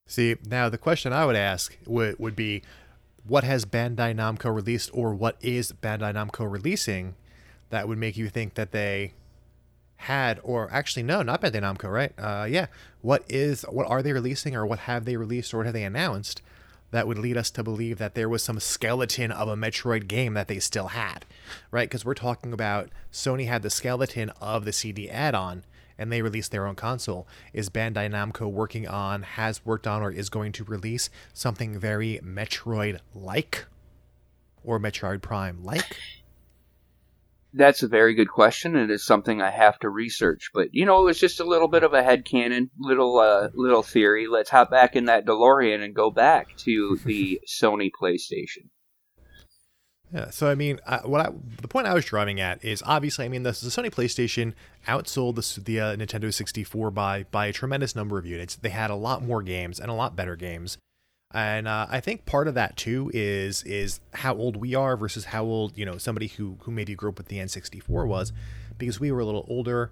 See, 0.07 0.37
now 0.45 0.69
the 0.69 0.77
question 0.77 1.13
I 1.13 1.25
would 1.25 1.35
ask 1.35 1.77
would, 1.85 2.17
would 2.17 2.35
be 2.35 2.63
what 3.27 3.43
has 3.43 3.65
Bandai 3.65 4.15
Namco 4.15 4.53
released 4.53 4.89
or 4.93 5.13
what 5.13 5.35
is 5.41 5.73
Bandai 5.73 6.13
Namco 6.13 6.49
releasing 6.49 7.15
that 7.69 7.87
would 7.87 7.97
make 7.97 8.15
you 8.15 8.29
think 8.29 8.53
that 8.53 8.71
they 8.71 9.13
had 10.01 10.39
or 10.43 10.69
actually 10.71 11.03
no 11.03 11.23
not 11.23 11.41
bandai 11.41 11.61
namco 11.61 11.91
right? 11.91 12.13
Uh 12.17 12.45
yeah. 12.47 12.67
What 13.01 13.23
is 13.27 13.63
what 13.63 13.87
are 13.89 14.01
they 14.01 14.13
releasing 14.13 14.55
or 14.55 14.65
what 14.65 14.79
have 14.79 15.05
they 15.05 15.17
released 15.17 15.53
or 15.53 15.57
what 15.57 15.65
have 15.65 15.73
they 15.73 15.83
announced 15.83 16.41
that 16.91 17.07
would 17.07 17.17
lead 17.17 17.35
us 17.35 17.51
to 17.51 17.63
believe 17.63 17.97
that 17.97 18.15
there 18.15 18.29
was 18.29 18.41
some 18.41 18.59
skeleton 18.59 19.31
of 19.31 19.49
a 19.49 19.55
metroid 19.55 20.07
game 20.07 20.35
that 20.35 20.47
they 20.47 20.59
still 20.59 20.89
had 20.89 21.25
right? 21.71 21.89
Because 21.89 22.05
we're 22.05 22.13
talking 22.13 22.53
about 22.53 22.89
sony 23.11 23.47
had 23.47 23.63
the 23.63 23.69
skeleton 23.69 24.29
of 24.39 24.65
the 24.65 24.71
cd 24.71 25.09
add-on 25.09 25.63
and 25.97 26.11
they 26.11 26.21
release 26.21 26.47
their 26.47 26.65
own 26.67 26.75
console. 26.75 27.27
Is 27.53 27.69
Bandai 27.69 28.09
Namco 28.09 28.49
working 28.51 28.87
on, 28.87 29.23
has 29.23 29.65
worked 29.65 29.87
on, 29.87 30.01
or 30.01 30.11
is 30.11 30.29
going 30.29 30.51
to 30.53 30.63
release 30.63 31.09
something 31.33 31.79
very 31.79 32.19
Metroid 32.23 32.99
like? 33.13 33.65
Or 34.63 34.79
Metroid 34.79 35.21
Prime 35.21 35.63
like? 35.63 35.97
That's 37.53 37.81
a 37.81 37.87
very 37.87 38.13
good 38.13 38.29
question. 38.29 38.75
And 38.75 38.91
It 38.91 38.93
is 38.93 39.05
something 39.05 39.41
I 39.41 39.49
have 39.49 39.79
to 39.79 39.89
research. 39.89 40.51
But 40.53 40.69
you 40.73 40.85
know, 40.85 41.01
it 41.01 41.05
was 41.05 41.19
just 41.19 41.39
a 41.39 41.45
little 41.45 41.67
bit 41.67 41.83
of 41.83 41.93
a 41.93 42.03
head 42.03 42.25
headcanon, 42.25 42.69
little 42.77 43.17
uh, 43.17 43.49
little 43.53 43.83
theory. 43.83 44.27
Let's 44.27 44.49
hop 44.49 44.69
back 44.69 44.95
in 44.95 45.05
that 45.05 45.25
DeLorean 45.25 45.83
and 45.83 45.95
go 45.95 46.11
back 46.11 46.55
to 46.57 46.99
the 47.05 47.39
Sony 47.47 47.89
PlayStation. 47.99 48.67
Yeah, 50.13 50.29
so 50.29 50.49
I 50.49 50.55
mean, 50.55 50.79
I, 50.87 50.97
what 50.99 51.19
I, 51.19 51.31
the 51.61 51.67
point 51.67 51.85
I 51.85 51.93
was 51.93 52.05
driving 52.05 52.39
at 52.39 52.63
is 52.63 52.81
obviously, 52.85 53.25
I 53.25 53.27
mean, 53.27 53.43
the, 53.43 53.51
the 53.51 53.69
Sony 53.69 53.91
PlayStation 53.91 54.53
outsold 54.87 55.35
the, 55.35 55.61
the 55.61 55.79
uh, 55.81 55.95
Nintendo 55.97 56.33
64 56.33 56.91
by 56.91 57.23
by 57.29 57.47
a 57.47 57.53
tremendous 57.53 57.95
number 57.95 58.17
of 58.17 58.25
units. 58.25 58.55
They 58.55 58.69
had 58.69 58.89
a 58.89 58.95
lot 58.95 59.21
more 59.21 59.43
games 59.43 59.79
and 59.79 59.91
a 59.91 59.93
lot 59.93 60.15
better 60.15 60.37
games. 60.37 60.77
And 61.33 61.67
uh, 61.67 61.87
I 61.89 61.99
think 61.99 62.25
part 62.25 62.47
of 62.47 62.53
that 62.53 62.77
too 62.77 63.11
is 63.13 63.63
is 63.63 63.99
how 64.13 64.35
old 64.35 64.55
we 64.55 64.75
are 64.75 64.95
versus 64.95 65.25
how 65.25 65.43
old 65.43 65.77
you 65.77 65.85
know 65.85 65.97
somebody 65.97 66.27
who 66.27 66.57
who 66.61 66.71
maybe 66.71 66.95
grew 66.95 67.09
up 67.09 67.17
with 67.17 67.27
the 67.27 67.37
N64 67.37 68.07
was, 68.07 68.31
because 68.77 68.99
we 68.99 69.11
were 69.11 69.19
a 69.19 69.25
little 69.25 69.45
older. 69.49 69.91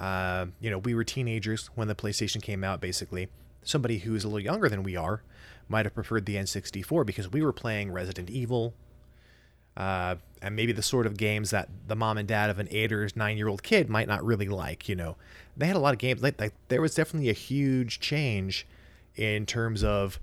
Uh, 0.00 0.46
you 0.60 0.70
know, 0.70 0.78
we 0.78 0.94
were 0.94 1.04
teenagers 1.04 1.70
when 1.76 1.86
the 1.86 1.94
PlayStation 1.94 2.42
came 2.42 2.64
out. 2.64 2.80
Basically, 2.80 3.28
somebody 3.62 3.98
who's 3.98 4.24
a 4.24 4.26
little 4.26 4.40
younger 4.40 4.68
than 4.68 4.82
we 4.82 4.96
are 4.96 5.22
might 5.68 5.86
have 5.86 5.94
preferred 5.94 6.26
the 6.26 6.34
N64 6.34 7.06
because 7.06 7.30
we 7.30 7.42
were 7.42 7.52
playing 7.52 7.92
Resident 7.92 8.28
Evil, 8.28 8.74
uh, 9.76 10.16
and 10.40 10.56
maybe 10.56 10.72
the 10.72 10.82
sort 10.82 11.06
of 11.06 11.16
games 11.16 11.50
that 11.50 11.68
the 11.86 11.96
mom 11.96 12.18
and 12.18 12.28
dad 12.28 12.50
of 12.50 12.58
an 12.58 12.68
eight 12.70 12.92
or 12.92 13.08
nine 13.14 13.36
year 13.36 13.48
old 13.48 13.62
kid 13.62 13.88
might 13.88 14.08
not 14.08 14.24
really 14.24 14.48
like. 14.48 14.88
You 14.88 14.96
know, 14.96 15.16
they 15.56 15.66
had 15.66 15.76
a 15.76 15.80
lot 15.80 15.94
of 15.94 15.98
games. 15.98 16.22
Like, 16.22 16.40
like 16.40 16.54
there 16.68 16.82
was 16.82 16.94
definitely 16.94 17.30
a 17.30 17.34
huge 17.34 18.00
change 18.00 18.66
in 19.16 19.46
terms 19.46 19.84
of 19.84 20.18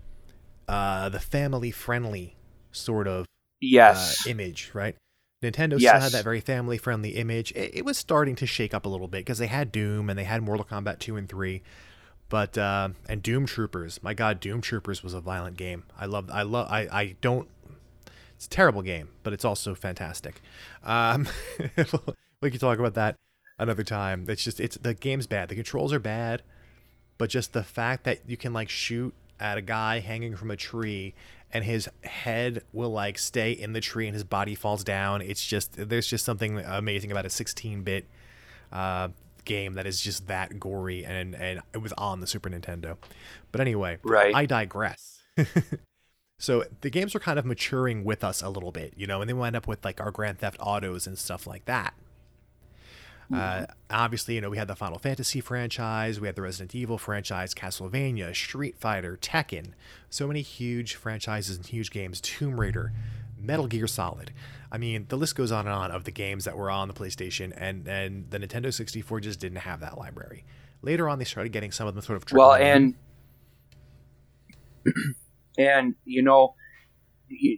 uh, 0.67 1.09
the 1.09 1.19
family 1.19 1.71
friendly 1.71 2.35
sort 2.71 3.07
of 3.07 3.25
yes 3.59 4.25
uh, 4.25 4.29
image, 4.29 4.71
right? 4.73 4.95
Nintendo 5.41 5.79
yes. 5.79 5.91
still 5.91 6.01
had 6.01 6.11
that 6.11 6.23
very 6.23 6.41
family 6.41 6.77
friendly 6.77 7.11
image. 7.11 7.51
It, 7.53 7.71
it, 7.75 7.85
was 7.85 7.97
starting 7.97 8.35
to 8.35 8.45
shake 8.45 8.73
up 8.73 8.85
a 8.85 8.89
little 8.89 9.07
bit 9.07 9.19
because 9.19 9.37
they 9.37 9.47
had 9.47 9.71
Doom 9.71 10.09
and 10.09 10.19
they 10.19 10.25
had 10.25 10.43
Mortal 10.43 10.65
Kombat 10.65 10.99
2 10.99 11.15
and 11.15 11.29
3. 11.29 11.61
But 12.27 12.57
uh, 12.57 12.89
and 13.07 13.23
Doom 13.23 13.45
Troopers, 13.45 14.03
my 14.03 14.13
God, 14.13 14.39
Doom 14.39 14.61
Troopers 14.61 15.01
was 15.01 15.13
a 15.13 15.21
violent 15.21 15.57
game. 15.57 15.83
I 15.97 16.05
love, 16.05 16.29
I 16.31 16.43
love, 16.43 16.67
I, 16.69 16.81
I 16.91 17.15
don't. 17.21 17.47
It's 18.39 18.45
a 18.45 18.49
terrible 18.49 18.81
game, 18.81 19.09
but 19.23 19.33
it's 19.33 19.43
also 19.43 19.75
fantastic. 19.75 20.39
Um, 20.85 21.27
we 22.41 22.49
can 22.49 22.57
talk 22.57 22.79
about 22.79 22.93
that 22.93 23.17
another 23.57 23.83
time. 23.83 24.27
It's 24.29 24.41
just, 24.41 24.61
it's 24.61 24.77
the 24.77 24.93
game's 24.93 25.27
bad. 25.27 25.49
The 25.49 25.55
controls 25.55 25.91
are 25.91 25.99
bad, 25.99 26.41
but 27.17 27.29
just 27.29 27.51
the 27.51 27.63
fact 27.63 28.05
that 28.05 28.19
you 28.25 28.37
can 28.37 28.53
like 28.53 28.69
shoot 28.69 29.13
at 29.41 29.57
a 29.57 29.61
guy 29.61 29.99
hanging 29.99 30.37
from 30.37 30.51
a 30.51 30.55
tree 30.55 31.15
and 31.51 31.65
his 31.65 31.89
head 32.05 32.63
will 32.71 32.91
like 32.91 33.17
stay 33.17 33.51
in 33.51 33.73
the 33.73 33.81
tree 33.81 34.07
and 34.07 34.13
his 34.13 34.23
body 34.23 34.55
falls 34.55 34.85
down. 34.85 35.21
It's 35.21 35.45
just 35.45 35.73
there's 35.73 36.07
just 36.07 36.23
something 36.23 36.59
amazing 36.59 37.11
about 37.11 37.25
a 37.25 37.29
16-bit 37.29 38.05
uh, 38.71 39.09
game 39.43 39.73
that 39.73 39.85
is 39.85 39.99
just 39.99 40.27
that 40.27 40.61
gory 40.61 41.03
and 41.03 41.35
and 41.35 41.59
it 41.73 41.79
was 41.79 41.91
on 41.97 42.21
the 42.21 42.27
Super 42.27 42.49
Nintendo. 42.49 42.95
But 43.51 43.59
anyway, 43.59 43.97
right. 44.01 44.33
I 44.33 44.45
digress. 44.45 45.23
so 46.39 46.63
the 46.81 46.89
games 46.89 47.13
were 47.13 47.19
kind 47.19 47.37
of 47.37 47.45
maturing 47.45 48.03
with 48.03 48.23
us 48.23 48.41
a 48.41 48.49
little 48.49 48.71
bit, 48.71 48.93
you 48.97 49.05
know, 49.05 49.21
and 49.21 49.29
then 49.29 49.37
we 49.37 49.45
end 49.45 49.55
up 49.55 49.67
with 49.67 49.85
like 49.85 50.01
our 50.01 50.09
Grand 50.09 50.39
Theft 50.39 50.57
Autos 50.59 51.05
and 51.05 51.17
stuff 51.17 51.45
like 51.45 51.65
that. 51.65 51.93
Uh, 53.31 53.65
obviously, 53.91 54.35
you 54.35 54.41
know, 54.41 54.49
we 54.49 54.57
had 54.57 54.67
the 54.67 54.75
Final 54.75 54.97
Fantasy 54.97 55.39
franchise, 55.39 56.19
we 56.19 56.27
had 56.27 56.35
the 56.35 56.41
Resident 56.41 56.73
Evil 56.73 56.97
franchise, 56.97 57.53
Castlevania, 57.53 58.35
Street 58.35 58.75
Fighter, 58.77 59.17
Tekken. 59.21 59.73
So 60.09 60.27
many 60.27 60.41
huge 60.41 60.95
franchises 60.95 61.57
and 61.57 61.65
huge 61.65 61.91
games. 61.91 62.19
Tomb 62.21 62.59
Raider, 62.59 62.91
Metal 63.39 63.67
Gear 63.67 63.85
Solid. 63.85 64.31
I 64.71 64.79
mean, 64.79 65.05
the 65.09 65.15
list 65.15 65.35
goes 65.35 65.51
on 65.51 65.67
and 65.67 65.75
on 65.75 65.91
of 65.91 66.05
the 66.05 66.11
games 66.11 66.45
that 66.45 66.57
were 66.57 66.71
on 66.71 66.87
the 66.87 66.93
PlayStation, 66.93 67.53
and, 67.55 67.87
and 67.87 68.31
the 68.31 68.39
Nintendo 68.39 68.73
64 68.73 69.19
just 69.19 69.39
didn't 69.39 69.59
have 69.59 69.79
that 69.81 69.97
library. 69.97 70.43
Later 70.81 71.07
on, 71.07 71.19
they 71.19 71.25
started 71.25 71.51
getting 71.51 71.71
some 71.71 71.87
of 71.87 71.93
them 71.93 72.03
sort 72.03 72.17
of. 72.23 72.31
Well, 72.31 72.53
and 72.53 72.95
and 75.57 75.95
you 76.05 76.21
know 76.21 76.55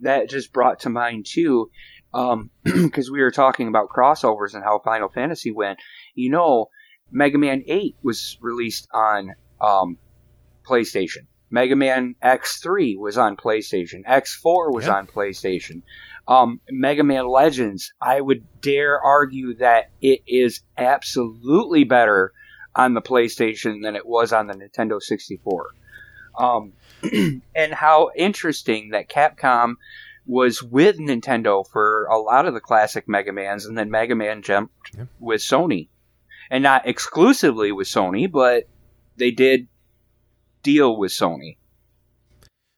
that 0.03 0.29
just 0.29 0.51
brought 0.51 0.81
to 0.81 0.89
mind 0.89 1.25
too 1.27 1.69
because 2.11 2.33
um, 2.33 2.49
we 3.11 3.21
were 3.21 3.31
talking 3.31 3.67
about 3.67 3.89
crossovers 3.89 4.53
and 4.53 4.63
how 4.63 4.79
Final 4.79 5.09
Fantasy 5.09 5.51
went. 5.51 5.79
You 6.13 6.29
know, 6.29 6.67
Mega 7.09 7.37
Man 7.37 7.63
8 7.65 7.95
was 8.03 8.37
released 8.41 8.87
on 8.93 9.31
um, 9.61 9.97
PlayStation. 10.63 11.27
Mega 11.49 11.75
Man 11.75 12.15
X3 12.23 12.97
was 12.97 13.17
on 13.17 13.35
PlayStation. 13.35 14.05
X4 14.05 14.73
was 14.73 14.87
on 14.87 15.07
PlayStation. 15.07 15.83
Um, 16.27 16.61
Mega 16.69 17.03
Man 17.03 17.27
Legends, 17.27 17.93
I 18.01 18.21
would 18.21 18.45
dare 18.61 19.01
argue 19.01 19.55
that 19.55 19.91
it 20.01 20.21
is 20.27 20.61
absolutely 20.77 21.83
better 21.83 22.31
on 22.73 22.93
the 22.93 23.01
PlayStation 23.01 23.83
than 23.83 23.95
it 23.95 24.05
was 24.05 24.31
on 24.31 24.47
the 24.47 24.53
Nintendo 24.53 25.01
64. 25.01 25.67
Um, 26.39 26.73
and 27.55 27.73
how 27.73 28.11
interesting 28.15 28.89
that 28.89 29.09
Capcom 29.09 29.75
was 30.25 30.61
with 30.61 30.97
Nintendo 30.97 31.67
for 31.67 32.05
a 32.05 32.17
lot 32.17 32.45
of 32.45 32.53
the 32.53 32.59
classic 32.59 33.07
Mega 33.07 33.33
Mans, 33.33 33.65
and 33.65 33.77
then 33.77 33.89
Mega 33.89 34.15
Man 34.15 34.41
jumped 34.41 34.73
yeah. 34.95 35.05
with 35.19 35.41
Sony, 35.41 35.89
and 36.49 36.63
not 36.63 36.87
exclusively 36.87 37.71
with 37.71 37.87
Sony, 37.87 38.31
but 38.31 38.67
they 39.17 39.31
did 39.31 39.67
deal 40.63 40.95
with 40.95 41.11
Sony. 41.11 41.57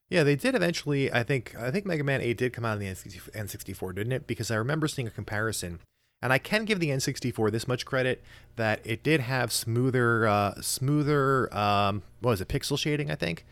Yeah, 0.09 0.23
they 0.23 0.35
did 0.35 0.55
eventually. 0.55 1.11
I 1.11 1.23
think 1.23 1.55
I 1.55 1.71
think 1.71 1.85
Mega 1.85 2.03
Man 2.03 2.21
Eight 2.21 2.37
did 2.37 2.53
come 2.53 2.65
out 2.65 2.73
on 2.73 2.79
the 2.79 2.85
N64, 2.85 3.95
didn't 3.95 4.11
it? 4.11 4.27
Because 4.27 4.51
I 4.51 4.55
remember 4.55 4.87
seeing 4.87 5.07
a 5.07 5.11
comparison, 5.11 5.79
and 6.21 6.31
I 6.31 6.37
can 6.37 6.65
give 6.65 6.79
the 6.79 6.89
N64 6.89 7.51
this 7.51 7.67
much 7.67 7.85
credit 7.85 8.23
that 8.55 8.79
it 8.83 9.03
did 9.03 9.21
have 9.21 9.51
smoother, 9.51 10.27
uh, 10.27 10.61
smoother. 10.61 11.51
Um, 11.55 12.03
what 12.21 12.31
was 12.31 12.41
it? 12.41 12.47
Pixel 12.47 12.77
shading, 12.77 13.09
I 13.09 13.15
think. 13.15 13.45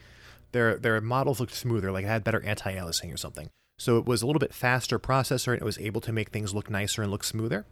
Their 0.51 0.77
their 0.77 0.99
models 1.01 1.39
looked 1.39 1.53
smoother, 1.53 1.91
like 1.91 2.05
it 2.05 2.07
had 2.07 2.23
better 2.23 2.43
anti-aliasing 2.43 3.13
or 3.13 3.17
something. 3.17 3.49
So 3.79 3.97
it 3.97 4.05
was 4.05 4.21
a 4.21 4.27
little 4.27 4.39
bit 4.39 4.53
faster 4.53 4.99
processor 4.99 5.53
and 5.53 5.61
it 5.61 5.65
was 5.65 5.79
able 5.79 6.01
to 6.01 6.13
make 6.13 6.29
things 6.29 6.53
look 6.53 6.69
nicer 6.69 7.01
and 7.01 7.09
look 7.09 7.23
smoother. 7.23 7.65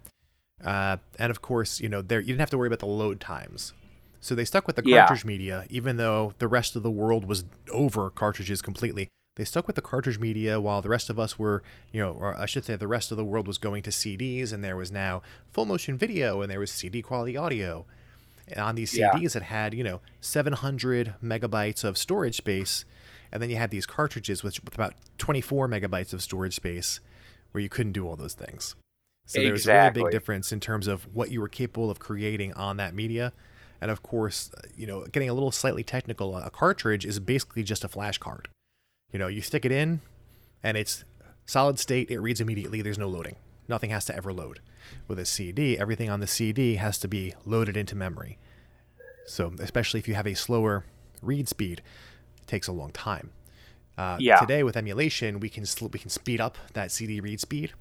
Uh, 0.64 0.98
and 1.18 1.30
of 1.30 1.42
course, 1.42 1.80
you 1.80 1.88
know, 1.88 2.02
there 2.02 2.20
you 2.20 2.28
didn't 2.28 2.40
have 2.40 2.50
to 2.50 2.58
worry 2.58 2.68
about 2.68 2.80
the 2.80 2.88
load 2.88 3.20
times. 3.20 3.74
So 4.22 4.36
they 4.36 4.46
stuck 4.46 4.68
with 4.68 4.76
the 4.76 4.82
cartridge 4.82 5.24
yeah. 5.24 5.28
media, 5.28 5.66
even 5.70 5.98
though 5.98 6.34
the 6.40 6.48
rest 6.48 6.76
of 6.76 6.84
the 6.84 6.92
world 6.92 7.26
was 7.26 7.46
over 7.72 8.10
cartridges 8.10 8.62
completely. 8.62 9.08
They 9.36 9.46
stuck 9.46 9.68
with 9.68 9.78
the 9.78 9.82
cartridge 9.82 10.20
media 10.20 10.60
while 10.60 10.82
the 10.82 10.90
rest 10.90 11.10
of 11.10 11.18
us 11.18 11.40
were, 11.40 11.64
you 11.94 12.02
know, 12.02 12.12
or 12.12 12.38
I 12.38 12.46
should 12.46 12.66
say 12.66 12.76
the 12.76 12.90
rest 12.90 13.12
of 13.12 13.18
the 13.18 13.24
world 13.24 13.48
was 13.48 13.58
going 13.58 13.84
to 13.84 13.90
CDs, 13.90 14.52
and 14.52 14.62
there 14.62 14.76
was 14.76 14.92
now 14.92 15.22
full 15.54 15.66
motion 15.66 15.98
video, 15.98 16.42
and 16.42 16.52
there 16.52 16.60
was 16.60 16.72
CD 16.72 17.02
quality 17.02 17.38
audio. 17.38 17.86
And 18.52 18.60
on 18.60 18.76
these 18.76 18.92
CDs, 18.92 19.34
yeah. 19.34 19.42
it 19.42 19.44
had, 19.44 19.74
you 19.74 19.84
know, 19.84 20.02
700 20.22 21.16
megabytes 21.24 21.84
of 21.84 21.98
storage 21.98 22.36
space 22.36 22.86
and 23.32 23.42
then 23.42 23.50
you 23.50 23.58
had 23.58 23.72
these 23.72 23.86
cartridges 23.86 24.44
with, 24.44 24.64
with 24.64 24.74
about 24.74 24.94
24 25.18 25.68
megabytes 25.68 26.14
of 26.14 26.22
storage 26.22 26.56
space 26.56 27.00
where 27.52 27.62
you 27.62 27.70
couldn't 27.70 27.94
do 27.94 28.08
all 28.08 28.16
those 28.16 28.34
things. 28.34 28.76
So 29.26 29.40
there 29.42 29.52
was 29.52 29.68
a 29.68 29.74
really 29.74 29.92
big 29.92 30.12
difference 30.12 30.52
in 30.52 30.60
terms 30.60 30.88
of 30.88 31.04
what 31.16 31.30
you 31.30 31.40
were 31.40 31.48
capable 31.48 31.92
of 31.92 32.00
creating 32.00 32.54
on 32.54 32.78
that 32.78 32.96
media. 32.96 33.32
And 33.80 33.92
of 33.92 34.02
course, 34.02 34.52
you 34.76 34.88
know, 34.88 35.06
getting 35.06 35.30
a 35.30 35.34
little 35.34 35.52
slightly 35.52 35.84
technical, 35.84 36.36
a 36.36 36.50
cartridge 36.50 37.06
is 37.06 37.20
basically 37.20 37.64
just 37.64 37.84
a 37.84 37.88
flash 37.88 38.18
card. 38.18 38.48
You 39.14 39.20
know, 39.20 39.28
you 39.28 39.42
stick 39.42 39.66
it 39.66 39.72
in 39.72 40.02
and 40.64 40.76
it's 40.78 41.04
solid 41.46 41.78
state, 41.78 42.10
it 42.10 42.20
reads 42.20 42.42
immediately, 42.42 42.82
there's 42.82 42.98
no 42.98 43.08
loading. 43.08 43.36
Nothing 43.70 43.92
has 43.92 44.04
to 44.06 44.16
ever 44.16 44.34
load. 44.34 44.60
With 45.08 45.20
a 45.20 45.26
CD, 45.26 45.78
everything 45.78 46.10
on 46.10 46.20
the 46.20 46.28
CD 46.28 46.76
has 46.76 46.98
to 47.00 47.08
be 47.08 47.36
loaded 47.46 47.78
into 47.78 47.96
memory. 47.96 48.40
So, 49.28 49.54
especially 49.60 50.00
if 50.00 50.08
you 50.08 50.16
have 50.16 50.26
a 50.26 50.34
slower 50.34 50.86
read 51.22 51.48
speed, 51.48 51.84
it 52.42 52.48
takes 52.48 52.68
a 52.68 52.72
long 52.72 52.92
time. 52.92 53.30
Uh, 53.98 54.18
yeah. 54.20 54.40
Today 54.40 54.64
with 54.64 54.76
emulation, 54.76 55.40
we 55.40 55.50
can 55.50 55.66
sl- 55.66 55.88
we 55.88 56.00
can 56.00 56.10
speed 56.10 56.42
up 56.42 56.58
that 56.74 56.92
CD 56.92 57.20
read 57.20 57.40
speed, 57.40 57.74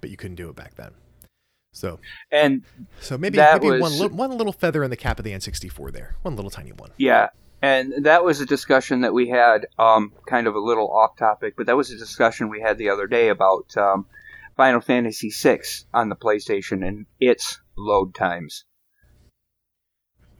but 0.00 0.08
you 0.08 0.16
couldn't 0.16 0.36
do 0.36 0.48
it 0.48 0.56
back 0.56 0.76
then. 0.76 0.92
So 1.72 1.98
and 2.30 2.62
so 3.00 3.18
maybe 3.18 3.36
maybe 3.36 3.68
was, 3.68 3.80
one 3.80 3.98
li- 3.98 4.16
one 4.16 4.38
little 4.38 4.52
feather 4.52 4.84
in 4.84 4.90
the 4.90 4.96
cap 4.96 5.18
of 5.18 5.24
the 5.24 5.32
N64 5.32 5.92
there, 5.92 6.14
one 6.22 6.36
little 6.36 6.52
tiny 6.52 6.72
one. 6.72 6.92
Yeah, 6.96 7.30
and 7.60 8.04
that 8.04 8.24
was 8.24 8.40
a 8.40 8.46
discussion 8.46 9.00
that 9.00 9.12
we 9.12 9.28
had, 9.28 9.66
um, 9.78 10.12
kind 10.26 10.46
of 10.46 10.54
a 10.54 10.60
little 10.60 10.88
off 10.88 11.16
topic, 11.16 11.54
but 11.56 11.66
that 11.66 11.76
was 11.76 11.90
a 11.90 11.98
discussion 11.98 12.48
we 12.48 12.60
had 12.60 12.78
the 12.78 12.90
other 12.90 13.08
day 13.08 13.28
about 13.28 13.76
um, 13.76 14.06
Final 14.56 14.80
Fantasy 14.80 15.30
VI 15.30 15.60
on 15.92 16.08
the 16.08 16.16
PlayStation 16.16 16.86
and 16.86 17.06
its 17.20 17.60
load 17.76 18.14
times. 18.14 18.64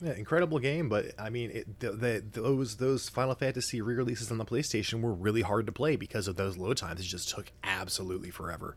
Yeah, 0.00 0.12
incredible 0.12 0.58
game, 0.58 0.88
but 0.88 1.06
I 1.18 1.30
mean, 1.30 1.50
it, 1.50 1.80
the, 1.80 1.92
the, 1.92 2.24
those 2.32 2.76
those 2.76 3.08
Final 3.08 3.34
Fantasy 3.34 3.80
re-releases 3.80 4.30
on 4.30 4.38
the 4.38 4.44
PlayStation 4.44 5.00
were 5.00 5.14
really 5.14 5.42
hard 5.42 5.66
to 5.66 5.72
play 5.72 5.96
because 5.96 6.28
of 6.28 6.36
those 6.36 6.58
load 6.58 6.76
times. 6.76 7.00
It 7.00 7.04
just 7.04 7.30
took 7.30 7.50
absolutely 7.62 8.30
forever. 8.30 8.76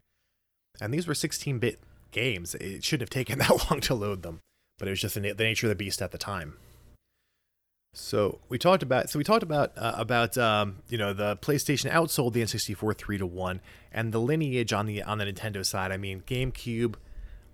And 0.80 0.94
these 0.94 1.08
were 1.08 1.14
16-bit 1.14 1.80
games. 2.12 2.56
It 2.56 2.84
shouldn't 2.84 3.02
have 3.02 3.10
taken 3.10 3.40
that 3.40 3.70
long 3.70 3.82
to 3.82 3.96
load 3.96 4.24
them, 4.24 4.40
but 4.80 4.88
it 4.88 4.92
was 4.92 5.02
just 5.02 5.16
the, 5.16 5.34
the 5.34 5.44
nature 5.44 5.68
of 5.68 5.70
the 5.70 5.76
beast 5.76 6.02
at 6.02 6.12
the 6.12 6.18
time. 6.18 6.58
So 7.98 8.40
we 8.48 8.58
talked 8.58 8.84
about 8.84 9.10
so 9.10 9.18
we 9.18 9.24
talked 9.24 9.44
about 9.44 9.74
uh, 9.76 9.96
about 9.98 10.38
um, 10.38 10.78
you 10.88 10.98
know 10.98 11.14
the 11.14 11.36
PlayStation 11.38 11.92
outsold 11.92 12.34
the 12.34 12.42
N64 12.42 12.98
three 12.98 13.18
to 13.18 13.26
one, 13.26 13.60
and 13.92 14.14
the 14.14 14.20
lineage 14.20 14.72
on 14.72 14.86
the 14.86 15.02
on 15.04 15.18
the 15.18 15.26
Nintendo 15.26 15.66
side. 15.66 15.92
I 15.92 15.98
mean, 15.98 16.22
GameCube 16.22 16.96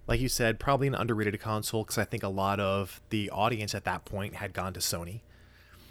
like 0.07 0.19
you 0.19 0.29
said, 0.29 0.59
probably 0.59 0.87
an 0.87 0.95
underrated 0.95 1.39
console 1.39 1.83
because 1.83 1.97
I 1.97 2.05
think 2.05 2.23
a 2.23 2.29
lot 2.29 2.59
of 2.59 3.01
the 3.09 3.29
audience 3.29 3.73
at 3.73 3.85
that 3.85 4.05
point 4.05 4.35
had 4.35 4.53
gone 4.53 4.73
to 4.73 4.79
Sony. 4.79 5.21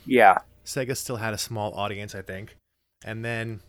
Yeah. 0.04 0.38
Sega 0.64 0.96
still 0.96 1.16
had 1.16 1.32
a 1.32 1.38
small 1.38 1.72
audience, 1.74 2.14
I 2.14 2.22
think. 2.22 2.56
And 3.04 3.24
then, 3.24 3.60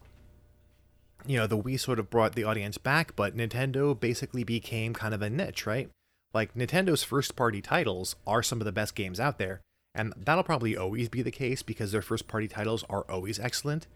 you 1.25 1.37
know, 1.37 1.47
the 1.47 1.57
Wii 1.57 1.79
sort 1.79 1.99
of 1.99 2.09
brought 2.09 2.35
the 2.35 2.43
audience 2.43 2.77
back, 2.77 3.15
but 3.15 3.37
Nintendo 3.37 3.97
basically 3.97 4.43
became 4.43 4.93
kind 4.93 5.13
of 5.13 5.21
a 5.21 5.29
niche, 5.29 5.65
right? 5.65 5.89
Like, 6.33 6.53
Nintendo's 6.55 7.03
first 7.03 7.35
party 7.35 7.61
titles 7.61 8.15
are 8.27 8.43
some 8.43 8.59
of 8.59 8.65
the 8.65 8.71
best 8.71 8.95
games 8.95 9.19
out 9.19 9.37
there, 9.37 9.61
And 9.95 10.13
that'll 10.17 10.43
probably 10.43 10.75
always 10.75 11.09
be 11.09 11.21
the 11.21 11.31
case 11.31 11.61
because 11.61 11.91
their 11.91 12.01
first 12.01 12.27
party 12.27 12.47
titles 12.47 12.83
are 12.89 13.05
always 13.09 13.39
excellent. 13.39 13.87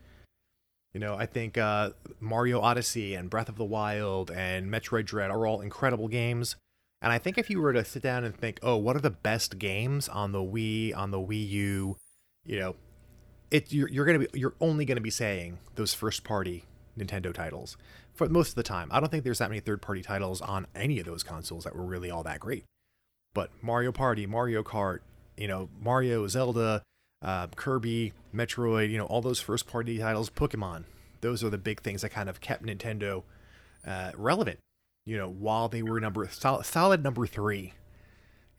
You 0.94 1.00
know, 1.00 1.16
I 1.16 1.26
think 1.26 1.58
uh, 1.58 1.92
Mario 2.20 2.60
Odyssey 2.62 3.14
and 3.14 3.30
Breath 3.30 3.50
of 3.50 3.56
the 3.56 3.66
Wild 3.66 4.32
and 4.32 4.72
Metroid 4.72 5.06
Dread 5.06 5.32
are 5.32 5.46
all 5.46 5.62
incredible 5.62 6.08
games. 6.08 6.56
And 7.02 7.12
I 7.12 7.20
think 7.20 7.38
if 7.38 7.50
you 7.50 7.62
were 7.62 7.74
to 7.74 7.86
sit 7.86 8.02
down 8.02 8.24
and 8.24 8.36
think, 8.36 8.60
oh, 8.64 8.78
what 8.78 8.96
are 8.96 9.02
the 9.02 9.12
best 9.12 9.60
games 9.60 10.10
on 10.10 10.32
the 10.32 10.40
Wii, 10.40 10.96
on 10.96 11.12
the 11.12 11.20
Wii 11.20 11.50
U, 11.50 11.98
you 12.46 12.60
know, 12.60 12.76
it 13.52 13.72
you're, 13.72 13.90
you're 13.90 14.06
gonna 14.06 14.20
be 14.20 14.28
you're 14.34 14.56
only 14.60 14.86
gonna 14.86 15.02
be 15.02 15.10
saying 15.10 15.60
those 15.76 15.94
first 15.94 16.24
party 16.24 16.66
Nintendo 16.98 17.34
titles 17.34 17.78
for 18.14 18.28
most 18.28 18.50
of 18.50 18.56
the 18.56 18.64
time. 18.64 18.90
I 18.92 19.00
don't 19.00 19.10
think 19.10 19.24
there's 19.24 19.40
that 19.40 19.50
many 19.50 19.60
third 19.60 19.82
party 19.82 20.02
titles 20.02 20.42
on 20.42 20.68
any 20.76 21.00
of 21.00 21.06
those 21.06 21.24
consoles 21.24 21.64
that 21.64 21.76
were 21.76 21.86
really 21.86 22.10
all 22.10 22.24
that 22.24 22.40
great. 22.40 22.66
But 23.34 23.52
Mario 23.62 23.92
Party, 23.92 24.26
Mario 24.26 24.64
Kart, 24.64 25.00
you 25.38 25.47
know, 25.47 25.69
Mario, 25.82 26.28
Zelda, 26.28 26.82
uh, 27.21 27.47
Kirby, 27.56 28.13
Metroid, 28.34 28.91
you 28.91 28.97
know, 28.97 29.06
all 29.06 29.21
those 29.21 29.39
first 29.39 29.67
party 29.67 29.97
titles, 29.97 30.30
Pokemon. 30.30 30.84
Those 31.21 31.43
are 31.43 31.50
the 31.50 31.58
big 31.58 31.82
things 31.82 32.02
that 32.02 32.10
kind 32.10 32.30
of 32.30 32.41
kept 32.41 32.65
Nintendo 32.65 33.23
uh, 33.86 34.12
relevant. 34.15 34.60
You 35.06 35.17
know, 35.17 35.30
while 35.30 35.69
they 35.69 35.82
were 35.82 36.00
number 36.00 36.28
solid, 36.30 36.65
solid 36.65 37.04
number 37.04 37.26
three 37.26 37.73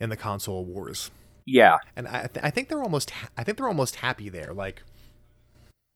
in 0.00 0.08
the 0.08 0.16
console 0.16 0.64
wars. 0.64 1.10
Yeah, 1.44 1.76
and 1.96 2.08
I, 2.08 2.26
th- 2.26 2.44
I 2.44 2.50
think 2.50 2.68
they're 2.68 2.82
almost 2.82 3.10
ha- 3.10 3.28
I 3.36 3.44
think 3.44 3.58
they're 3.58 3.68
almost 3.68 3.96
happy 3.96 4.28
there. 4.28 4.52
Like, 4.52 4.82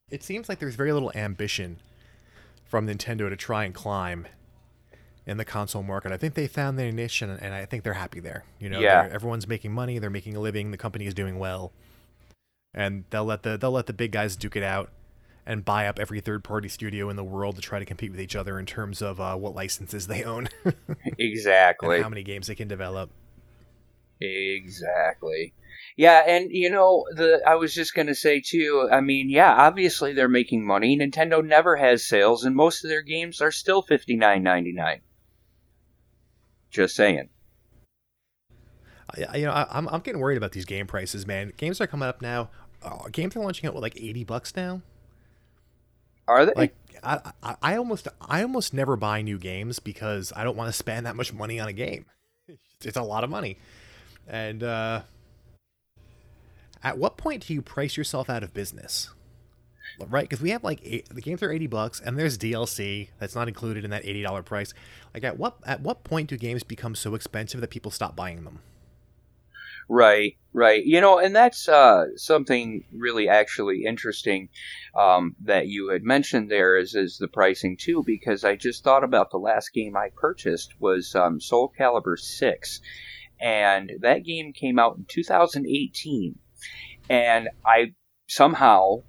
it 0.09 0.23
seems 0.23 0.49
like 0.49 0.59
there's 0.59 0.75
very 0.75 0.91
little 0.91 1.11
ambition 1.15 1.77
from 2.65 2.87
Nintendo 2.87 3.29
to 3.29 3.35
try 3.35 3.65
and 3.65 3.73
climb 3.73 4.27
in 5.25 5.37
the 5.37 5.45
console 5.45 5.83
market. 5.83 6.11
I 6.11 6.17
think 6.17 6.33
they 6.33 6.47
found 6.47 6.77
their 6.77 6.91
niche, 6.91 7.21
and, 7.21 7.31
and 7.41 7.53
I 7.53 7.65
think 7.65 7.83
they're 7.83 7.93
happy 7.93 8.19
there. 8.19 8.43
You 8.59 8.69
know, 8.69 8.79
Yeah. 8.79 9.07
everyone's 9.11 9.47
making 9.47 9.71
money, 9.73 9.99
they're 9.99 10.09
making 10.09 10.35
a 10.35 10.39
living, 10.39 10.71
the 10.71 10.77
company 10.77 11.05
is 11.05 11.13
doing 11.13 11.39
well, 11.39 11.71
and 12.73 13.05
they'll 13.09 13.25
let 13.25 13.43
the 13.43 13.57
they'll 13.57 13.71
let 13.71 13.85
the 13.85 13.93
big 13.93 14.11
guys 14.11 14.35
duke 14.35 14.55
it 14.55 14.63
out 14.63 14.89
and 15.45 15.65
buy 15.65 15.87
up 15.87 15.99
every 15.99 16.21
third 16.21 16.43
party 16.43 16.69
studio 16.69 17.09
in 17.09 17.15
the 17.17 17.23
world 17.23 17.55
to 17.55 17.61
try 17.61 17.77
to 17.77 17.85
compete 17.85 18.11
with 18.11 18.19
each 18.21 18.35
other 18.35 18.57
in 18.59 18.65
terms 18.65 19.01
of 19.01 19.19
uh, 19.19 19.35
what 19.35 19.53
licenses 19.53 20.07
they 20.07 20.23
own 20.23 20.47
exactly. 21.17 21.95
and 21.97 22.03
how 22.03 22.09
many 22.09 22.23
games 22.23 22.47
they 22.47 22.55
can 22.55 22.67
develop. 22.67 23.09
Exactly. 24.21 25.53
Yeah, 25.97 26.23
and 26.25 26.49
you 26.51 26.69
know, 26.69 27.05
the 27.15 27.41
I 27.45 27.55
was 27.55 27.73
just 27.73 27.93
going 27.93 28.07
to 28.07 28.15
say 28.15 28.41
too, 28.41 28.87
I 28.91 29.01
mean, 29.01 29.29
yeah, 29.29 29.53
obviously 29.53 30.13
they're 30.13 30.27
making 30.29 30.65
money. 30.65 30.97
Nintendo 30.97 31.45
never 31.45 31.75
has 31.75 32.05
sales 32.07 32.45
and 32.45 32.55
most 32.55 32.83
of 32.83 32.89
their 32.89 33.01
games 33.01 33.41
are 33.41 33.51
still 33.51 33.83
59.99. 33.83 35.01
Just 36.73 36.95
saying. 36.95 37.29
I- 39.15 39.37
you 39.37 39.45
know, 39.45 39.51
I, 39.51 39.67
I'm 39.69 39.87
I'm 39.89 40.01
getting 40.01 40.19
worried 40.19 40.37
about 40.37 40.51
these 40.53 40.65
game 40.65 40.87
prices, 40.87 41.27
man. 41.27 41.53
Games 41.55 41.79
are 41.79 41.87
coming 41.87 42.09
up 42.09 42.21
now. 42.21 42.49
Uh, 42.81 43.07
games 43.11 43.35
are 43.35 43.39
launching 43.41 43.67
out 43.67 43.73
with 43.75 43.83
like 43.83 43.95
eighty 43.95 44.23
bucks 44.23 44.55
now. 44.55 44.81
Are 46.27 46.45
they? 46.45 46.53
Like, 46.55 46.75
I, 47.03 47.31
I 47.43 47.55
I 47.61 47.75
almost 47.77 48.07
I 48.21 48.41
almost 48.41 48.73
never 48.73 48.95
buy 48.95 49.21
new 49.21 49.37
games 49.37 49.79
because 49.79 50.33
I 50.35 50.43
don't 50.43 50.57
want 50.57 50.69
to 50.69 50.73
spend 50.73 51.05
that 51.05 51.15
much 51.15 51.31
money 51.31 51.59
on 51.59 51.67
a 51.67 51.73
game. 51.73 52.05
It's 52.85 52.97
a 52.97 53.01
lot 53.01 53.23
of 53.23 53.29
money, 53.29 53.57
and 54.27 54.61
uh, 54.61 55.03
at 56.83 56.97
what 56.97 57.15
point 57.15 57.47
do 57.47 57.53
you 57.53 57.61
price 57.61 57.95
yourself 57.95 58.29
out 58.29 58.43
of 58.43 58.53
business? 58.53 59.09
Right, 59.99 60.27
because 60.27 60.41
we 60.41 60.49
have 60.49 60.63
like 60.63 60.79
eight, 60.83 61.07
the 61.09 61.21
games 61.21 61.43
are 61.43 61.51
eighty 61.51 61.67
bucks, 61.67 61.99
and 61.99 62.17
there's 62.17 62.37
DLC 62.37 63.09
that's 63.19 63.35
not 63.35 63.47
included 63.47 63.85
in 63.85 63.91
that 63.91 64.05
eighty 64.05 64.21
dollar 64.21 64.41
price. 64.41 64.73
Like, 65.13 65.23
at 65.23 65.37
what 65.37 65.57
at 65.65 65.81
what 65.81 66.03
point 66.03 66.29
do 66.29 66.37
games 66.37 66.63
become 66.63 66.95
so 66.95 67.15
expensive 67.15 67.61
that 67.61 67.69
people 67.69 67.91
stop 67.91 68.15
buying 68.15 68.43
them? 68.43 68.59
Right, 69.89 70.37
right. 70.53 70.83
You 70.83 71.01
know, 71.01 71.19
and 71.19 71.35
that's 71.35 71.67
uh, 71.67 72.05
something 72.15 72.85
really 72.91 73.27
actually 73.27 73.83
interesting 73.85 74.49
um, 74.97 75.35
that 75.41 75.67
you 75.67 75.89
had 75.89 76.03
mentioned 76.03 76.49
there 76.49 76.77
is 76.77 76.95
is 76.95 77.17
the 77.17 77.27
pricing 77.27 77.77
too, 77.77 78.03
because 78.05 78.43
I 78.43 78.55
just 78.55 78.83
thought 78.83 79.03
about 79.03 79.29
the 79.29 79.37
last 79.37 79.73
game 79.73 79.95
I 79.95 80.09
purchased 80.15 80.73
was 80.79 81.13
um, 81.15 81.39
Soul 81.39 81.71
Calibur 81.77 82.17
Six, 82.17 82.81
and 83.39 83.91
that 83.99 84.23
game 84.23 84.53
came 84.53 84.79
out 84.79 84.97
in 84.97 85.05
2018, 85.07 86.39
and 87.09 87.49
I 87.65 87.93
somehow 88.27 89.03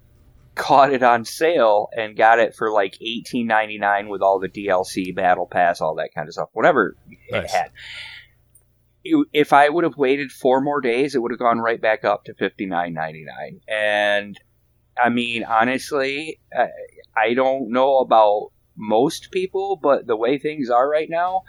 caught 0.55 0.93
it 0.93 1.03
on 1.03 1.25
sale 1.25 1.89
and 1.95 2.15
got 2.17 2.39
it 2.39 2.55
for 2.55 2.71
like 2.71 2.97
18.99 3.01 4.07
with 4.09 4.21
all 4.21 4.39
the 4.39 4.49
DLC, 4.49 5.13
battle 5.13 5.45
pass, 5.47 5.81
all 5.81 5.95
that 5.95 6.13
kind 6.15 6.27
of 6.27 6.33
stuff, 6.33 6.49
whatever 6.53 6.95
it 7.29 7.49
had 7.49 7.71
it- 9.03 9.27
if 9.33 9.53
I 9.53 9.69
would 9.69 9.83
have 9.83 9.97
waited 9.97 10.31
four 10.31 10.61
more 10.61 10.81
days, 10.81 11.15
it 11.15 11.19
would 11.21 11.31
have 11.31 11.39
gone 11.39 11.59
right 11.59 11.79
back 11.79 12.03
up 12.03 12.25
to 12.25 12.33
fifty 12.33 12.65
nine 12.65 12.93
ninety 12.93 13.23
nine. 13.23 13.61
And 13.67 14.37
I 15.01 15.09
mean, 15.09 15.43
honestly, 15.43 16.39
I, 16.57 16.67
I 17.15 17.33
don't 17.33 17.69
know 17.71 17.99
about 17.99 18.51
most 18.75 19.31
people, 19.31 19.77
but 19.81 20.07
the 20.07 20.15
way 20.17 20.37
things 20.37 20.69
are 20.69 20.89
right 20.89 21.09
now, 21.09 21.43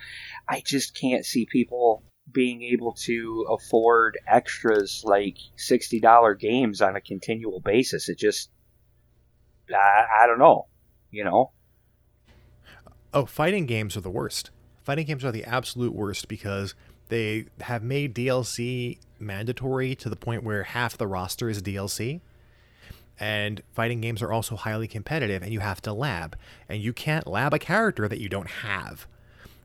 I 0.49 0.63
just 0.65 0.95
can't 0.95 1.25
see 1.25 1.47
people 1.51 2.03
being 2.31 2.63
able 2.63 2.93
to 2.93 3.47
afford 3.51 4.19
extras 4.29 5.03
like 5.05 5.37
sixty 5.57 5.99
dollar 6.01 6.35
games 6.35 6.83
on 6.83 6.95
a 6.97 7.01
continual 7.01 7.61
basis. 7.61 8.09
It 8.09 8.19
just, 8.19 8.51
I, 9.75 10.05
I 10.23 10.27
don't 10.27 10.39
know, 10.39 10.67
you 11.11 11.25
know. 11.25 11.53
Oh, 13.13 13.27
fighting 13.27 13.67
games 13.67 13.97
are 13.97 14.01
the 14.01 14.11
worst. 14.11 14.51
Fighting 14.85 15.07
games 15.07 15.25
are 15.25 15.33
the 15.33 15.45
absolute 15.45 15.95
worst 15.95 16.29
because 16.29 16.75
they 17.09 17.47
have 17.61 17.83
made 17.83 18.15
DLC 18.15 18.99
mandatory 19.19 19.95
to 19.97 20.09
the 20.09 20.17
point 20.17 20.45
where 20.45 20.65
half 20.65 20.97
the 20.99 21.07
roster 21.07 21.49
is 21.49 21.63
DLC. 21.63 22.21
And 23.19 23.63
fighting 23.73 24.03
games 24.03 24.21
are 24.21 24.31
also 24.31 24.57
highly 24.57 24.87
competitive, 24.87 25.43
and 25.43 25.53
you 25.53 25.61
have 25.61 25.81
to 25.83 25.93
lab. 25.93 26.37
And 26.69 26.83
you 26.83 26.93
can't 26.93 27.27
lab 27.27 27.55
a 27.55 27.59
character 27.59 28.09
that 28.09 28.21
you 28.21 28.29
don't 28.29 28.51
have. 28.51 29.07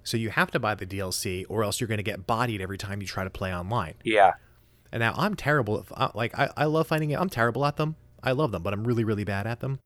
So 0.03 0.17
you 0.17 0.29
have 0.29 0.51
to 0.51 0.59
buy 0.59 0.75
the 0.75 0.85
DLC, 0.85 1.45
or 1.49 1.63
else 1.63 1.79
you're 1.79 1.87
going 1.87 1.97
to 1.97 2.03
get 2.03 2.25
bodied 2.25 2.61
every 2.61 2.77
time 2.77 3.01
you 3.01 3.07
try 3.07 3.23
to 3.23 3.29
play 3.29 3.53
online. 3.53 3.95
Yeah, 4.03 4.33
And 4.91 5.01
now 5.01 5.13
I'm 5.17 5.35
terrible. 5.35 5.79
At, 5.79 5.97
uh, 5.99 6.11
like 6.15 6.37
I, 6.39 6.49
I 6.55 6.65
love 6.65 6.87
fighting. 6.87 7.13
I'm 7.13 7.29
terrible 7.29 7.65
at 7.65 7.75
them. 7.77 7.95
I 8.23 8.31
love 8.31 8.51
them, 8.51 8.63
but 8.63 8.73
I'm 8.73 8.85
really 8.85 9.03
really 9.03 9.23
bad 9.23 9.47
at 9.47 9.59
them. 9.59 9.79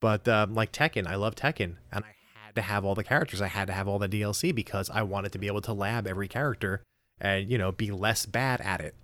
But 0.00 0.28
um, 0.28 0.54
like 0.54 0.72
Tekken, 0.72 1.06
I 1.06 1.16
love 1.16 1.34
Tekken, 1.34 1.76
and 1.92 2.04
I 2.04 2.14
had 2.46 2.54
to 2.54 2.62
have 2.62 2.84
all 2.84 2.94
the 2.94 3.04
characters. 3.04 3.40
I 3.40 3.48
had 3.48 3.66
to 3.66 3.72
have 3.72 3.88
all 3.88 3.98
the 3.98 4.08
DLC 4.08 4.54
because 4.54 4.90
I 4.90 5.02
wanted 5.02 5.32
to 5.32 5.38
be 5.38 5.46
able 5.46 5.60
to 5.62 5.72
lab 5.72 6.06
every 6.06 6.28
character 6.28 6.82
and 7.20 7.50
you 7.50 7.58
know 7.58 7.72
be 7.72 7.90
less 7.90 8.26
bad 8.26 8.60
at 8.60 8.80
it. 8.80 8.94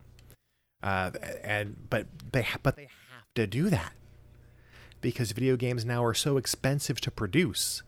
Uh, 0.82 1.10
and 1.42 1.88
but 1.90 2.06
they 2.32 2.46
but 2.62 2.76
they 2.76 2.82
have 2.82 3.24
to 3.34 3.46
do 3.46 3.70
that 3.70 3.92
because 5.00 5.32
video 5.32 5.56
games 5.56 5.84
now 5.84 6.04
are 6.04 6.14
so 6.14 6.36
expensive 6.36 7.00
to 7.00 7.10
produce. 7.10 7.82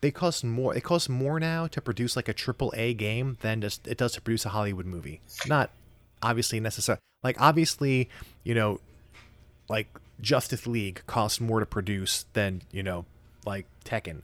They 0.00 0.10
cost 0.10 0.44
more. 0.44 0.76
It 0.76 0.82
costs 0.84 1.08
more 1.08 1.40
now 1.40 1.66
to 1.68 1.80
produce 1.80 2.14
like 2.16 2.28
a 2.28 2.34
triple 2.34 2.72
A 2.76 2.92
game 2.94 3.38
than 3.40 3.60
just 3.60 3.86
it 3.86 3.96
does 3.96 4.12
to 4.12 4.20
produce 4.20 4.44
a 4.44 4.50
Hollywood 4.50 4.86
movie. 4.86 5.20
Not 5.46 5.70
obviously 6.22 6.60
necessary. 6.60 6.98
Like 7.22 7.40
obviously, 7.40 8.10
you 8.42 8.54
know, 8.54 8.80
like 9.68 9.88
Justice 10.20 10.66
League 10.66 11.02
costs 11.06 11.40
more 11.40 11.60
to 11.60 11.66
produce 11.66 12.26
than 12.32 12.62
you 12.70 12.82
know, 12.82 13.04
like 13.44 13.66
Tekken. 13.84 14.22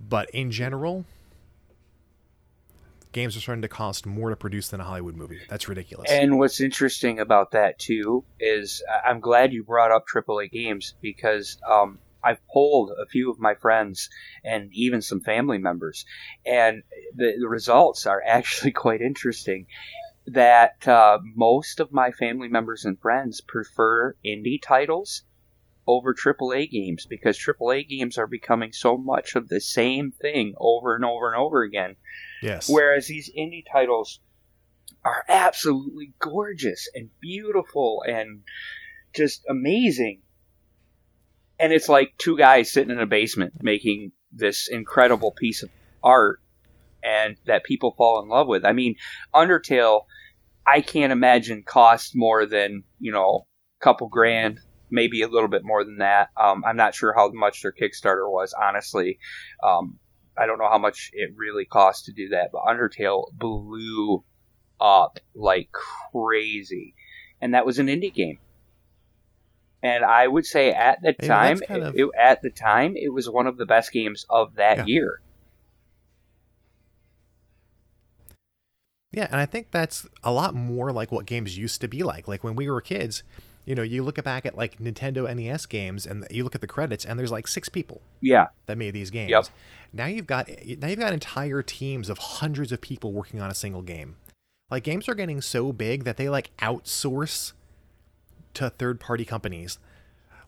But 0.00 0.30
in 0.30 0.50
general, 0.50 1.04
games 3.12 3.36
are 3.36 3.40
starting 3.40 3.62
to 3.62 3.68
cost 3.68 4.06
more 4.06 4.30
to 4.30 4.36
produce 4.36 4.68
than 4.68 4.80
a 4.80 4.84
Hollywood 4.84 5.16
movie. 5.16 5.40
That's 5.48 5.68
ridiculous. 5.68 6.10
And 6.10 6.38
what's 6.38 6.60
interesting 6.60 7.18
about 7.18 7.52
that 7.52 7.78
too 7.78 8.24
is 8.38 8.82
I'm 9.04 9.20
glad 9.20 9.52
you 9.52 9.64
brought 9.64 9.92
up 9.92 10.04
AAA 10.12 10.50
games 10.50 10.94
because 11.00 11.58
um, 11.68 11.98
I've 12.22 12.40
polled 12.48 12.90
a 12.90 13.06
few 13.06 13.30
of 13.30 13.38
my 13.38 13.54
friends 13.54 14.10
and 14.44 14.70
even 14.72 15.02
some 15.02 15.20
family 15.20 15.58
members, 15.58 16.04
and 16.46 16.82
the, 17.14 17.34
the 17.40 17.48
results 17.48 18.06
are 18.06 18.22
actually 18.26 18.72
quite 18.72 19.00
interesting. 19.00 19.66
That 20.26 20.86
uh, 20.86 21.18
most 21.34 21.80
of 21.80 21.92
my 21.92 22.12
family 22.12 22.48
members 22.48 22.84
and 22.84 23.00
friends 23.00 23.40
prefer 23.40 24.14
indie 24.24 24.60
titles 24.62 25.24
over 25.86 26.14
AAA 26.14 26.70
games 26.70 27.06
because 27.06 27.38
AAA 27.38 27.88
games 27.88 28.16
are 28.16 28.26
becoming 28.26 28.72
so 28.72 28.96
much 28.96 29.34
of 29.34 29.48
the 29.48 29.60
same 29.60 30.12
thing 30.12 30.54
over 30.58 30.94
and 30.94 31.04
over 31.04 31.32
and 31.32 31.40
over 31.40 31.62
again. 31.62 31.96
yes. 32.42 32.68
Whereas 32.68 33.06
these 33.06 33.30
indie 33.36 33.64
titles 33.70 34.20
are 35.04 35.24
absolutely 35.28 36.12
gorgeous 36.18 36.88
and 36.94 37.10
beautiful 37.20 38.04
and 38.06 38.42
just 39.14 39.44
amazing. 39.48 40.22
And 41.58 41.72
it's 41.72 41.88
like 41.88 42.14
two 42.18 42.36
guys 42.36 42.70
sitting 42.70 42.92
in 42.92 43.00
a 43.00 43.06
basement 43.06 43.54
making 43.62 44.12
this 44.32 44.68
incredible 44.68 45.32
piece 45.32 45.62
of 45.62 45.70
art 46.02 46.40
and 47.02 47.36
that 47.46 47.64
people 47.64 47.94
fall 47.96 48.22
in 48.22 48.28
love 48.28 48.46
with. 48.46 48.64
I 48.64 48.72
mean, 48.72 48.94
Undertale, 49.34 50.02
I 50.66 50.80
can't 50.80 51.12
imagine 51.12 51.62
cost 51.66 52.12
more 52.14 52.46
than, 52.46 52.84
you 52.98 53.12
know, 53.12 53.46
a 53.80 53.84
couple 53.84 54.08
grand, 54.08 54.60
maybe 54.90 55.22
a 55.22 55.28
little 55.28 55.48
bit 55.48 55.62
more 55.64 55.84
than 55.84 55.98
that. 55.98 56.28
Um, 56.36 56.62
I'm 56.66 56.76
not 56.76 56.94
sure 56.94 57.12
how 57.14 57.30
much 57.32 57.62
their 57.62 57.72
Kickstarter 57.72 58.30
was, 58.30 58.52
honestly. 58.60 59.18
Um, 59.62 59.98
I 60.38 60.46
don't 60.46 60.58
know 60.58 60.68
how 60.70 60.78
much 60.78 61.10
it 61.12 61.30
really 61.36 61.64
cost 61.64 62.04
to 62.06 62.12
do 62.12 62.28
that, 62.30 62.50
but 62.52 62.62
Undertale 62.62 63.24
blew 63.32 64.24
up 64.80 65.18
like 65.34 65.70
crazy. 66.12 66.94
and 67.42 67.54
that 67.54 67.64
was 67.66 67.78
an 67.78 67.86
indie 67.86 68.12
game. 68.12 68.38
And 69.82 70.04
I 70.04 70.26
would 70.28 70.44
say 70.44 70.72
at 70.72 70.98
the 71.02 71.14
time, 71.14 71.60
of- 71.70 71.96
it, 71.96 72.08
at 72.18 72.42
the 72.42 72.50
time, 72.50 72.92
it 72.96 73.12
was 73.12 73.30
one 73.30 73.46
of 73.46 73.56
the 73.56 73.64
best 73.64 73.92
games 73.92 74.26
of 74.28 74.56
that 74.56 74.78
Yeah. 74.78 74.84
year. 74.86 75.22
Yeah, 79.12 79.26
and 79.30 79.40
I 79.40 79.46
think 79.46 79.70
that's 79.70 80.06
a 80.22 80.32
lot 80.32 80.54
more 80.54 80.92
like 80.92 81.10
what 81.10 81.26
games 81.26 81.58
used 81.58 81.80
to 81.80 81.88
be 81.88 82.02
like. 82.02 82.28
Like 82.28 82.44
when 82.44 82.54
we 82.54 82.70
were 82.70 82.80
kids, 82.80 83.22
you 83.64 83.74
know, 83.74 83.82
you 83.82 84.02
look 84.02 84.22
back 84.22 84.46
at 84.46 84.56
like 84.56 84.78
Nintendo 84.78 85.32
NES 85.34 85.66
games 85.66 86.06
and 86.06 86.26
you 86.30 86.44
look 86.44 86.54
at 86.54 86.60
the 86.60 86.66
credits 86.66 87.04
and 87.04 87.18
there's 87.18 87.32
like 87.32 87.48
six 87.48 87.68
people 87.68 88.00
Yeah, 88.20 88.48
that 88.66 88.78
made 88.78 88.92
these 88.94 89.10
games. 89.10 89.30
Yep. 89.30 89.46
Now 89.92 90.06
you've 90.06 90.26
got 90.26 90.48
now 90.78 90.88
you've 90.88 90.98
got 90.98 91.12
entire 91.12 91.62
teams 91.62 92.08
of 92.08 92.18
hundreds 92.18 92.72
of 92.72 92.80
people 92.80 93.12
working 93.12 93.40
on 93.40 93.50
a 93.50 93.54
single 93.54 93.82
game. 93.82 94.16
Like 94.70 94.84
games 94.84 95.08
are 95.08 95.14
getting 95.14 95.40
so 95.40 95.72
big 95.72 96.04
that 96.04 96.16
they 96.16 96.28
like 96.28 96.56
outsource 96.58 97.52
to 98.54 98.70
third 98.70 99.00
party 99.00 99.24
companies. 99.24 99.78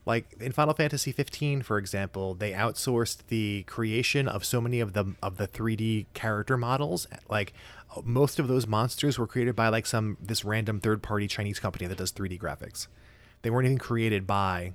Like 0.05 0.35
in 0.41 0.51
Final 0.51 0.75
Fantasy 0.75 1.13
15, 1.13 1.63
for 1.63 1.79
example, 1.79 2.35
they 2.35 2.53
outsourced 2.53 3.19
the 3.29 3.63
creation 3.65 4.27
of 4.27 4.45
so 4.45 4.61
many 4.61 4.81
of 4.81 4.95
the 4.95 5.15
of 5.23 5.37
the 5.37 5.47
3D 5.47 6.07
character 6.13 6.57
models. 6.57 7.07
Like 7.29 7.53
most 8.05 8.39
of 8.39 8.49
those 8.49 8.67
monsters 8.67 9.19
were 9.19 9.27
created 9.27 9.57
by 9.57 9.69
like 9.69 9.87
some 9.87 10.17
this 10.21 10.45
random 10.45 10.81
third 10.81 11.03
party 11.03 11.27
Chinese 11.27 11.59
company 11.59 11.87
that 11.87 11.99
does 11.99 12.13
3D 12.13 12.41
graphics. 12.41 12.87
They 13.43 13.51
weren't 13.51 13.67
even 13.67 13.79
created 13.79 14.27
by 14.27 14.73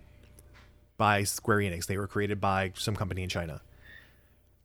by 0.97 1.23
Square 1.23 1.60
Enix. 1.60 1.86
They 1.86 1.97
were 1.97 2.08
created 2.08 2.41
by 2.41 2.73
some 2.75 2.95
company 2.95 3.23
in 3.23 3.30
China 3.30 3.62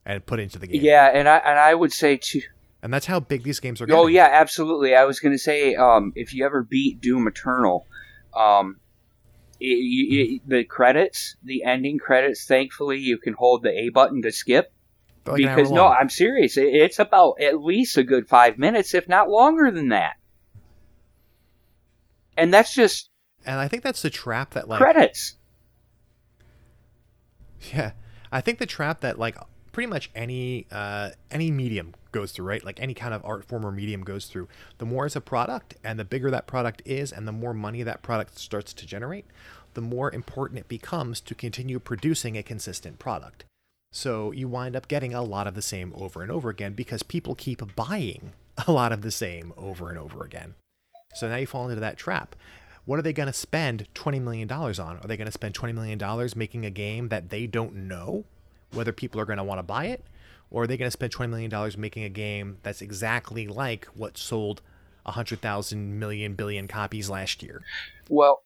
and 0.05 0.25
put 0.25 0.39
into 0.39 0.59
the 0.59 0.67
game. 0.67 0.81
yeah, 0.81 1.09
and 1.13 1.27
I 1.27 1.37
and 1.37 1.57
I 1.57 1.73
would 1.73 1.93
say 1.93 2.17
too. 2.17 2.41
And 2.81 2.93
that's 2.93 3.05
how 3.05 3.21
big 3.21 3.43
these 3.43 3.61
games 3.61 3.79
are 3.81 3.85
getting. 3.85 3.99
Oh 3.99 4.07
yeah, 4.07 4.27
absolutely. 4.29 4.93
I 4.93 5.05
was 5.05 5.21
going 5.21 5.31
to 5.31 5.39
say, 5.39 5.75
um, 5.75 6.11
if 6.15 6.33
you 6.33 6.45
ever 6.45 6.63
beat 6.63 6.99
Doom 6.99 7.27
Eternal, 7.27 7.87
um, 8.35 8.77
it, 9.61 9.65
it, 9.65 10.41
the 10.45 10.65
credits, 10.65 11.37
the 11.43 11.63
ending 11.63 11.97
credits, 11.97 12.45
thankfully 12.45 12.97
you 12.99 13.17
can 13.17 13.33
hold 13.33 13.63
the 13.63 13.69
A 13.69 13.89
button 13.89 14.21
to 14.23 14.33
skip. 14.33 14.72
Like 15.25 15.37
because 15.37 15.71
no. 15.71 15.87
I'm 15.87 16.09
serious. 16.09 16.57
It's 16.57 16.99
about 16.99 17.41
at 17.41 17.61
least 17.61 17.97
a 17.97 18.03
good 18.03 18.27
five 18.27 18.57
minutes, 18.57 18.93
if 18.93 19.07
not 19.07 19.29
longer 19.29 19.71
than 19.71 19.89
that. 19.89 20.15
And 22.35 22.53
that's 22.53 22.73
just 22.73 23.09
and 23.45 23.59
I 23.59 23.67
think 23.67 23.83
that's 23.83 24.01
the 24.01 24.09
trap 24.09 24.51
that 24.51 24.67
like 24.67 24.79
credits. 24.79 25.35
Yeah, 27.73 27.91
I 28.31 28.41
think 28.41 28.59
the 28.59 28.65
trap 28.65 29.01
that 29.01 29.17
like 29.17 29.37
pretty 29.71 29.87
much 29.87 30.09
any 30.15 30.67
uh, 30.71 31.11
any 31.31 31.51
medium 31.51 31.93
goes 32.11 32.31
through, 32.31 32.45
right? 32.45 32.63
Like 32.63 32.81
any 32.81 32.93
kind 32.93 33.13
of 33.13 33.23
art 33.25 33.45
form 33.45 33.65
or 33.65 33.71
medium 33.71 34.03
goes 34.03 34.25
through. 34.25 34.47
The 34.77 34.85
more 34.85 35.05
it's 35.05 35.15
a 35.15 35.21
product, 35.21 35.75
and 35.83 35.99
the 35.99 36.05
bigger 36.05 36.31
that 36.31 36.47
product 36.47 36.81
is, 36.85 37.11
and 37.11 37.27
the 37.27 37.31
more 37.31 37.53
money 37.53 37.83
that 37.83 38.01
product 38.01 38.37
starts 38.37 38.73
to 38.73 38.85
generate, 38.85 39.25
the 39.73 39.81
more 39.81 40.13
important 40.13 40.59
it 40.59 40.67
becomes 40.67 41.19
to 41.21 41.35
continue 41.35 41.79
producing 41.79 42.37
a 42.37 42.43
consistent 42.43 42.99
product. 42.99 43.45
So 43.95 44.31
you 44.31 44.47
wind 44.47 44.75
up 44.75 44.87
getting 44.87 45.13
a 45.13 45.21
lot 45.21 45.45
of 45.45 45.53
the 45.53 45.61
same 45.61 45.93
over 45.95 46.23
and 46.23 46.31
over 46.31 46.49
again 46.49 46.73
because 46.73 47.03
people 47.03 47.35
keep 47.35 47.61
buying 47.75 48.33
a 48.67 48.71
lot 48.71 48.91
of 48.91 49.03
the 49.03 49.11
same 49.11 49.53
over 49.55 49.87
and 49.89 49.99
over 49.99 50.23
again. 50.23 50.55
So 51.13 51.29
now 51.29 51.35
you 51.35 51.45
fall 51.45 51.69
into 51.69 51.79
that 51.79 51.95
trap. 51.95 52.35
What 52.85 52.97
are 52.97 53.03
they 53.03 53.13
going 53.13 53.27
to 53.27 53.33
spend 53.33 53.87
$20 53.93 54.19
million 54.19 54.51
on? 54.51 54.97
Are 54.97 55.07
they 55.07 55.15
going 55.15 55.27
to 55.27 55.31
spend 55.31 55.53
$20 55.53 55.75
million 55.75 56.29
making 56.35 56.65
a 56.65 56.71
game 56.71 57.09
that 57.09 57.29
they 57.29 57.45
don't 57.45 57.75
know 57.87 58.25
whether 58.71 58.91
people 58.91 59.21
are 59.21 59.25
going 59.25 59.37
to 59.37 59.43
want 59.43 59.59
to 59.59 59.63
buy 59.63 59.85
it? 59.85 60.03
Or 60.49 60.63
are 60.63 60.67
they 60.67 60.75
going 60.75 60.87
to 60.87 60.91
spend 60.91 61.13
$20 61.13 61.29
million 61.29 61.71
making 61.77 62.03
a 62.03 62.09
game 62.09 62.57
that's 62.63 62.81
exactly 62.81 63.47
like 63.47 63.85
what 63.93 64.17
sold 64.17 64.63
100,000 65.03 65.99
million 65.99 66.33
billion 66.33 66.67
copies 66.67 67.11
last 67.11 67.43
year? 67.43 67.61
Well, 68.09 68.41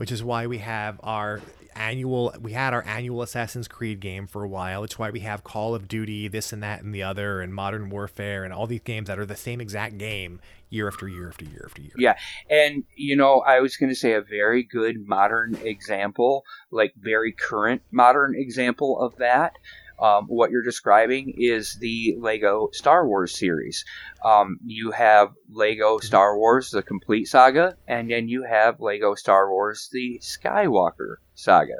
which 0.00 0.10
is 0.10 0.24
why 0.24 0.46
we 0.46 0.56
have 0.56 0.98
our 1.02 1.42
annual 1.76 2.34
we 2.40 2.52
had 2.52 2.72
our 2.72 2.82
annual 2.86 3.20
Assassin's 3.20 3.68
Creed 3.68 4.00
game 4.00 4.26
for 4.26 4.42
a 4.42 4.48
while. 4.48 4.82
It's 4.82 4.98
why 4.98 5.10
we 5.10 5.20
have 5.20 5.44
Call 5.44 5.74
of 5.74 5.88
Duty, 5.88 6.26
this 6.26 6.54
and 6.54 6.62
that 6.62 6.80
and 6.80 6.94
the 6.94 7.02
other, 7.02 7.42
and 7.42 7.54
Modern 7.54 7.90
Warfare, 7.90 8.42
and 8.42 8.50
all 8.50 8.66
these 8.66 8.80
games 8.80 9.08
that 9.08 9.18
are 9.18 9.26
the 9.26 9.36
same 9.36 9.60
exact 9.60 9.98
game 9.98 10.40
year 10.70 10.88
after 10.88 11.06
year 11.06 11.28
after 11.28 11.44
year 11.44 11.64
after 11.66 11.82
year. 11.82 11.92
Yeah, 11.98 12.16
and 12.48 12.84
you 12.96 13.14
know, 13.14 13.40
I 13.40 13.60
was 13.60 13.76
going 13.76 13.90
to 13.90 13.94
say 13.94 14.14
a 14.14 14.22
very 14.22 14.62
good 14.62 15.06
modern 15.06 15.54
example, 15.62 16.44
like 16.70 16.94
very 16.96 17.32
current 17.32 17.82
modern 17.90 18.34
example 18.34 18.98
of 18.98 19.16
that. 19.16 19.52
Um, 20.00 20.24
what 20.26 20.50
you're 20.50 20.62
describing 20.62 21.34
is 21.36 21.74
the 21.74 22.16
Lego 22.18 22.70
Star 22.72 23.06
Wars 23.06 23.38
series. 23.38 23.84
Um, 24.24 24.58
you 24.64 24.90
have 24.92 25.32
Lego 25.50 25.98
Star 25.98 26.38
Wars: 26.38 26.70
The 26.70 26.82
Complete 26.82 27.26
Saga, 27.26 27.76
and 27.86 28.10
then 28.10 28.28
you 28.28 28.42
have 28.44 28.80
Lego 28.80 29.14
Star 29.14 29.50
Wars: 29.50 29.88
The 29.92 30.20
Skywalker 30.22 31.16
Saga, 31.34 31.76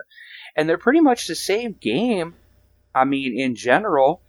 and 0.56 0.68
they're 0.68 0.78
pretty 0.78 1.00
much 1.00 1.26
the 1.26 1.35
same 1.35 1.72
game. 1.80 2.35
I 2.94 3.04
mean, 3.04 3.38
in 3.38 3.54
general, 3.54 4.20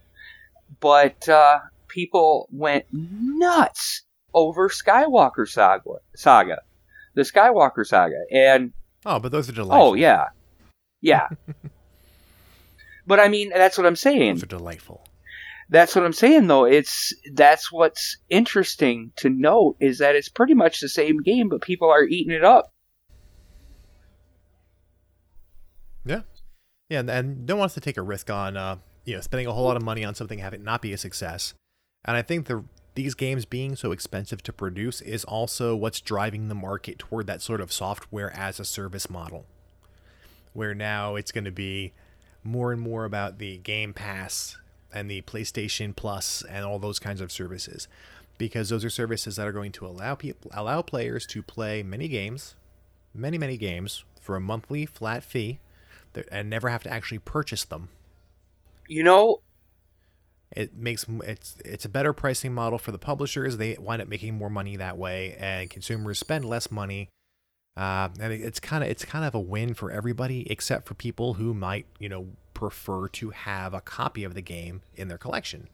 but 0.80 1.28
uh, 1.28 1.58
people 1.88 2.48
went 2.50 2.86
nuts 2.92 4.02
over 4.32 4.68
Skywalker 4.68 5.46
saga, 5.46 5.98
saga, 6.16 6.58
the 7.14 7.22
Skywalker 7.22 7.86
saga, 7.86 8.22
and 8.32 8.72
Oh, 9.04 9.18
but 9.18 9.32
those 9.32 9.48
are 9.48 9.52
delightful. 9.52 9.88
oh 9.88 9.94
yeah, 9.94 10.26
yeah. 11.00 11.28
but 13.06 13.20
I 13.20 13.28
mean, 13.28 13.50
that's 13.50 13.76
what 13.76 13.86
I'm 13.86 13.96
saying. 13.96 14.34
Those 14.34 14.44
are 14.44 14.46
delightful. 14.46 15.04
That's 15.68 15.94
what 15.94 16.04
I'm 16.04 16.12
saying, 16.12 16.48
though. 16.48 16.64
It's 16.64 17.14
that's 17.32 17.72
what's 17.72 18.18
interesting 18.28 19.12
to 19.16 19.30
note 19.30 19.76
is 19.80 19.98
that 19.98 20.14
it's 20.14 20.28
pretty 20.28 20.54
much 20.54 20.80
the 20.80 20.88
same 20.88 21.22
game, 21.22 21.48
but 21.48 21.62
people 21.62 21.90
are 21.90 22.04
eating 22.04 22.32
it 22.32 22.44
up. 22.44 22.72
Yeah, 26.04 26.22
yeah, 26.90 27.00
and, 27.00 27.10
and 27.10 27.46
no 27.46 27.54
one 27.54 27.60
wants 27.60 27.74
to 27.74 27.80
take 27.80 27.96
a 27.96 28.02
risk 28.02 28.28
on 28.28 28.56
uh, 28.56 28.76
you 29.04 29.14
know 29.14 29.20
spending 29.20 29.46
a 29.46 29.52
whole 29.52 29.64
lot 29.64 29.76
of 29.76 29.82
money 29.82 30.04
on 30.04 30.14
something 30.14 30.40
having 30.40 30.62
not 30.62 30.82
be 30.82 30.92
a 30.92 30.98
success. 30.98 31.54
And 32.04 32.16
I 32.16 32.22
think 32.22 32.46
the 32.46 32.64
these 32.94 33.14
games 33.14 33.46
being 33.46 33.74
so 33.74 33.92
expensive 33.92 34.42
to 34.42 34.52
produce 34.52 35.00
is 35.00 35.24
also 35.24 35.74
what's 35.74 36.00
driving 36.00 36.48
the 36.48 36.54
market 36.54 36.98
toward 36.98 37.26
that 37.28 37.40
sort 37.40 37.62
of 37.62 37.72
software 37.72 38.30
as 38.36 38.60
a 38.60 38.64
service 38.64 39.08
model, 39.08 39.46
where 40.52 40.74
now 40.74 41.16
it's 41.16 41.32
going 41.32 41.44
to 41.44 41.50
be 41.50 41.94
more 42.44 42.72
and 42.72 42.80
more 42.80 43.04
about 43.04 43.38
the 43.38 43.58
Game 43.58 43.92
Pass 43.94 44.58
and 44.92 45.10
the 45.10 45.22
PlayStation 45.22 45.94
Plus 45.96 46.42
and 46.48 46.64
all 46.64 46.78
those 46.78 46.98
kinds 46.98 47.20
of 47.20 47.32
services, 47.32 47.88
because 48.38 48.68
those 48.68 48.84
are 48.84 48.90
services 48.90 49.36
that 49.36 49.46
are 49.46 49.52
going 49.52 49.72
to 49.72 49.86
allow 49.86 50.14
people 50.14 50.50
allow 50.54 50.82
players 50.82 51.26
to 51.28 51.42
play 51.42 51.82
many 51.82 52.08
games, 52.08 52.54
many 53.14 53.38
many 53.38 53.56
games 53.56 54.04
for 54.20 54.36
a 54.36 54.40
monthly 54.40 54.86
flat 54.86 55.24
fee, 55.24 55.60
and 56.30 56.50
never 56.50 56.68
have 56.68 56.82
to 56.84 56.90
actually 56.90 57.18
purchase 57.18 57.64
them. 57.64 57.88
You 58.88 59.02
know, 59.02 59.42
It 60.54 60.74
makes 60.76 61.06
it's 61.24 61.56
it's 61.64 61.84
a 61.86 61.88
better 61.88 62.12
pricing 62.12 62.52
model 62.52 62.78
for 62.78 62.92
the 62.92 62.98
publishers. 62.98 63.56
They 63.56 63.76
wind 63.80 64.02
up 64.02 64.08
making 64.08 64.34
more 64.34 64.50
money 64.50 64.76
that 64.76 64.98
way, 64.98 65.34
and 65.38 65.70
consumers 65.70 66.18
spend 66.18 66.44
less 66.44 66.70
money. 66.70 67.08
Uh, 67.76 68.08
and 68.20 68.32
it's 68.32 68.60
kind 68.60 68.84
of 68.84 68.90
it's 68.90 69.04
kind 69.04 69.24
of 69.24 69.34
a 69.34 69.40
win 69.40 69.72
for 69.74 69.90
everybody 69.90 70.50
except 70.50 70.86
for 70.86 70.94
people 70.94 71.34
who 71.34 71.54
might 71.54 71.86
you 71.98 72.08
know 72.08 72.28
prefer 72.54 73.08
to 73.08 73.30
have 73.30 73.72
a 73.72 73.80
copy 73.80 74.24
of 74.24 74.34
the 74.34 74.42
game 74.42 74.82
in 74.94 75.08
their 75.08 75.18
collection. 75.18 75.68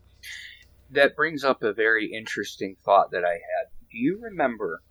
that 0.91 1.17
brings 1.17 1.45
up 1.45 1.63
a 1.63 1.73
very 1.73 2.13
interesting 2.13 2.77
thought 2.85 3.11
that 3.11 3.25
I 3.25 3.33
had. 3.33 3.69
Do 3.91 3.99
you 3.99 4.19
remember 4.23 4.83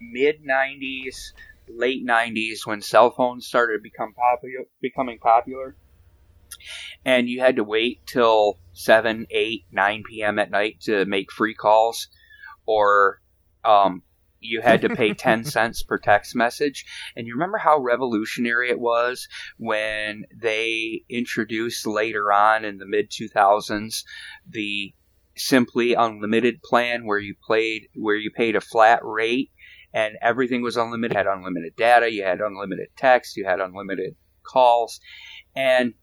mid 0.00 0.44
'90s, 0.44 1.32
late 1.68 2.04
'90s 2.06 2.66
when 2.66 2.82
cell 2.82 3.10
phones 3.10 3.46
started 3.46 3.82
become 3.82 4.12
popular, 4.12 4.66
becoming 4.82 5.18
popular, 5.18 5.76
and 7.04 7.28
you 7.28 7.40
had 7.40 7.56
to 7.56 7.64
wait 7.64 8.06
till 8.06 8.58
7, 8.72 9.26
8, 9.30 9.64
9 9.72 10.02
p.m. 10.08 10.38
at 10.38 10.50
night 10.50 10.80
to 10.82 11.04
make 11.06 11.32
free 11.32 11.54
calls, 11.54 12.08
or 12.66 13.20
um, 13.64 14.02
you 14.44 14.60
had 14.60 14.82
to 14.82 14.94
pay 14.94 15.14
10 15.14 15.44
cents 15.44 15.82
per 15.82 15.98
text 15.98 16.36
message. 16.36 16.84
And 17.16 17.26
you 17.26 17.34
remember 17.34 17.58
how 17.58 17.78
revolutionary 17.78 18.70
it 18.70 18.78
was 18.78 19.26
when 19.56 20.24
they 20.34 21.02
introduced 21.08 21.86
later 21.86 22.30
on 22.32 22.64
in 22.64 22.78
the 22.78 22.86
mid 22.86 23.10
2000s 23.10 24.04
the 24.48 24.94
simply 25.36 25.94
unlimited 25.94 26.62
plan 26.62 27.06
where 27.06 27.18
you 27.18 27.34
played 27.44 27.88
where 27.96 28.14
you 28.14 28.30
paid 28.30 28.54
a 28.54 28.60
flat 28.60 29.00
rate 29.02 29.50
and 29.92 30.14
everything 30.22 30.62
was 30.62 30.76
unlimited. 30.76 31.14
You 31.14 31.18
had 31.18 31.26
unlimited 31.26 31.74
data 31.76 32.12
you 32.12 32.22
had 32.22 32.40
unlimited 32.40 32.88
text 32.96 33.36
you 33.36 33.44
had 33.44 33.60
unlimited 33.60 34.14
calls. 34.44 35.00
And 35.56 35.94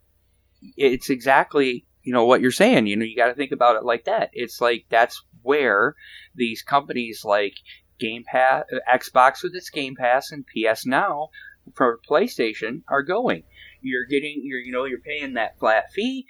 it's 0.75 1.09
exactly 1.09 1.85
you 2.03 2.13
know 2.13 2.25
what 2.25 2.41
you're 2.41 2.51
saying. 2.51 2.87
You 2.87 2.97
know 2.97 3.05
you 3.05 3.15
got 3.15 3.27
to 3.27 3.35
think 3.35 3.51
about 3.51 3.75
it 3.75 3.85
like 3.85 4.05
that. 4.05 4.31
It's 4.33 4.59
like 4.59 4.85
that's 4.89 5.23
where 5.43 5.95
these 6.35 6.61
companies 6.61 7.23
like 7.23 7.55
game 8.01 8.23
pass 8.25 8.63
xbox 8.93 9.43
with 9.43 9.55
its 9.55 9.69
game 9.69 9.95
pass 9.95 10.31
and 10.31 10.45
ps 10.45 10.85
now 10.85 11.29
for 11.75 11.99
playstation 12.09 12.81
are 12.89 13.03
going 13.03 13.43
you're 13.81 14.05
getting 14.05 14.41
you're 14.43 14.59
you 14.59 14.73
know 14.73 14.83
you're 14.85 14.99
paying 14.99 15.35
that 15.35 15.57
flat 15.59 15.85
fee 15.93 16.25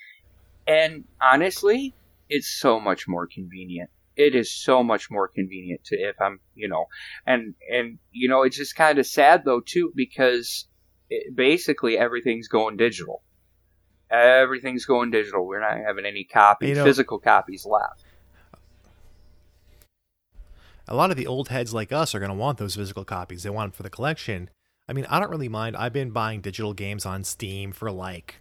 and 0.68 1.06
honestly 1.20 1.96
it's 2.30 2.48
so 2.48 2.80
much 2.80 3.08
more 3.08 3.26
convenient 3.26 3.90
it 4.16 4.36
is 4.36 4.52
so 4.52 4.84
much 4.84 5.10
more 5.10 5.28
convenient 5.28 5.84
to 5.86 5.96
if 5.96 6.20
I'm, 6.22 6.40
you 6.56 6.68
know, 6.68 6.86
and 7.26 7.56
and 7.72 7.98
you 8.12 8.30
know, 8.30 8.44
it's 8.44 8.58
just 8.58 8.76
kind 8.76 9.00
of 9.00 9.06
sad 9.06 9.44
though 9.46 9.62
too 9.62 9.92
because 9.96 10.68
it, 11.10 11.36
basically 11.36 11.98
everything's 11.98 12.48
going 12.48 12.78
digital. 12.78 13.24
Everything's 14.10 14.86
going 14.86 15.12
digital. 15.12 15.46
We're 15.46 15.62
not 15.62 15.78
having 15.86 16.06
any 16.06 16.26
copies, 16.26 16.78
physical 16.78 17.20
copies 17.20 17.66
left. 17.66 18.04
A 20.88 20.96
lot 20.96 21.12
of 21.12 21.18
the 21.18 21.28
old 21.28 21.50
heads 21.50 21.74
like 21.74 21.92
us 21.92 22.14
are 22.14 22.20
going 22.20 22.32
to 22.32 22.36
want 22.36 22.58
those 22.58 22.76
physical 22.76 23.06
copies. 23.06 23.44
They 23.44 23.50
want 23.50 23.72
them 23.72 23.78
for 23.78 23.84
the 23.84 23.90
collection. 23.90 24.50
I 24.88 24.94
mean, 24.94 25.06
I 25.10 25.20
don't 25.20 25.30
really 25.30 25.50
mind. 25.50 25.78
I've 25.78 25.94
been 25.94 26.12
buying 26.12 26.42
digital 26.42 26.74
games 26.74 27.06
on 27.06 27.24
Steam 27.24 27.72
for 27.72 27.92
like 27.92 28.36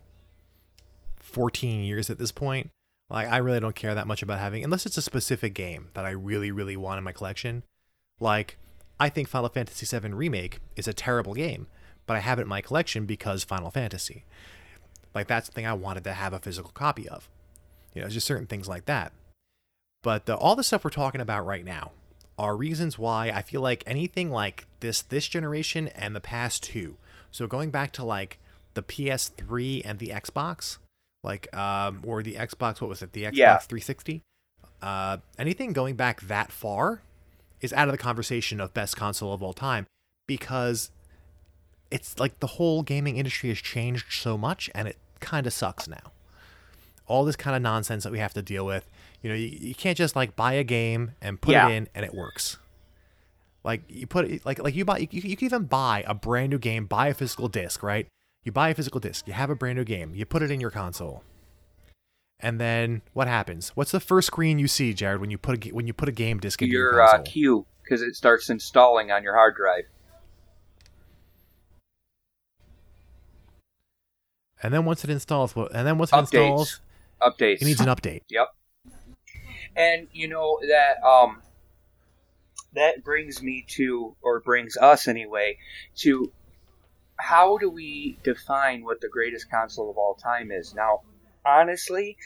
14 1.16 1.82
years 1.82 2.10
at 2.10 2.18
this 2.18 2.32
point. 2.32 2.70
Like 3.08 3.28
I 3.28 3.38
really 3.38 3.60
don't 3.60 3.74
care 3.74 3.94
that 3.94 4.06
much 4.06 4.22
about 4.22 4.38
having 4.38 4.62
unless 4.62 4.86
it's 4.86 4.96
a 4.96 5.02
specific 5.02 5.52
game 5.52 5.88
that 5.94 6.04
I 6.04 6.10
really 6.10 6.50
really 6.50 6.76
want 6.76 6.98
in 6.98 7.04
my 7.04 7.12
collection. 7.12 7.64
Like 8.20 8.56
I 8.98 9.08
think 9.08 9.28
Final 9.28 9.48
Fantasy 9.48 9.98
VII 9.98 10.10
Remake 10.10 10.60
is 10.76 10.86
a 10.86 10.92
terrible 10.92 11.34
game, 11.34 11.66
but 12.06 12.16
I 12.16 12.20
have 12.20 12.38
it 12.38 12.42
in 12.42 12.48
my 12.48 12.60
collection 12.60 13.06
because 13.06 13.42
Final 13.42 13.70
Fantasy. 13.70 14.24
Like 15.14 15.26
that's 15.26 15.48
the 15.48 15.52
thing 15.52 15.66
I 15.66 15.72
wanted 15.72 16.04
to 16.04 16.12
have 16.12 16.32
a 16.32 16.38
physical 16.38 16.70
copy 16.70 17.08
of. 17.08 17.28
You 17.94 18.02
know, 18.02 18.08
just 18.08 18.26
certain 18.26 18.46
things 18.46 18.68
like 18.68 18.84
that. 18.84 19.12
But 20.02 20.26
the, 20.26 20.36
all 20.36 20.54
the 20.54 20.62
stuff 20.62 20.84
we're 20.84 20.90
talking 20.90 21.20
about 21.20 21.44
right 21.44 21.64
now 21.64 21.90
are 22.40 22.56
reasons 22.56 22.98
why 22.98 23.28
I 23.28 23.42
feel 23.42 23.60
like 23.60 23.84
anything 23.86 24.30
like 24.30 24.66
this 24.80 25.02
this 25.02 25.28
generation 25.28 25.88
and 25.88 26.16
the 26.16 26.20
past 26.20 26.62
two. 26.62 26.96
So 27.30 27.46
going 27.46 27.70
back 27.70 27.92
to 27.92 28.04
like 28.04 28.38
the 28.72 28.82
PS3 28.82 29.82
and 29.84 29.98
the 29.98 30.08
Xbox, 30.08 30.78
like 31.22 31.54
um 31.54 32.02
or 32.06 32.22
the 32.22 32.34
Xbox 32.34 32.80
what 32.80 32.88
was 32.88 33.02
it 33.02 33.12
the 33.12 33.24
Xbox 33.24 33.36
yeah. 33.36 33.58
360 33.58 34.22
uh 34.80 35.18
anything 35.38 35.74
going 35.74 35.94
back 35.94 36.22
that 36.22 36.50
far 36.50 37.02
is 37.60 37.74
out 37.74 37.88
of 37.88 37.92
the 37.92 37.98
conversation 37.98 38.58
of 38.58 38.72
best 38.72 38.96
console 38.96 39.34
of 39.34 39.42
all 39.42 39.52
time 39.52 39.86
because 40.26 40.90
it's 41.90 42.18
like 42.18 42.40
the 42.40 42.46
whole 42.46 42.82
gaming 42.82 43.18
industry 43.18 43.50
has 43.50 43.58
changed 43.58 44.06
so 44.10 44.38
much 44.38 44.70
and 44.74 44.88
it 44.88 44.96
kind 45.20 45.46
of 45.46 45.52
sucks 45.52 45.86
now 45.86 46.12
all 47.06 47.24
this 47.24 47.36
kind 47.36 47.54
of 47.54 47.60
nonsense 47.60 48.04
that 48.04 48.12
we 48.12 48.18
have 48.18 48.32
to 48.32 48.40
deal 48.40 48.64
with 48.64 48.86
you 49.22 49.30
know 49.30 49.36
you, 49.36 49.48
you 49.48 49.74
can't 49.74 49.98
just 49.98 50.16
like 50.16 50.36
buy 50.36 50.54
a 50.54 50.64
game 50.64 51.12
and 51.20 51.40
put 51.40 51.52
yeah. 51.52 51.68
it 51.68 51.72
in 51.72 51.88
and 51.94 52.04
it 52.04 52.14
works 52.14 52.58
like 53.64 53.82
you 53.88 54.06
put 54.06 54.24
it 54.24 54.46
like 54.46 54.58
like 54.62 54.74
you 54.74 54.84
buy 54.84 54.98
you, 54.98 55.08
you 55.10 55.36
can 55.36 55.44
even 55.44 55.64
buy 55.64 56.04
a 56.06 56.14
brand 56.14 56.50
new 56.50 56.58
game 56.58 56.86
buy 56.86 57.08
a 57.08 57.14
physical 57.14 57.48
disc 57.48 57.82
right 57.82 58.06
you 58.44 58.52
buy 58.52 58.70
a 58.70 58.74
physical 58.74 59.00
disc, 59.00 59.26
you 59.26 59.34
have 59.34 59.50
a 59.50 59.54
brand 59.54 59.76
new 59.76 59.84
game, 59.84 60.14
you 60.14 60.24
put 60.24 60.42
it 60.42 60.50
in 60.50 60.60
your 60.60 60.70
console. 60.70 61.22
And 62.38 62.58
then 62.58 63.02
what 63.12 63.28
happens? 63.28 63.70
What's 63.70 63.90
the 63.90 64.00
first 64.00 64.28
screen 64.28 64.58
you 64.58 64.66
see, 64.66 64.94
Jared, 64.94 65.20
when 65.20 65.30
you 65.30 65.36
put 65.36 65.66
a 65.66 65.70
when 65.70 65.86
you 65.86 65.92
put 65.92 66.08
a 66.08 66.12
game 66.12 66.38
disc 66.38 66.62
in 66.62 66.70
your, 66.70 66.92
your 66.92 67.02
uh, 67.02 67.06
console? 67.06 67.20
uh, 67.20 67.30
queue 67.30 67.66
because 67.82 68.00
it 68.00 68.16
starts 68.16 68.48
installing 68.48 69.10
on 69.10 69.22
your 69.22 69.34
hard 69.34 69.56
drive. 69.56 69.84
And 74.62 74.72
then 74.72 74.86
once 74.86 75.04
it 75.04 75.10
installs, 75.10 75.54
what 75.54 75.74
and 75.74 75.86
then 75.86 75.98
once 75.98 76.12
it 76.12 76.16
Updates. 76.16 76.22
installs, 76.22 76.80
updates. 77.20 77.60
It 77.60 77.64
needs 77.64 77.80
an 77.80 77.88
update. 77.88 78.22
Yep. 78.30 78.48
And 79.76 80.08
you 80.12 80.28
know 80.28 80.58
that 80.68 81.02
um 81.06 81.42
that 82.74 83.02
brings 83.02 83.42
me 83.42 83.64
to, 83.68 84.14
or 84.22 84.40
brings 84.40 84.76
us 84.76 85.08
anyway, 85.08 85.58
to 85.96 86.32
how 87.16 87.58
do 87.58 87.68
we 87.68 88.18
define 88.22 88.84
what 88.84 89.00
the 89.00 89.08
greatest 89.08 89.50
console 89.50 89.90
of 89.90 89.98
all 89.98 90.14
time 90.14 90.50
is? 90.50 90.74
Now, 90.74 91.00
honestly, 91.44 92.16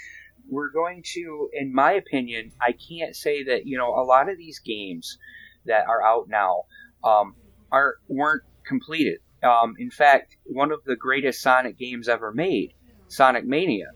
we're 0.48 0.70
going 0.70 1.02
to, 1.14 1.48
in 1.52 1.74
my 1.74 1.92
opinion, 1.92 2.52
I 2.60 2.72
can't 2.72 3.16
say 3.16 3.44
that 3.44 3.66
you 3.66 3.78
know 3.78 3.94
a 3.94 4.04
lot 4.04 4.28
of 4.28 4.38
these 4.38 4.58
games 4.58 5.18
that 5.66 5.86
are 5.88 6.02
out 6.02 6.28
now 6.28 6.64
um, 7.02 7.34
are 7.72 7.96
weren't 8.08 8.42
completed. 8.66 9.20
Um, 9.42 9.74
in 9.78 9.90
fact, 9.90 10.36
one 10.44 10.72
of 10.72 10.84
the 10.84 10.96
greatest 10.96 11.42
Sonic 11.42 11.78
games 11.78 12.08
ever 12.08 12.32
made, 12.32 12.74
Sonic 13.08 13.44
Mania, 13.44 13.90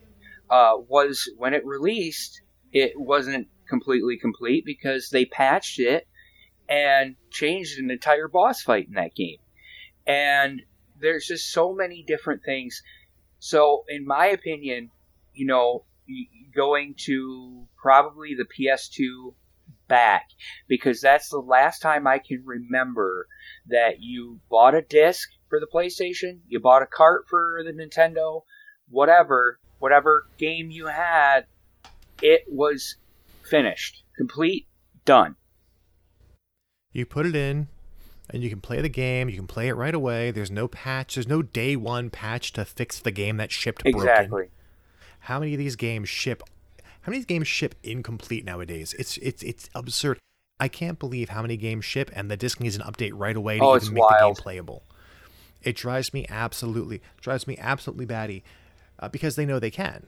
uh, 0.51 0.73
was 0.77 1.31
when 1.37 1.55
it 1.55 1.65
released. 1.65 2.43
It 2.73 2.93
wasn't 2.97 3.49
completely 3.69 4.19
complete 4.19 4.65
because 4.65 5.11
they 5.11 5.25
patched 5.25 5.79
it 5.79 6.07
and 6.69 7.17
changed 7.31 7.79
an 7.79 7.91
entire 7.91 8.29
boss 8.29 8.63
fight 8.63 8.87
in 8.89 8.95
that 8.95 9.15
game. 9.15 9.39
And 10.07 10.63
there's 11.01 11.27
just 11.27 11.51
so 11.51 11.75
many 11.75 12.05
different 12.07 12.43
things. 12.45 12.83
So, 13.39 13.85
in 13.89 14.07
my 14.07 14.27
opinion, 14.27 14.91
you 15.35 15.47
know, 15.47 15.85
going 16.55 16.95
to 17.07 17.67
probably 17.81 18.35
the 18.35 18.45
PS2 18.45 19.35
back 19.87 20.27
because 20.67 21.01
that's 21.01 21.31
the 21.31 21.39
last 21.39 21.81
time 21.81 22.07
I 22.07 22.19
can 22.19 22.43
remember 22.45 23.27
that 23.69 24.01
you 24.01 24.41
bought 24.51 24.75
a 24.75 24.83
disc 24.83 25.29
for 25.49 25.61
the 25.61 25.69
PlayStation, 25.73 26.41
you 26.47 26.61
bought 26.61 26.83
a 26.83 26.87
cart 26.87 27.25
for 27.29 27.63
the 27.65 27.73
Nintendo, 27.73 28.43
whatever, 28.89 29.59
whatever 29.79 30.27
game 30.39 30.71
you 30.71 30.87
had, 30.87 31.47
it 32.23 32.45
was 32.49 32.97
finished, 33.43 34.03
complete, 34.17 34.67
done. 35.05 35.37
You 36.93 37.07
put 37.07 37.27
it 37.27 37.37
in, 37.37 37.69
and 38.31 38.43
you 38.43 38.51
can 38.51 38.61
play 38.61 38.81
the 38.81 38.89
game. 38.89 39.29
You 39.29 39.37
can 39.37 39.47
play 39.47 39.69
it 39.69 39.75
right 39.75 39.95
away. 39.95 40.31
There's 40.31 40.51
no 40.51 40.69
patch. 40.69 41.15
There's 41.15 41.29
no 41.29 41.43
day 41.43 41.77
one 41.77 42.11
patch 42.11 42.53
to 42.55 42.65
fix 42.65 42.99
the 43.01 43.11
game 43.11 43.37
that 43.39 43.51
shipped 43.51 43.83
exactly. 43.85 44.29
broken. 44.29 44.53
How 45.21 45.41
many 45.41 45.55
of 45.55 45.59
these 45.59 45.77
games 45.77 46.09
ship? 46.09 46.43
How 47.03 47.11
many 47.11 47.25
games 47.25 47.49
ship 47.49 47.75
incomplete 47.83 48.45
nowadays? 48.45 48.95
It's 48.99 49.17
it's 49.19 49.43
it's 49.43 49.71
absurd. 49.75 50.19
I 50.61 50.69
can't 50.69 50.99
believe 50.99 51.29
how 51.31 51.43
many 51.43 51.57
games 51.57 51.85
ship 51.85 52.11
and 52.15 52.31
the 52.31 52.37
disc 52.37 52.61
needs 52.61 52.77
an 52.77 52.83
update 52.83 53.13
right 53.15 53.37
away 53.37 53.59
to 53.59 53.65
oh, 53.65 53.77
even 53.77 53.95
make 53.95 54.03
wild. 54.03 54.21
the 54.21 54.27
game 54.27 54.35
playable. 54.43 54.83
It 55.63 55.77
drives 55.77 56.13
me 56.13 56.27
absolutely 56.29 57.01
drives 57.21 57.47
me 57.47 57.57
absolutely 57.59 58.07
batty 58.07 58.45
uh, 58.99 59.09
because 59.09 59.37
they 59.37 59.47
know 59.47 59.59
they 59.59 59.71
can. 59.71 60.07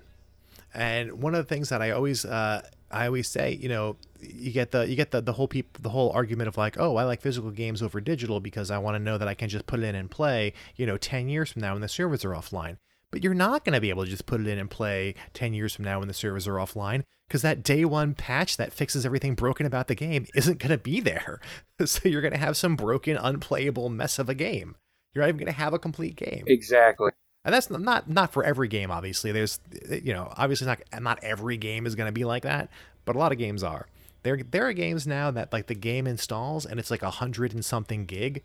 And 0.75 1.23
one 1.23 1.35
of 1.35 1.39
the 1.39 1.55
things 1.55 1.69
that 1.71 1.83
I 1.83 1.91
always 1.91 2.25
uh, 2.25 2.63
I 2.91 3.07
always 3.07 3.29
say, 3.29 3.59
you 3.61 3.69
know, 3.69 3.97
you 4.21 4.53
get 4.53 4.73
the 4.73 4.89
you 4.89 4.97
get 4.97 5.11
the 5.11 5.21
the 5.21 5.33
whole 5.33 5.49
peop, 5.49 5.79
the 5.83 5.91
whole 5.91 6.11
argument 6.11 6.49
of 6.49 6.57
like, 6.57 6.79
oh, 6.79 6.97
I 6.97 7.05
like 7.05 7.21
physical 7.21 7.51
games 7.51 7.83
over 7.83 8.01
digital 8.01 8.41
because 8.41 8.71
I 8.71 8.79
want 8.79 8.97
to 8.97 8.99
know 8.99 9.19
that 9.19 9.29
I 9.29 9.35
can 9.35 9.49
just 9.49 9.67
put 9.67 9.81
it 9.81 9.85
in 9.85 9.95
and 9.95 10.11
play, 10.11 10.53
you 10.77 10.87
know, 10.87 10.97
10 10.97 11.29
years 11.29 11.53
from 11.53 11.63
now 11.63 11.73
when 11.73 11.83
the 11.83 11.89
servers 11.89 12.25
are 12.25 12.31
offline. 12.31 12.77
But 13.11 13.25
you're 13.25 13.35
not 13.35 13.65
going 13.65 13.75
to 13.75 13.81
be 13.81 13.91
able 13.91 14.05
to 14.05 14.11
just 14.11 14.27
put 14.27 14.41
it 14.41 14.47
in 14.47 14.59
and 14.59 14.71
play 14.71 15.15
10 15.35 15.53
years 15.53 15.75
from 15.75 15.85
now 15.85 15.99
when 15.99 16.09
the 16.09 16.15
servers 16.15 16.47
are 16.47 16.55
offline 16.55 17.03
because 17.27 17.43
that 17.43 17.63
day 17.65 17.85
one 17.85 18.15
patch 18.15 18.57
that 18.57 18.73
fixes 18.73 19.05
everything 19.05 19.35
broken 19.35 19.67
about 19.67 19.89
the 19.89 19.97
game 19.97 20.27
isn't 20.35 20.59
going 20.59 20.71
to 20.71 20.79
be 20.79 21.01
there. 21.01 21.41
so 21.85 22.09
you're 22.09 22.21
going 22.21 22.33
to 22.33 22.39
have 22.39 22.57
some 22.57 22.77
broken, 22.77 23.17
unplayable 23.17 23.89
mess 23.89 24.21
of 24.21 24.29
a 24.29 24.35
game. 24.35 24.77
You're 25.13 25.23
not 25.23 25.29
even 25.29 25.39
going 25.39 25.53
to 25.53 25.59
have 25.59 25.75
a 25.75 25.79
complete 25.79 26.15
game. 26.15 26.45
Exactly 26.47 27.11
and 27.45 27.55
that's 27.55 27.71
not 27.71 28.09
not 28.09 28.33
for 28.33 28.45
every 28.45 28.69
game 28.69 28.91
obviously. 28.91 29.33
There's 29.33 29.61
eh, 29.89 30.01
you 30.03 30.13
know 30.13 30.33
obviously 30.37 30.67
not 30.67 30.81
not 31.01 31.19
every 31.23 31.57
game 31.57 31.87
is 31.87 31.95
going 31.95 32.09
to 32.09 32.13
be 32.13 32.25
like 32.25 32.43
that 32.43 32.69
but 33.05 33.17
a 33.17 33.19
lot 33.19 33.33
of 33.33 33.39
games 33.39 33.63
are. 33.63 33.87
There 34.23 34.39
there 34.51 34.67
are 34.67 34.73
games 34.73 35.07
now 35.07 35.31
that 35.31 35.53
like 35.53 35.67
the 35.67 35.75
game 35.75 36.07
installs 36.07 36.67
and 36.67 36.79
it's 36.79 36.91
like 36.91 37.03
a 37.03 37.11
hundred 37.11 37.53
and 37.53 37.65
something 37.65 38.05
gig. 38.07 38.43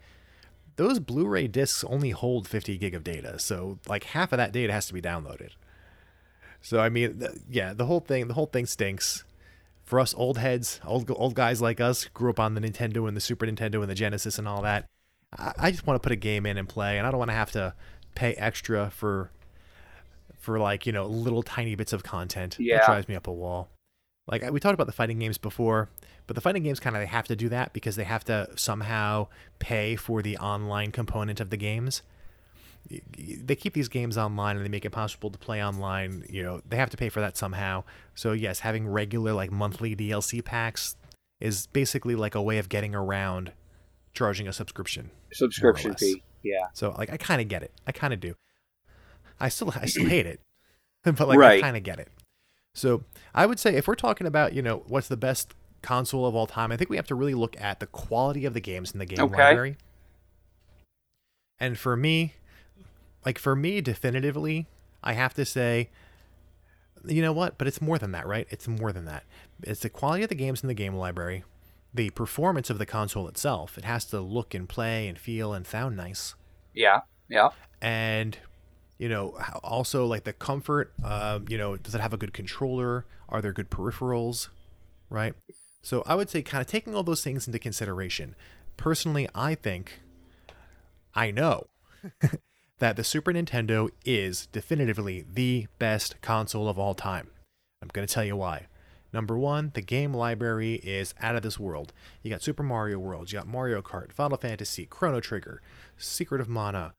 Those 0.77 0.99
blu-ray 0.99 1.47
discs 1.47 1.85
only 1.85 2.09
hold 2.09 2.47
50 2.47 2.77
gig 2.77 2.93
of 2.95 3.03
data 3.03 3.39
so 3.39 3.79
like 3.87 4.05
half 4.05 4.31
of 4.31 4.37
that 4.37 4.51
data 4.51 4.73
has 4.73 4.87
to 4.87 4.93
be 4.93 5.01
downloaded. 5.01 5.51
So 6.61 6.79
i 6.79 6.89
mean 6.89 7.27
yeah 7.49 7.73
the 7.73 7.85
whole 7.85 7.99
thing 7.99 8.27
the 8.27 8.33
whole 8.33 8.47
thing 8.47 8.65
stinks. 8.65 9.23
For 9.83 9.99
us 9.99 10.15
old 10.15 10.39
heads 10.39 10.79
old 10.83 11.11
old 11.11 11.35
guys 11.35 11.61
like 11.61 11.79
us 11.79 12.05
grew 12.05 12.31
up 12.31 12.39
on 12.39 12.55
the 12.55 12.61
nintendo 12.61 13.07
and 13.07 13.15
the 13.15 13.21
super 13.21 13.45
nintendo 13.45 13.81
and 13.81 13.89
the 13.89 13.93
genesis 13.93 14.39
and 14.39 14.47
all 14.47 14.63
that 14.63 14.87
I, 15.37 15.53
I 15.59 15.71
just 15.71 15.85
want 15.85 16.01
to 16.01 16.03
put 16.03 16.11
a 16.11 16.15
game 16.15 16.47
in 16.47 16.57
and 16.57 16.67
play 16.67 16.97
and 16.97 17.05
i 17.05 17.11
don't 17.11 17.19
want 17.19 17.29
to 17.29 17.35
have 17.35 17.51
to 17.51 17.75
pay 18.15 18.33
extra 18.33 18.89
for 18.89 19.31
for 20.39 20.59
like 20.59 20.85
you 20.85 20.91
know 20.91 21.05
little 21.05 21.43
tiny 21.43 21.75
bits 21.75 21.93
of 21.93 22.03
content. 22.03 22.57
Yeah, 22.59 22.77
it 22.77 22.85
drives 22.85 23.07
me 23.07 23.15
up 23.15 23.27
a 23.27 23.33
wall. 23.33 23.69
Like 24.27 24.49
we 24.51 24.59
talked 24.59 24.73
about 24.73 24.87
the 24.87 24.93
fighting 24.93 25.19
games 25.19 25.37
before, 25.37 25.89
but 26.27 26.35
the 26.35 26.41
fighting 26.41 26.63
games 26.63 26.79
kind 26.79 26.95
of 26.95 27.01
they 27.01 27.07
have 27.07 27.27
to 27.27 27.35
do 27.35 27.49
that 27.49 27.73
because 27.73 27.95
they 27.95 28.03
have 28.03 28.23
to 28.25 28.49
somehow 28.55 29.27
pay 29.59 29.95
for 29.95 30.21
the 30.21 30.37
online 30.37 30.91
component 30.91 31.39
of 31.39 31.49
the 31.49 31.57
games. 31.57 32.01
They 33.17 33.55
keep 33.55 33.73
these 33.73 33.87
games 33.87 34.17
online 34.17 34.57
and 34.57 34.65
they 34.65 34.69
make 34.69 34.85
it 34.85 34.91
possible 34.91 35.31
to 35.31 35.39
play 35.39 35.63
online. 35.63 36.23
You 36.29 36.43
know, 36.43 36.61
they 36.67 36.77
have 36.77 36.91
to 36.91 36.97
pay 36.97 37.09
for 37.09 37.19
that 37.19 37.35
somehow. 37.35 37.83
So 38.13 38.31
yes, 38.31 38.59
having 38.59 38.87
regular 38.87 39.33
like 39.33 39.51
monthly 39.51 39.95
DLC 39.95 40.43
packs 40.43 40.95
is 41.39 41.67
basically 41.67 42.15
like 42.15 42.35
a 42.35 42.41
way 42.41 42.59
of 42.59 42.69
getting 42.69 42.93
around 42.95 43.51
charging 44.13 44.47
a 44.47 44.53
subscription. 44.53 45.11
Subscription 45.33 45.95
fee. 45.95 46.23
Yeah. 46.45 46.67
So 46.73 46.95
like 46.97 47.11
I 47.11 47.17
kind 47.17 47.41
of 47.41 47.47
get 47.47 47.63
it. 47.63 47.71
I 47.87 47.91
kind 47.91 48.13
of 48.13 48.19
do. 48.19 48.35
I 49.39 49.49
still 49.49 49.73
I 49.75 49.85
still 49.87 50.07
hate 50.07 50.25
it, 50.25 50.39
but 51.03 51.27
like 51.27 51.37
right. 51.37 51.59
I 51.59 51.61
kind 51.61 51.75
of 51.75 51.83
get 51.83 51.99
it. 51.99 52.09
So 52.73 53.03
I 53.33 53.45
would 53.45 53.59
say 53.59 53.75
if 53.75 53.87
we're 53.87 53.95
talking 53.95 54.27
about 54.27 54.53
you 54.53 54.61
know 54.61 54.83
what's 54.87 55.07
the 55.07 55.17
best 55.17 55.53
console 55.81 56.25
of 56.25 56.35
all 56.35 56.47
time, 56.47 56.71
I 56.71 56.77
think 56.77 56.89
we 56.89 56.95
have 56.95 57.07
to 57.07 57.15
really 57.15 57.33
look 57.33 57.59
at 57.59 57.79
the 57.79 57.87
quality 57.87 58.45
of 58.45 58.53
the 58.53 58.61
games 58.61 58.91
in 58.91 58.99
the 58.99 59.05
game 59.05 59.19
okay. 59.19 59.43
library. 59.43 59.77
And 61.59 61.79
for 61.79 61.95
me, 61.95 62.33
like 63.25 63.39
for 63.39 63.55
me, 63.55 63.81
definitively, 63.81 64.67
I 65.03 65.13
have 65.13 65.33
to 65.33 65.45
say 65.45 65.89
you 67.07 67.21
know 67.21 67.33
what? 67.33 67.57
But 67.57 67.67
it's 67.67 67.81
more 67.81 67.97
than 67.97 68.11
that, 68.11 68.27
right? 68.27 68.47
It's 68.49 68.67
more 68.67 68.91
than 68.91 69.05
that. 69.05 69.23
It's 69.63 69.81
the 69.81 69.89
quality 69.89 70.23
of 70.23 70.29
the 70.29 70.35
games 70.35 70.63
in 70.63 70.67
the 70.67 70.73
game 70.73 70.95
library, 70.95 71.43
the 71.95 72.09
performance 72.11 72.69
of 72.69 72.77
the 72.77 72.85
console 72.85 73.27
itself. 73.27 73.77
It 73.77 73.85
has 73.85 74.05
to 74.05 74.19
look 74.19 74.53
and 74.53 74.67
play 74.67 75.07
and 75.07 75.17
feel 75.17 75.53
and 75.53 75.65
sound 75.65 75.95
nice. 75.95 76.35
Yeah, 76.73 77.01
yeah. 77.29 77.49
And 77.81 78.37
you 78.97 79.09
know, 79.09 79.37
also 79.63 80.05
like 80.05 80.23
the 80.23 80.33
comfort. 80.33 80.93
Uh, 81.03 81.39
you 81.47 81.57
know, 81.57 81.77
does 81.77 81.95
it 81.95 82.01
have 82.01 82.13
a 82.13 82.17
good 82.17 82.33
controller? 82.33 83.05
Are 83.29 83.41
there 83.41 83.53
good 83.53 83.69
peripherals? 83.69 84.49
Right. 85.09 85.33
So 85.81 86.03
I 86.05 86.15
would 86.15 86.29
say, 86.29 86.41
kind 86.41 86.61
of 86.61 86.67
taking 86.67 86.95
all 86.95 87.03
those 87.03 87.23
things 87.23 87.47
into 87.47 87.59
consideration. 87.59 88.35
Personally, 88.77 89.27
I 89.35 89.55
think, 89.55 89.99
I 91.13 91.31
know 91.31 91.67
that 92.79 92.95
the 92.95 93.03
Super 93.03 93.31
Nintendo 93.31 93.89
is 94.03 94.47
definitively 94.47 95.25
the 95.31 95.67
best 95.79 96.21
console 96.21 96.67
of 96.67 96.79
all 96.79 96.93
time. 96.93 97.29
I'm 97.81 97.89
going 97.93 98.07
to 98.07 98.13
tell 98.13 98.23
you 98.23 98.35
why. 98.35 98.67
Number 99.15 99.37
one, 99.37 99.71
the 99.73 99.81
game 99.81 100.13
library 100.13 100.73
is 100.83 101.13
out 101.21 101.37
of 101.37 101.41
this 101.41 101.57
world. 101.57 101.93
You 102.21 102.29
got 102.29 102.41
Super 102.41 102.63
Mario 102.63 102.99
World, 102.99 103.31
you 103.31 103.39
got 103.39 103.47
Mario 103.47 103.81
Kart, 103.81 104.11
Final 104.11 104.37
Fantasy, 104.37 104.85
Chrono 104.85 105.21
Trigger, 105.21 105.61
Secret 105.95 106.41
of 106.41 106.49
Mana, 106.49 106.93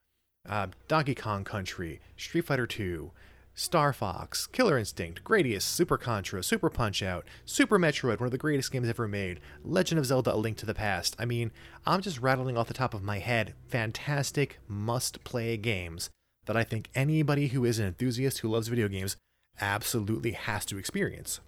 uh, 0.48 0.68
Donkey 0.88 1.14
Kong 1.14 1.44
Country, 1.44 2.00
Street 2.16 2.46
Fighter 2.46 2.66
2, 2.66 3.10
Star 3.52 3.92
Fox, 3.92 4.46
Killer 4.46 4.78
Instinct, 4.78 5.24
Gradius, 5.24 5.60
Super 5.60 5.98
Contra, 5.98 6.42
Super 6.42 6.70
Punch 6.70 7.02
Out, 7.02 7.26
Super 7.44 7.78
Metroid, 7.78 8.18
one 8.18 8.28
of 8.28 8.30
the 8.30 8.38
greatest 8.38 8.72
games 8.72 8.88
ever 8.88 9.06
made, 9.06 9.38
Legend 9.62 9.98
of 9.98 10.06
Zelda 10.06 10.34
A 10.34 10.36
Link 10.36 10.56
to 10.56 10.66
the 10.66 10.72
Past. 10.72 11.16
I 11.18 11.26
mean, 11.26 11.52
I'm 11.84 12.00
just 12.00 12.22
rattling 12.22 12.56
off 12.56 12.68
the 12.68 12.72
top 12.72 12.94
of 12.94 13.02
my 13.02 13.18
head 13.18 13.52
fantastic 13.68 14.58
must 14.66 15.22
play 15.22 15.58
games 15.58 16.08
that 16.46 16.56
I 16.56 16.64
think 16.64 16.88
anybody 16.94 17.48
who 17.48 17.66
is 17.66 17.78
an 17.78 17.86
enthusiast 17.86 18.38
who 18.38 18.48
loves 18.48 18.68
video 18.68 18.88
games 18.88 19.18
absolutely 19.60 20.32
has 20.32 20.64
to 20.64 20.78
experience. 20.78 21.40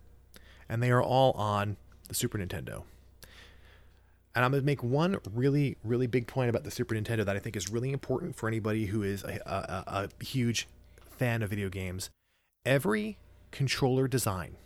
And 0.68 0.82
they 0.82 0.90
are 0.90 1.02
all 1.02 1.32
on 1.32 1.76
the 2.08 2.14
Super 2.14 2.38
Nintendo. 2.38 2.82
And 4.34 4.44
I'm 4.44 4.52
going 4.52 4.62
to 4.62 4.66
make 4.66 4.82
one 4.82 5.18
really, 5.34 5.76
really 5.82 6.06
big 6.06 6.26
point 6.26 6.50
about 6.50 6.64
the 6.64 6.70
Super 6.70 6.94
Nintendo 6.94 7.24
that 7.24 7.36
I 7.36 7.38
think 7.38 7.56
is 7.56 7.70
really 7.70 7.92
important 7.92 8.36
for 8.36 8.46
anybody 8.46 8.86
who 8.86 9.02
is 9.02 9.24
a, 9.24 9.40
a, 9.46 10.08
a 10.20 10.24
huge 10.24 10.68
fan 11.10 11.42
of 11.42 11.50
video 11.50 11.68
games, 11.68 12.10
every 12.64 13.18
controller 13.50 14.06
design, 14.06 14.56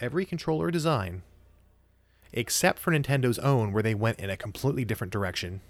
every 0.00 0.24
controller 0.24 0.70
design, 0.70 1.22
except 2.32 2.78
for 2.78 2.92
Nintendo's 2.92 3.38
own, 3.40 3.72
where 3.72 3.82
they 3.82 3.94
went 3.94 4.20
in 4.20 4.30
a 4.30 4.36
completely 4.36 4.84
different 4.84 5.12
direction, 5.12 5.60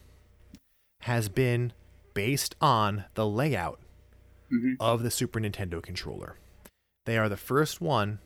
has 1.02 1.28
been 1.28 1.72
based 2.12 2.54
on 2.60 3.04
the 3.14 3.26
layout 3.26 3.80
mm-hmm. 4.52 4.74
of 4.78 5.02
the 5.02 5.10
Super 5.10 5.40
Nintendo 5.40 5.82
controller. 5.82 6.36
They 7.06 7.16
are 7.16 7.28
the 7.28 7.36
first 7.38 7.80
one 7.80 8.18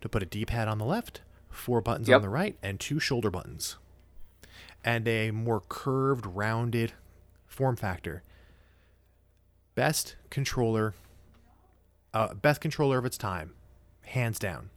to 0.00 0.08
put 0.08 0.22
a 0.22 0.26
D 0.26 0.44
pad 0.44 0.68
on 0.68 0.78
the 0.78 0.84
left, 0.84 1.20
four 1.48 1.80
buttons 1.80 2.08
yep. 2.08 2.16
on 2.16 2.22
the 2.22 2.28
right, 2.28 2.56
and 2.62 2.78
two 2.78 3.00
shoulder 3.00 3.30
buttons, 3.30 3.76
and 4.84 5.06
a 5.06 5.30
more 5.30 5.62
curved, 5.68 6.26
rounded 6.26 6.92
form 7.46 7.76
factor 7.76 8.22
best 9.80 10.16
controller, 10.28 10.94
uh, 12.12 12.34
best 12.34 12.60
controller 12.60 12.98
of 12.98 13.06
its 13.06 13.16
time, 13.16 13.54
hands 14.02 14.38
down. 14.38 14.68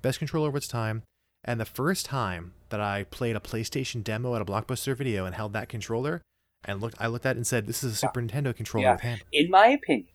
Best 0.00 0.18
controller 0.18 0.48
of 0.48 0.56
its 0.56 0.66
time. 0.66 1.02
And 1.44 1.60
the 1.60 1.66
first 1.66 2.06
time 2.06 2.54
that 2.70 2.80
I 2.80 3.04
played 3.04 3.36
a 3.36 3.40
PlayStation 3.40 4.02
demo 4.02 4.34
at 4.34 4.40
a 4.40 4.44
Blockbuster 4.46 4.96
video 4.96 5.26
and 5.26 5.34
held 5.34 5.52
that 5.52 5.68
controller 5.68 6.22
and 6.64 6.80
looked, 6.80 6.96
I 6.98 7.08
looked 7.08 7.26
at 7.26 7.36
it 7.36 7.36
and 7.36 7.46
said, 7.46 7.66
"This 7.66 7.84
is 7.84 7.92
a 7.92 7.96
Super 7.96 8.20
yeah. 8.20 8.28
Nintendo 8.28 8.56
controller 8.56 8.86
yeah. 8.86 8.92
with 8.92 9.00
hand." 9.02 9.22
In 9.32 9.50
my 9.50 9.66
opinion, 9.66 10.08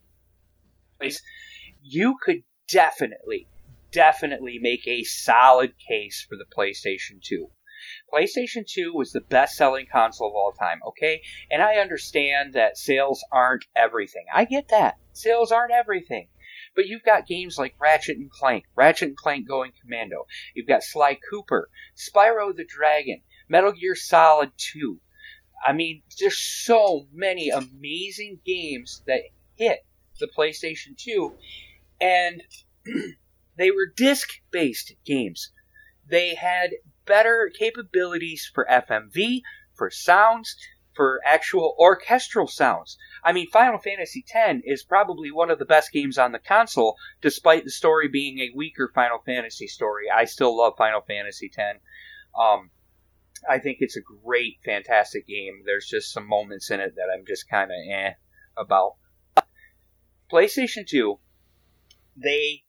you 1.83 2.15
could 2.23 2.43
definitely, 2.67 3.47
definitely 3.91 4.59
make 4.59 4.87
a 4.87 5.03
solid 5.03 5.73
case 5.77 6.25
for 6.27 6.35
the 6.35 6.45
PlayStation 6.45 7.21
2. 7.21 7.49
PlayStation 8.11 8.65
2 8.65 8.93
was 8.93 9.11
the 9.11 9.21
best 9.21 9.55
selling 9.55 9.85
console 9.91 10.29
of 10.29 10.35
all 10.35 10.51
time, 10.51 10.79
okay? 10.87 11.21
And 11.51 11.61
I 11.61 11.75
understand 11.75 12.53
that 12.53 12.77
sales 12.77 13.23
aren't 13.31 13.65
everything. 13.75 14.25
I 14.33 14.45
get 14.45 14.69
that. 14.69 14.95
Sales 15.13 15.51
aren't 15.51 15.71
everything. 15.71 16.29
But 16.75 16.87
you've 16.87 17.03
got 17.03 17.27
games 17.27 17.57
like 17.57 17.75
Ratchet 17.79 18.17
and 18.17 18.29
Clank, 18.29 18.65
Ratchet 18.75 19.09
and 19.09 19.17
Clank 19.17 19.47
Going 19.47 19.71
Commando. 19.81 20.25
You've 20.53 20.67
got 20.67 20.83
Sly 20.83 21.19
Cooper, 21.29 21.69
Spyro 21.95 22.55
the 22.55 22.65
Dragon, 22.65 23.21
Metal 23.47 23.71
Gear 23.71 23.95
Solid 23.95 24.51
2. 24.57 24.99
I 25.65 25.73
mean, 25.73 26.03
there's 26.19 26.39
so 26.39 27.07
many 27.11 27.49
amazing 27.49 28.39
games 28.45 29.01
that 29.07 29.21
hit 29.55 29.79
the 30.19 30.27
PlayStation 30.27 30.97
2, 30.97 31.35
and 31.99 32.43
they 33.57 33.71
were 33.71 33.91
disc 33.95 34.29
based 34.51 34.93
games. 35.05 35.51
They 36.09 36.35
had 36.35 36.71
better 37.05 37.51
capabilities 37.57 38.49
for 38.53 38.65
FMV, 38.69 39.41
for 39.75 39.89
sounds, 39.89 40.55
for 40.95 41.21
actual 41.25 41.75
orchestral 41.79 42.47
sounds. 42.47 42.97
I 43.23 43.33
mean, 43.33 43.47
Final 43.49 43.79
Fantasy 43.79 44.25
X 44.33 44.61
is 44.63 44.83
probably 44.83 45.31
one 45.31 45.51
of 45.51 45.59
the 45.59 45.65
best 45.65 45.91
games 45.91 46.17
on 46.17 46.31
the 46.31 46.39
console, 46.39 46.95
despite 47.21 47.63
the 47.63 47.71
story 47.71 48.07
being 48.07 48.39
a 48.39 48.51
weaker 48.55 48.91
Final 48.93 49.19
Fantasy 49.25 49.67
story. 49.67 50.05
I 50.09 50.25
still 50.25 50.57
love 50.57 50.73
Final 50.77 51.01
Fantasy 51.01 51.51
X. 51.55 51.79
Um, 52.37 52.71
I 53.47 53.59
think 53.59 53.77
it's 53.81 53.97
a 53.97 54.01
great, 54.01 54.57
fantastic 54.65 55.27
game. 55.27 55.61
There's 55.65 55.87
just 55.87 56.11
some 56.11 56.27
moments 56.27 56.71
in 56.71 56.79
it 56.79 56.95
that 56.95 57.09
I'm 57.13 57.25
just 57.25 57.49
kind 57.49 57.71
of 57.71 57.77
eh 57.89 58.13
about. 58.57 58.95
PlayStation 60.31 60.85
2, 60.85 61.19
they 62.17 62.63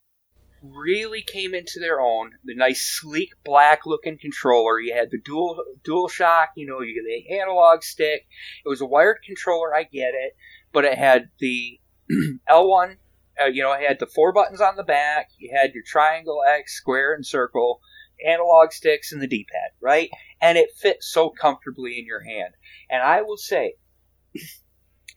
really 0.63 1.23
came 1.23 1.55
into 1.55 1.81
their 1.81 2.01
own. 2.01 2.33
The 2.45 2.55
nice, 2.55 2.83
sleek, 2.83 3.31
black 3.45 3.87
looking 3.87 4.19
controller. 4.19 4.81
You 4.81 4.95
had 4.95 5.11
the 5.11 5.21
dual 5.25 5.63
dual 5.85 6.09
shock. 6.09 6.51
You 6.57 6.67
know, 6.67 6.81
you 6.81 7.03
had 7.03 7.07
the 7.07 7.41
analog 7.41 7.83
stick. 7.83 8.27
It 8.65 8.69
was 8.69 8.81
a 8.81 8.87
wired 8.87 9.19
controller. 9.25 9.75
I 9.75 9.85
get 9.85 10.15
it, 10.15 10.37
but 10.73 10.85
it 10.85 10.97
had 10.97 11.31
the 11.39 11.81
L1. 12.49 12.97
Uh, 13.41 13.47
you 13.47 13.63
know, 13.63 13.73
it 13.73 13.87
had 13.87 14.01
the 14.01 14.07
four 14.07 14.33
buttons 14.33 14.61
on 14.61 14.77
the 14.77 14.83
back. 14.83 15.31
You 15.39 15.51
had 15.55 15.73
your 15.75 15.85
triangle, 15.87 16.43
X, 16.47 16.75
square, 16.77 17.15
and 17.15 17.25
circle. 17.25 17.81
Analog 18.27 18.73
sticks 18.73 19.13
and 19.13 19.23
the 19.23 19.29
D-pad, 19.29 19.71
right? 19.81 20.11
And 20.41 20.59
it 20.59 20.71
fit 20.77 21.05
so 21.05 21.31
comfortably 21.31 22.01
in 22.01 22.05
your 22.05 22.25
hand. 22.25 22.55
And 22.91 23.01
I 23.01 23.23
will 23.23 23.37
say 23.37 23.75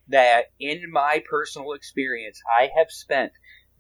that 0.08 0.52
in 0.60 0.84
my 0.92 1.24
personal 1.28 1.74
experience, 1.74 2.40
I 2.48 2.70
have 2.78 2.92
spent 2.92 3.32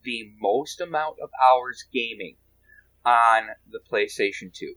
the 0.04 0.32
most 0.40 0.82
amount 0.82 1.18
of 1.22 1.30
hours 1.44 1.86
gaming 1.94 2.36
on 3.06 3.44
the 3.70 3.80
PlayStation 3.92 4.54
2. 4.54 4.74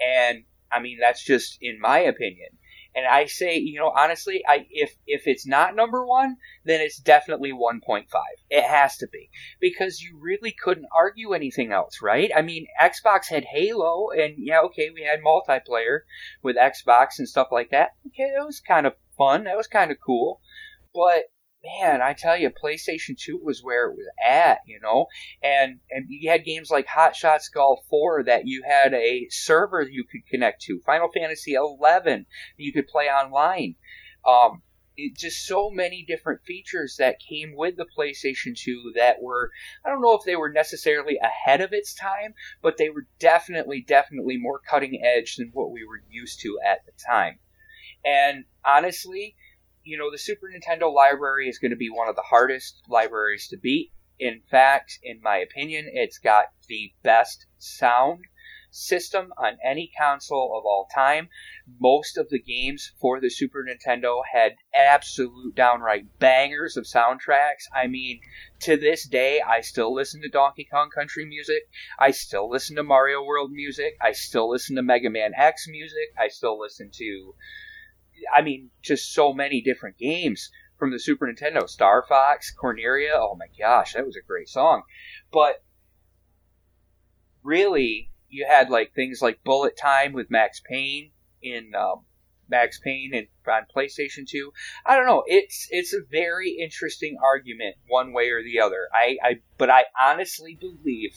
And 0.00 0.44
I 0.72 0.80
mean 0.80 0.98
that's 1.00 1.24
just 1.24 1.58
in 1.60 1.80
my 1.80 1.98
opinion. 1.98 2.50
And 2.92 3.06
I 3.06 3.26
say, 3.26 3.56
you 3.56 3.78
know, 3.78 3.92
honestly, 3.96 4.42
I 4.48 4.66
if 4.70 4.96
if 5.06 5.22
it's 5.26 5.46
not 5.46 5.76
number 5.76 6.04
1, 6.04 6.36
then 6.64 6.80
it's 6.80 6.98
definitely 6.98 7.52
1.5. 7.52 8.06
It 8.48 8.64
has 8.64 8.96
to 8.96 9.06
be 9.06 9.30
because 9.60 10.00
you 10.00 10.18
really 10.20 10.52
couldn't 10.52 10.88
argue 10.92 11.32
anything 11.32 11.70
else, 11.70 12.02
right? 12.02 12.32
I 12.34 12.42
mean, 12.42 12.66
Xbox 12.80 13.28
had 13.28 13.44
Halo 13.44 14.10
and 14.10 14.34
yeah, 14.38 14.60
okay, 14.62 14.90
we 14.92 15.02
had 15.02 15.20
multiplayer 15.20 16.00
with 16.42 16.56
Xbox 16.56 17.18
and 17.18 17.28
stuff 17.28 17.48
like 17.52 17.70
that. 17.70 17.90
Okay, 18.08 18.32
that 18.36 18.44
was 18.44 18.60
kind 18.60 18.86
of 18.86 18.94
fun. 19.16 19.44
That 19.44 19.56
was 19.56 19.68
kind 19.68 19.92
of 19.92 19.98
cool. 20.04 20.40
But 20.92 21.26
man, 21.64 22.00
I 22.00 22.14
tell 22.14 22.36
you, 22.36 22.50
PlayStation 22.50 23.16
2 23.18 23.40
was 23.42 23.62
where 23.62 23.90
it 23.90 23.96
was 23.96 24.06
at, 24.26 24.60
you 24.66 24.80
know? 24.80 25.06
And 25.42 25.80
and 25.90 26.06
you 26.08 26.30
had 26.30 26.44
games 26.44 26.70
like 26.70 26.86
Hot 26.86 27.14
Shots 27.14 27.48
Golf 27.48 27.80
4 27.88 28.24
that 28.24 28.46
you 28.46 28.62
had 28.66 28.94
a 28.94 29.26
server 29.30 29.82
you 29.82 30.04
could 30.04 30.26
connect 30.26 30.62
to. 30.62 30.80
Final 30.80 31.10
Fantasy 31.12 31.54
11 31.54 32.26
you 32.56 32.72
could 32.72 32.88
play 32.88 33.06
online. 33.06 33.74
Um, 34.26 34.62
it, 34.96 35.16
just 35.16 35.46
so 35.46 35.70
many 35.70 36.04
different 36.06 36.42
features 36.44 36.96
that 36.98 37.20
came 37.20 37.54
with 37.56 37.76
the 37.76 37.86
PlayStation 37.96 38.56
2 38.56 38.92
that 38.96 39.22
were, 39.22 39.50
I 39.84 39.88
don't 39.88 40.02
know 40.02 40.16
if 40.16 40.24
they 40.24 40.36
were 40.36 40.52
necessarily 40.52 41.18
ahead 41.18 41.60
of 41.60 41.72
its 41.72 41.94
time, 41.94 42.34
but 42.62 42.76
they 42.76 42.90
were 42.90 43.06
definitely, 43.18 43.82
definitely 43.86 44.36
more 44.36 44.60
cutting 44.60 45.02
edge 45.02 45.36
than 45.36 45.50
what 45.52 45.70
we 45.70 45.84
were 45.84 46.02
used 46.10 46.40
to 46.40 46.58
at 46.66 46.84
the 46.86 46.92
time. 47.06 47.38
And 48.04 48.44
honestly, 48.64 49.36
you 49.82 49.98
know, 49.98 50.10
the 50.10 50.18
Super 50.18 50.48
Nintendo 50.48 50.92
library 50.92 51.48
is 51.48 51.58
going 51.58 51.70
to 51.70 51.76
be 51.76 51.90
one 51.90 52.08
of 52.08 52.16
the 52.16 52.22
hardest 52.22 52.82
libraries 52.88 53.48
to 53.48 53.56
beat. 53.56 53.92
In 54.18 54.42
fact, 54.50 54.98
in 55.02 55.20
my 55.22 55.38
opinion, 55.38 55.90
it's 55.92 56.18
got 56.18 56.46
the 56.68 56.92
best 57.02 57.46
sound 57.58 58.24
system 58.70 59.32
on 59.36 59.56
any 59.64 59.90
console 59.98 60.56
of 60.56 60.64
all 60.64 60.86
time. 60.94 61.28
Most 61.80 62.16
of 62.16 62.28
the 62.28 62.40
games 62.40 62.92
for 63.00 63.20
the 63.20 63.30
Super 63.30 63.64
Nintendo 63.64 64.20
had 64.32 64.52
absolute 64.74 65.54
downright 65.54 66.18
bangers 66.18 66.76
of 66.76 66.84
soundtracks. 66.84 67.64
I 67.74 67.86
mean, 67.86 68.20
to 68.60 68.76
this 68.76 69.08
day, 69.08 69.40
I 69.40 69.60
still 69.60 69.92
listen 69.94 70.22
to 70.22 70.28
Donkey 70.28 70.68
Kong 70.70 70.90
Country 70.90 71.24
music. 71.24 71.62
I 71.98 72.10
still 72.10 72.48
listen 72.48 72.76
to 72.76 72.82
Mario 72.82 73.24
World 73.24 73.50
music. 73.52 73.94
I 74.00 74.12
still 74.12 74.50
listen 74.50 74.76
to 74.76 74.82
Mega 74.82 75.10
Man 75.10 75.32
X 75.36 75.66
music. 75.68 76.14
I 76.18 76.28
still 76.28 76.58
listen 76.58 76.90
to 76.94 77.34
I 78.34 78.42
mean, 78.42 78.70
just 78.82 79.12
so 79.12 79.32
many 79.32 79.60
different 79.60 79.98
games 79.98 80.50
from 80.78 80.90
the 80.90 80.98
Super 80.98 81.26
Nintendo. 81.26 81.68
Star 81.68 82.04
Fox, 82.08 82.54
Corneria. 82.60 83.14
Oh 83.14 83.36
my 83.38 83.46
gosh, 83.58 83.94
that 83.94 84.06
was 84.06 84.16
a 84.16 84.26
great 84.26 84.48
song. 84.48 84.82
But 85.32 85.62
really, 87.42 88.10
you 88.28 88.46
had 88.48 88.70
like 88.70 88.94
things 88.94 89.20
like 89.22 89.44
Bullet 89.44 89.76
Time 89.76 90.12
with 90.12 90.30
Max 90.30 90.60
Payne 90.68 91.12
in 91.42 91.72
um, 91.74 92.04
Max 92.48 92.80
Payne 92.80 93.12
and 93.14 93.26
on 93.46 93.62
PlayStation 93.74 94.26
2. 94.28 94.52
I 94.84 94.96
don't 94.96 95.06
know. 95.06 95.24
It's 95.26 95.68
it's 95.70 95.94
a 95.94 96.00
very 96.10 96.58
interesting 96.60 97.16
argument, 97.22 97.76
one 97.88 98.12
way 98.12 98.30
or 98.30 98.42
the 98.42 98.60
other. 98.60 98.88
I, 98.92 99.16
I 99.22 99.34
but 99.58 99.70
I 99.70 99.84
honestly 100.00 100.58
believe. 100.60 101.14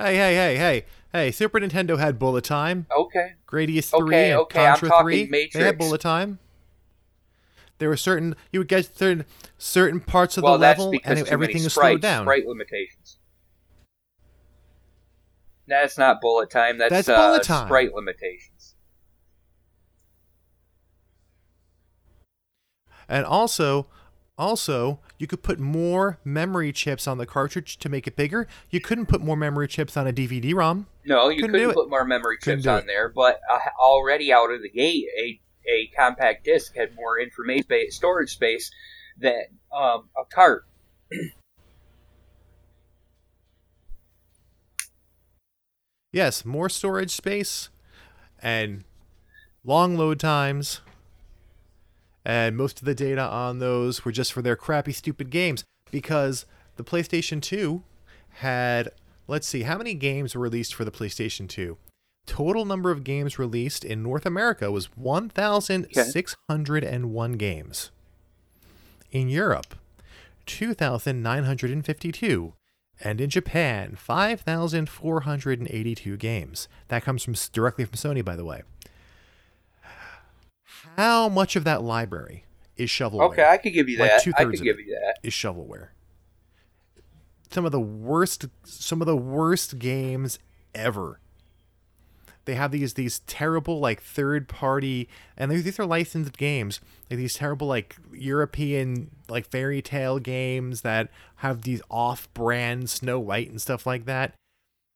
Hey, 0.00 0.16
hey, 0.16 0.34
hey, 0.34 0.56
hey, 0.56 0.84
hey! 1.12 1.30
Super 1.30 1.60
Nintendo 1.60 1.98
had 1.98 2.18
Bullet 2.18 2.42
Time. 2.42 2.86
Okay. 2.90 3.34
Gradius 3.46 3.90
three 3.90 4.16
Okay, 4.16 4.30
and 4.30 4.40
okay, 4.40 4.66
I'm 4.66 4.78
Contra 4.78 5.02
three. 5.02 5.26
They 5.26 5.62
had 5.62 5.76
Bullet 5.76 6.00
Time. 6.00 6.38
There 7.76 7.90
were 7.90 7.98
certain 7.98 8.34
you 8.50 8.60
would 8.60 8.68
get 8.68 8.96
certain 8.96 9.26
certain 9.58 10.00
parts 10.00 10.38
of 10.38 10.44
well, 10.44 10.54
the 10.54 10.58
level, 10.58 10.94
and 11.04 11.28
everything 11.28 11.64
is 11.64 11.74
slowed 11.74 12.00
down. 12.00 12.24
Sprite 12.24 12.46
limitations. 12.46 13.18
That's 15.66 15.98
not 15.98 16.22
bullet 16.22 16.48
time. 16.48 16.78
That's, 16.78 16.90
That's 16.90 17.08
uh, 17.10 17.16
bullet 17.16 17.42
time. 17.42 17.66
sprite 17.68 17.94
limitations. 17.94 18.76
And 23.06 23.26
also, 23.26 23.86
also, 24.38 25.00
you 25.20 25.26
could 25.26 25.42
put 25.42 25.60
more 25.60 26.18
memory 26.24 26.72
chips 26.72 27.06
on 27.06 27.18
the 27.18 27.26
cartridge 27.26 27.76
to 27.76 27.90
make 27.90 28.06
it 28.06 28.16
bigger. 28.16 28.48
You 28.70 28.80
couldn't 28.80 29.04
put 29.04 29.20
more 29.20 29.36
memory 29.36 29.68
chips 29.68 29.94
on 29.94 30.06
a 30.06 30.12
DVD-ROM. 30.14 30.86
No, 31.04 31.28
you 31.28 31.42
Couldn't 31.42 31.52
couldn't, 31.60 31.74
put 31.74 31.90
more 31.90 32.06
memory 32.06 32.38
chips 32.40 32.66
on 32.66 32.78
it. 32.78 32.86
there, 32.86 33.10
but 33.10 33.38
uh, 33.52 33.58
already 33.78 34.32
out 34.32 34.50
of 34.50 34.62
the 34.62 34.70
gate, 34.70 35.04
a 35.18 35.38
a 35.68 35.88
compact 35.94 36.44
disc 36.46 36.74
had 36.74 36.94
more 36.96 37.20
information 37.20 37.64
space, 37.64 37.94
storage 37.96 38.30
space 38.30 38.70
than 39.18 39.42
um, 39.76 40.08
a 40.16 40.24
cart. 40.34 40.64
Yes, 46.12 46.44
more 46.44 46.68
storage 46.68 47.10
space 47.12 47.68
and 48.42 48.84
long 49.64 49.96
load 49.96 50.18
times. 50.18 50.80
And 52.24 52.56
most 52.56 52.80
of 52.80 52.84
the 52.84 52.94
data 52.94 53.22
on 53.22 53.58
those 53.58 54.04
were 54.04 54.12
just 54.12 54.32
for 54.32 54.42
their 54.42 54.56
crappy, 54.56 54.92
stupid 54.92 55.30
games 55.30 55.64
because 55.90 56.44
the 56.76 56.84
PlayStation 56.84 57.40
2 57.40 57.82
had, 58.34 58.90
let's 59.26 59.46
see, 59.46 59.62
how 59.62 59.78
many 59.78 59.94
games 59.94 60.34
were 60.34 60.42
released 60.42 60.74
for 60.74 60.84
the 60.84 60.90
PlayStation 60.90 61.48
2? 61.48 61.78
Total 62.26 62.64
number 62.64 62.90
of 62.90 63.04
games 63.04 63.38
released 63.38 63.84
in 63.84 64.02
North 64.02 64.26
America 64.26 64.70
was 64.70 64.94
1,601 64.96 67.32
games. 67.32 67.90
In 69.10 69.28
Europe, 69.28 69.74
2,952 70.46 72.52
and 73.02 73.18
in 73.20 73.30
Japan, 73.30 73.96
5,482 73.96 76.16
games. 76.16 76.68
That 76.88 77.02
comes 77.02 77.24
from 77.24 77.34
directly 77.52 77.84
from 77.84 77.96
Sony, 77.96 78.24
by 78.24 78.36
the 78.36 78.44
way. 78.44 78.62
How 80.96 81.28
much 81.28 81.56
of 81.56 81.64
that 81.64 81.82
library 81.82 82.44
is 82.76 82.90
shovelware? 82.90 83.30
Okay, 83.30 83.44
I 83.44 83.56
could 83.56 83.72
give 83.72 83.88
you 83.88 83.98
Like 83.98 84.10
that. 84.10 84.34
I 84.36 84.44
could 84.44 84.62
give 84.62 84.78
you 84.80 84.98
that. 85.00 85.18
Is 85.22 85.32
shovelware? 85.32 85.88
Some 87.50 87.64
of 87.64 87.72
the 87.72 87.80
worst, 87.80 88.46
some 88.64 89.00
of 89.00 89.06
the 89.06 89.16
worst 89.16 89.78
games 89.78 90.38
ever. 90.74 91.20
They 92.44 92.54
have 92.54 92.70
these 92.72 92.94
these 92.94 93.20
terrible 93.20 93.80
like 93.80 94.02
third 94.02 94.48
party, 94.48 95.08
and 95.36 95.50
these 95.50 95.64
these 95.64 95.78
are 95.78 95.86
licensed 95.86 96.36
games. 96.36 96.80
Like 97.10 97.18
these 97.18 97.34
terrible 97.34 97.66
like 97.66 97.96
European 98.12 99.10
like 99.28 99.46
fairy 99.48 99.82
tale 99.82 100.18
games 100.18 100.80
that 100.82 101.10
have 101.36 101.62
these 101.62 101.82
off 101.90 102.32
brand 102.34 102.88
Snow 102.88 103.20
White 103.20 103.50
and 103.50 103.60
stuff 103.60 103.86
like 103.86 104.04
that. 104.06 104.34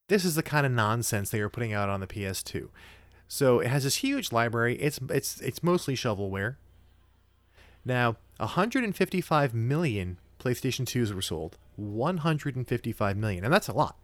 This 0.09 0.25
is 0.25 0.35
the 0.35 0.43
kind 0.43 0.67
of 0.67 0.73
nonsense 0.73 1.31
they 1.31 1.41
were 1.41 1.49
putting 1.49 1.73
out 1.73 1.89
on 1.89 2.01
the 2.01 2.07
PS2. 2.07 2.69
So 3.29 3.61
it 3.61 3.69
has 3.69 3.85
this 3.85 3.97
huge 3.97 4.33
library. 4.33 4.77
It's 4.77 4.99
it's 5.11 5.41
it's 5.41 5.63
mostly 5.63 5.95
shovelware. 5.95 6.57
Now, 7.85 8.17
155 8.39 9.55
million 9.55 10.19
PlayStation 10.39 10.87
2s 10.87 11.15
were 11.15 11.23
sold. 11.23 11.59
155 11.77 13.17
million, 13.17 13.45
and 13.45 13.53
that's 13.53 13.69
a 13.69 13.73
lot. 13.73 13.97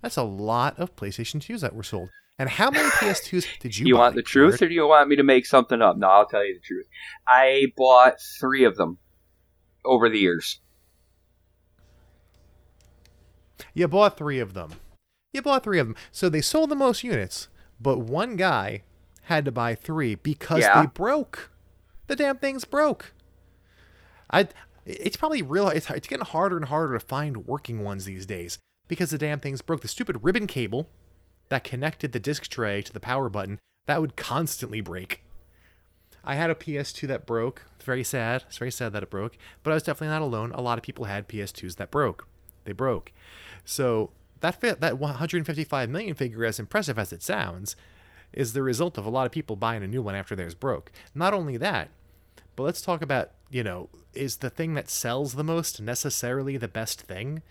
That's 0.00 0.16
a 0.16 0.22
lot 0.22 0.78
of 0.78 0.94
PlayStation 0.96 1.40
2s 1.40 1.60
that 1.60 1.74
were 1.74 1.82
sold. 1.82 2.10
And 2.38 2.48
how 2.48 2.70
many 2.70 2.88
PS2s 2.90 3.46
did 3.60 3.78
you? 3.78 3.86
You 3.86 3.96
want 3.96 4.14
the 4.14 4.22
truth, 4.22 4.58
Jared? 4.58 4.62
or 4.62 4.68
do 4.68 4.74
you 4.74 4.86
want 4.86 5.08
me 5.08 5.16
to 5.16 5.22
make 5.22 5.46
something 5.46 5.80
up? 5.80 5.96
No, 5.96 6.08
I'll 6.08 6.26
tell 6.26 6.44
you 6.44 6.54
the 6.54 6.60
truth. 6.60 6.86
I 7.26 7.66
bought 7.76 8.14
three 8.40 8.64
of 8.64 8.76
them 8.76 8.98
over 9.84 10.08
the 10.08 10.18
years. 10.18 10.60
You 13.74 13.88
bought 13.88 14.16
three 14.16 14.38
of 14.38 14.54
them. 14.54 14.72
You 15.32 15.42
bought 15.42 15.64
three 15.64 15.78
of 15.78 15.86
them. 15.86 15.96
So 16.10 16.28
they 16.28 16.40
sold 16.40 16.70
the 16.70 16.76
most 16.76 17.04
units, 17.04 17.48
but 17.82 17.98
one 17.98 18.36
guy 18.36 18.82
had 19.24 19.44
to 19.44 19.52
buy 19.52 19.74
three 19.74 20.14
because 20.14 20.60
Yeah. 20.60 20.82
they 20.82 20.86
broke. 20.88 21.50
The 22.06 22.16
damn 22.16 22.38
things 22.38 22.64
broke. 22.64 23.12
I. 24.30 24.48
It's 24.84 25.16
probably 25.16 25.42
real. 25.42 25.68
It's, 25.68 25.88
it's 25.90 26.08
getting 26.08 26.26
harder 26.26 26.56
and 26.56 26.64
harder 26.66 26.94
to 26.94 27.00
find 27.00 27.46
working 27.46 27.84
ones 27.84 28.04
these 28.04 28.26
days 28.26 28.58
because 28.88 29.10
the 29.10 29.18
damn 29.18 29.38
things 29.38 29.62
broke. 29.62 29.80
The 29.80 29.88
stupid 29.88 30.24
ribbon 30.24 30.48
cable 30.48 30.88
that 31.50 31.62
connected 31.62 32.10
the 32.12 32.18
disc 32.18 32.48
tray 32.48 32.82
to 32.82 32.92
the 32.92 32.98
power 32.98 33.28
button 33.28 33.60
that 33.86 34.00
would 34.00 34.16
constantly 34.16 34.80
break. 34.80 35.22
I 36.24 36.34
had 36.34 36.50
a 36.50 36.54
PS2 36.56 37.06
that 37.08 37.26
broke. 37.26 37.66
It's 37.76 37.84
very 37.84 38.02
sad. 38.04 38.44
It's 38.48 38.58
very 38.58 38.70
sad 38.72 38.92
that 38.92 39.02
it 39.04 39.10
broke. 39.10 39.36
But 39.62 39.70
I 39.70 39.74
was 39.74 39.82
definitely 39.84 40.12
not 40.14 40.22
alone. 40.22 40.50
A 40.52 40.60
lot 40.60 40.78
of 40.78 40.84
people 40.84 41.04
had 41.04 41.28
PS2s 41.28 41.76
that 41.76 41.90
broke. 41.92 42.26
They 42.64 42.72
broke. 42.72 43.12
So 43.64 44.10
that 44.42 44.60
that 44.60 44.98
155 44.98 45.90
million 45.90 46.14
figure, 46.14 46.44
as 46.44 46.60
impressive 46.60 46.98
as 46.98 47.12
it 47.12 47.22
sounds, 47.22 47.74
is 48.32 48.52
the 48.52 48.62
result 48.62 48.98
of 48.98 49.06
a 49.06 49.10
lot 49.10 49.26
of 49.26 49.32
people 49.32 49.56
buying 49.56 49.82
a 49.82 49.88
new 49.88 50.02
one 50.02 50.14
after 50.14 50.36
theirs 50.36 50.54
broke. 50.54 50.92
Not 51.14 51.34
only 51.34 51.56
that, 51.56 51.88
but 52.54 52.64
let's 52.64 52.82
talk 52.82 53.02
about 53.02 53.30
you 53.50 53.62
know 53.62 53.88
is 54.14 54.38
the 54.38 54.50
thing 54.50 54.74
that 54.74 54.90
sells 54.90 55.34
the 55.34 55.44
most 55.44 55.80
necessarily 55.80 56.56
the 56.56 56.68
best 56.68 57.02
thing? 57.02 57.42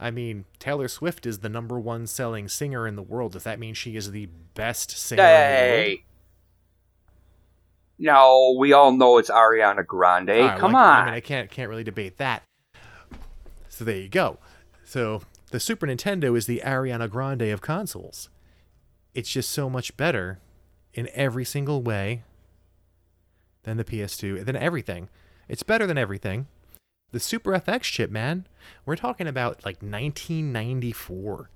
I 0.00 0.10
mean, 0.10 0.46
Taylor 0.58 0.88
Swift 0.88 1.26
is 1.26 1.38
the 1.38 1.48
number 1.48 1.78
one 1.78 2.08
selling 2.08 2.48
singer 2.48 2.88
in 2.88 2.96
the 2.96 3.02
world. 3.02 3.32
Does 3.32 3.44
that 3.44 3.60
mean 3.60 3.74
she 3.74 3.94
is 3.94 4.10
the 4.10 4.26
best 4.54 4.90
singer 4.90 5.22
in 5.22 5.28
the 5.28 5.32
world? 5.32 5.86
Hey. 5.86 6.04
No, 7.98 8.56
we 8.58 8.72
all 8.72 8.90
know 8.90 9.18
it's 9.18 9.30
Ariana 9.30 9.86
Grande. 9.86 10.30
Right, 10.30 10.58
Come 10.58 10.72
well, 10.72 10.82
on. 10.82 11.02
I 11.02 11.04
mean, 11.04 11.14
I 11.14 11.20
can't 11.20 11.50
can't 11.50 11.68
really 11.68 11.84
debate 11.84 12.16
that. 12.18 12.42
So 13.68 13.84
there 13.84 13.96
you 13.96 14.08
go. 14.08 14.38
So 14.84 15.22
the 15.52 15.60
Super 15.60 15.86
Nintendo 15.86 16.34
is 16.34 16.46
the 16.46 16.62
Ariana 16.64 17.10
Grande 17.10 17.42
of 17.42 17.60
consoles. 17.60 18.30
It's 19.14 19.30
just 19.30 19.50
so 19.50 19.68
much 19.68 19.98
better 19.98 20.40
in 20.94 21.10
every 21.12 21.44
single 21.44 21.82
way 21.82 22.22
than 23.64 23.76
the 23.76 23.84
PS2, 23.84 24.46
than 24.46 24.56
everything. 24.56 25.10
It's 25.48 25.62
better 25.62 25.86
than 25.86 25.98
everything. 25.98 26.46
The 27.10 27.20
Super 27.20 27.52
FX 27.52 27.82
chip, 27.82 28.10
man. 28.10 28.46
We're 28.86 28.96
talking 28.96 29.28
about 29.28 29.62
like 29.62 29.82
1994 29.82 31.50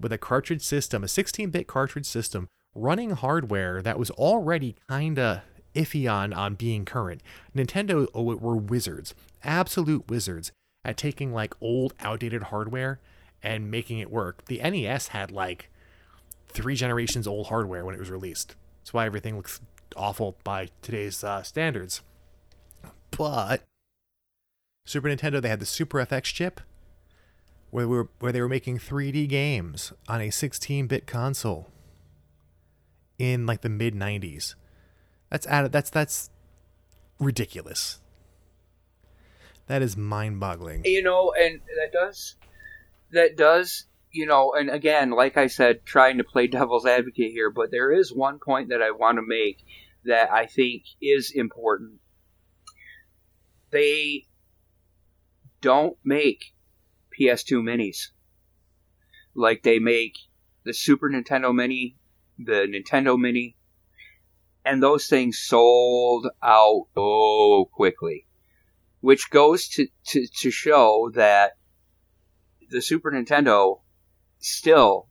with 0.00 0.12
a 0.12 0.18
cartridge 0.18 0.62
system, 0.62 1.04
a 1.04 1.06
16-bit 1.06 1.68
cartridge 1.68 2.06
system 2.06 2.48
running 2.74 3.10
hardware 3.10 3.80
that 3.80 3.98
was 3.98 4.10
already 4.10 4.74
kind 4.88 5.20
of 5.20 5.42
iffy 5.76 6.12
on 6.12 6.32
on 6.32 6.56
being 6.56 6.84
current. 6.84 7.22
Nintendo 7.56 8.08
oh, 8.12 8.22
were 8.22 8.56
wizards, 8.56 9.14
absolute 9.44 10.10
wizards 10.10 10.50
at 10.84 10.96
taking 10.96 11.32
like 11.32 11.54
old 11.60 11.94
outdated 12.00 12.44
hardware 12.44 12.98
and 13.42 13.70
making 13.70 13.98
it 13.98 14.10
work. 14.10 14.44
The 14.46 14.58
NES 14.58 15.08
had 15.08 15.30
like 15.30 15.70
three 16.48 16.74
generations 16.74 17.26
old 17.26 17.46
hardware 17.48 17.84
when 17.84 17.94
it 17.94 17.98
was 17.98 18.10
released. 18.10 18.54
That's 18.80 18.92
why 18.92 19.06
everything 19.06 19.36
looks 19.36 19.60
awful 19.96 20.36
by 20.44 20.68
today's 20.82 21.22
uh, 21.24 21.42
standards. 21.42 22.02
But 23.16 23.62
Super 24.84 25.08
Nintendo, 25.08 25.40
they 25.40 25.48
had 25.48 25.60
the 25.60 25.66
Super 25.66 25.98
FX 26.04 26.24
chip, 26.24 26.60
where 27.70 27.86
we 27.86 27.96
were, 27.96 28.08
where 28.18 28.32
they 28.32 28.40
were 28.40 28.48
making 28.48 28.78
3D 28.78 29.28
games 29.28 29.92
on 30.08 30.20
a 30.20 30.28
16-bit 30.28 31.06
console 31.06 31.68
in 33.18 33.46
like 33.46 33.60
the 33.60 33.68
mid 33.68 33.94
90s. 33.94 34.54
That's 35.30 35.46
that's 35.46 35.90
that's 35.90 36.30
ridiculous. 37.20 38.00
That 39.68 39.82
is 39.82 39.96
mind-boggling. 39.96 40.84
you 40.84 41.02
know, 41.02 41.32
and 41.38 41.60
that 41.76 41.92
does, 41.92 42.34
that 43.12 43.36
does, 43.36 43.86
you 44.10 44.26
know, 44.26 44.52
and 44.52 44.70
again, 44.70 45.10
like 45.10 45.36
I 45.36 45.46
said, 45.46 45.84
trying 45.84 46.18
to 46.18 46.24
play 46.24 46.46
devil's 46.46 46.86
advocate 46.86 47.32
here, 47.32 47.50
but 47.50 47.70
there 47.70 47.92
is 47.92 48.12
one 48.12 48.38
point 48.38 48.68
that 48.70 48.82
I 48.82 48.90
want 48.90 49.18
to 49.18 49.22
make 49.26 49.64
that 50.04 50.32
I 50.32 50.46
think 50.46 50.84
is 51.00 51.30
important. 51.30 52.00
They 53.70 54.26
don't 55.60 55.96
make 56.04 56.54
PS2 57.18 57.62
minis 57.62 58.08
like 59.34 59.62
they 59.62 59.78
make 59.78 60.16
the 60.64 60.74
Super 60.74 61.08
Nintendo 61.08 61.54
Mini, 61.54 61.96
the 62.38 62.66
Nintendo 62.66 63.18
Mini. 63.18 63.56
and 64.64 64.82
those 64.82 65.06
things 65.06 65.38
sold 65.38 66.28
out 66.42 66.86
so 66.94 67.70
quickly, 67.72 68.26
which 69.00 69.30
goes 69.30 69.68
to, 69.68 69.86
to, 70.04 70.26
to 70.40 70.50
show 70.50 71.10
that 71.14 71.52
the 72.70 72.80
Super 72.80 73.10
Nintendo 73.10 73.80
still 74.38 75.08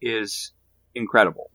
is 0.00 0.52
incredible. 0.94 1.50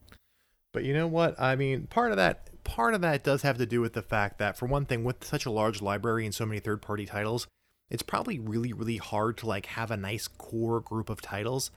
But 0.72 0.84
you 0.84 0.94
know 0.94 1.08
what? 1.08 1.40
I 1.40 1.56
mean, 1.56 1.88
part 1.88 2.12
of 2.12 2.18
that 2.18 2.50
part 2.64 2.94
of 2.94 3.02
that 3.02 3.24
does 3.24 3.44
have 3.44 3.58
to 3.60 3.66
do 3.66 3.80
with 3.80 3.94
the 3.94 4.02
fact 4.02 4.40
that 4.40 4.58
for 4.58 4.66
one 4.66 4.86
thing, 4.86 5.04
with 5.04 5.24
such 5.24 5.46
a 5.46 5.52
large 5.52 5.82
library 5.82 6.26
and 6.26 6.34
so 6.34 6.46
many 6.46 6.60
third-party 6.60 7.06
titles, 7.06 7.48
it's 7.90 8.04
probably 8.04 8.40
really 8.40 8.74
really 8.74 8.98
hard 8.98 9.38
to 9.38 9.46
like 9.46 9.68
have 9.68 9.92
a 9.92 9.98
nice 9.98 10.28
core 10.28 10.82
group 10.82 11.10
of 11.10 11.22
titles. 11.22 11.72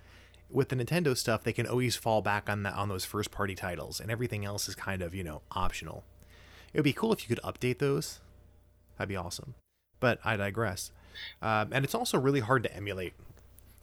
With 0.51 0.71
the 0.71 0.77
Nintendo 0.77 1.17
stuff, 1.17 1.45
they 1.45 1.53
can 1.53 1.67
always 1.67 1.95
fall 1.95 2.23
back 2.23 2.49
on 2.49 2.63
that 2.63 2.75
on 2.75 2.89
those 2.89 3.05
first-party 3.05 3.55
titles, 3.55 4.01
and 4.01 4.11
everything 4.11 4.45
else 4.45 4.69
is 4.69 4.75
kind 4.75 5.03
of 5.03 5.15
you 5.15 5.23
know 5.23 5.43
optional. 5.53 6.05
It 6.73 6.79
would 6.79 6.85
be 6.85 6.93
cool 6.93 7.13
if 7.13 7.23
you 7.23 7.35
could 7.35 7.45
update 7.45 7.79
those. 7.79 8.21
That'd 8.97 9.09
be 9.09 9.17
awesome. 9.17 9.55
But 10.01 10.19
I 10.25 10.37
digress. 10.37 10.91
Um, 11.41 11.71
and 11.73 11.85
it's 11.85 11.95
also 11.95 12.19
really 12.19 12.41
hard 12.41 12.63
to 12.65 12.75
emulate. 12.77 13.15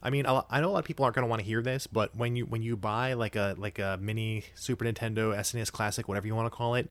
I 0.02 0.10
mean, 0.10 0.26
I 0.28 0.62
know 0.62 0.70
a 0.70 0.72
lot 0.72 0.80
of 0.80 0.86
people 0.86 1.04
aren't 1.04 1.16
going 1.16 1.26
to 1.26 1.30
want 1.30 1.42
to 1.42 1.46
hear 1.46 1.62
this, 1.62 1.88
but 1.88 2.16
when 2.16 2.36
you 2.36 2.46
when 2.46 2.62
you 2.62 2.78
buy 2.78 3.14
like 3.14 3.36
a 3.36 3.56
like 3.58 3.80
a 3.80 3.98
mini 4.00 4.44
Super 4.54 4.86
Nintendo 4.86 5.36
SNES 5.36 5.72
Classic, 5.72 6.08
whatever 6.08 6.28
you 6.28 6.36
want 6.36 6.46
to 6.46 6.56
call 6.56 6.76
it, 6.76 6.90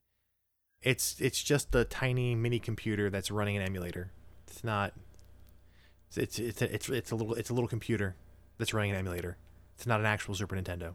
it's 0.81 1.19
it's 1.19 1.41
just 1.41 1.73
a 1.75 1.85
tiny 1.85 2.35
mini 2.35 2.59
computer 2.59 3.09
that's 3.09 3.31
running 3.31 3.55
an 3.55 3.63
emulator. 3.63 4.11
It's 4.47 4.63
not. 4.63 4.93
It's 6.15 6.39
it's 6.39 6.61
a, 6.61 6.73
it's 6.73 6.89
it's 6.89 7.11
a 7.11 7.15
little 7.15 7.33
it's 7.35 7.49
a 7.49 7.53
little 7.53 7.67
computer 7.67 8.15
that's 8.57 8.73
running 8.73 8.91
an 8.91 8.97
emulator. 8.97 9.37
It's 9.75 9.87
not 9.87 9.99
an 9.99 10.05
actual 10.05 10.35
Super 10.35 10.55
Nintendo. 10.55 10.93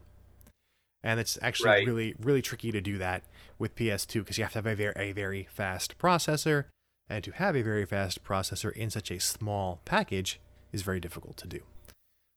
And 1.03 1.19
it's 1.19 1.39
actually 1.41 1.69
right. 1.69 1.87
really 1.87 2.15
really 2.19 2.41
tricky 2.41 2.71
to 2.71 2.81
do 2.81 2.97
that 2.99 3.23
with 3.57 3.75
PS2 3.75 4.19
because 4.19 4.37
you 4.37 4.43
have 4.43 4.53
to 4.53 4.59
have 4.59 4.67
a 4.67 4.75
very 4.75 4.93
a 4.95 5.11
very 5.11 5.47
fast 5.51 5.97
processor, 5.97 6.65
and 7.09 7.23
to 7.23 7.31
have 7.31 7.55
a 7.55 7.61
very 7.61 7.85
fast 7.85 8.23
processor 8.23 8.71
in 8.73 8.89
such 8.89 9.09
a 9.09 9.19
small 9.19 9.81
package 9.85 10.39
is 10.71 10.83
very 10.83 10.99
difficult 10.99 11.37
to 11.37 11.47
do. 11.47 11.61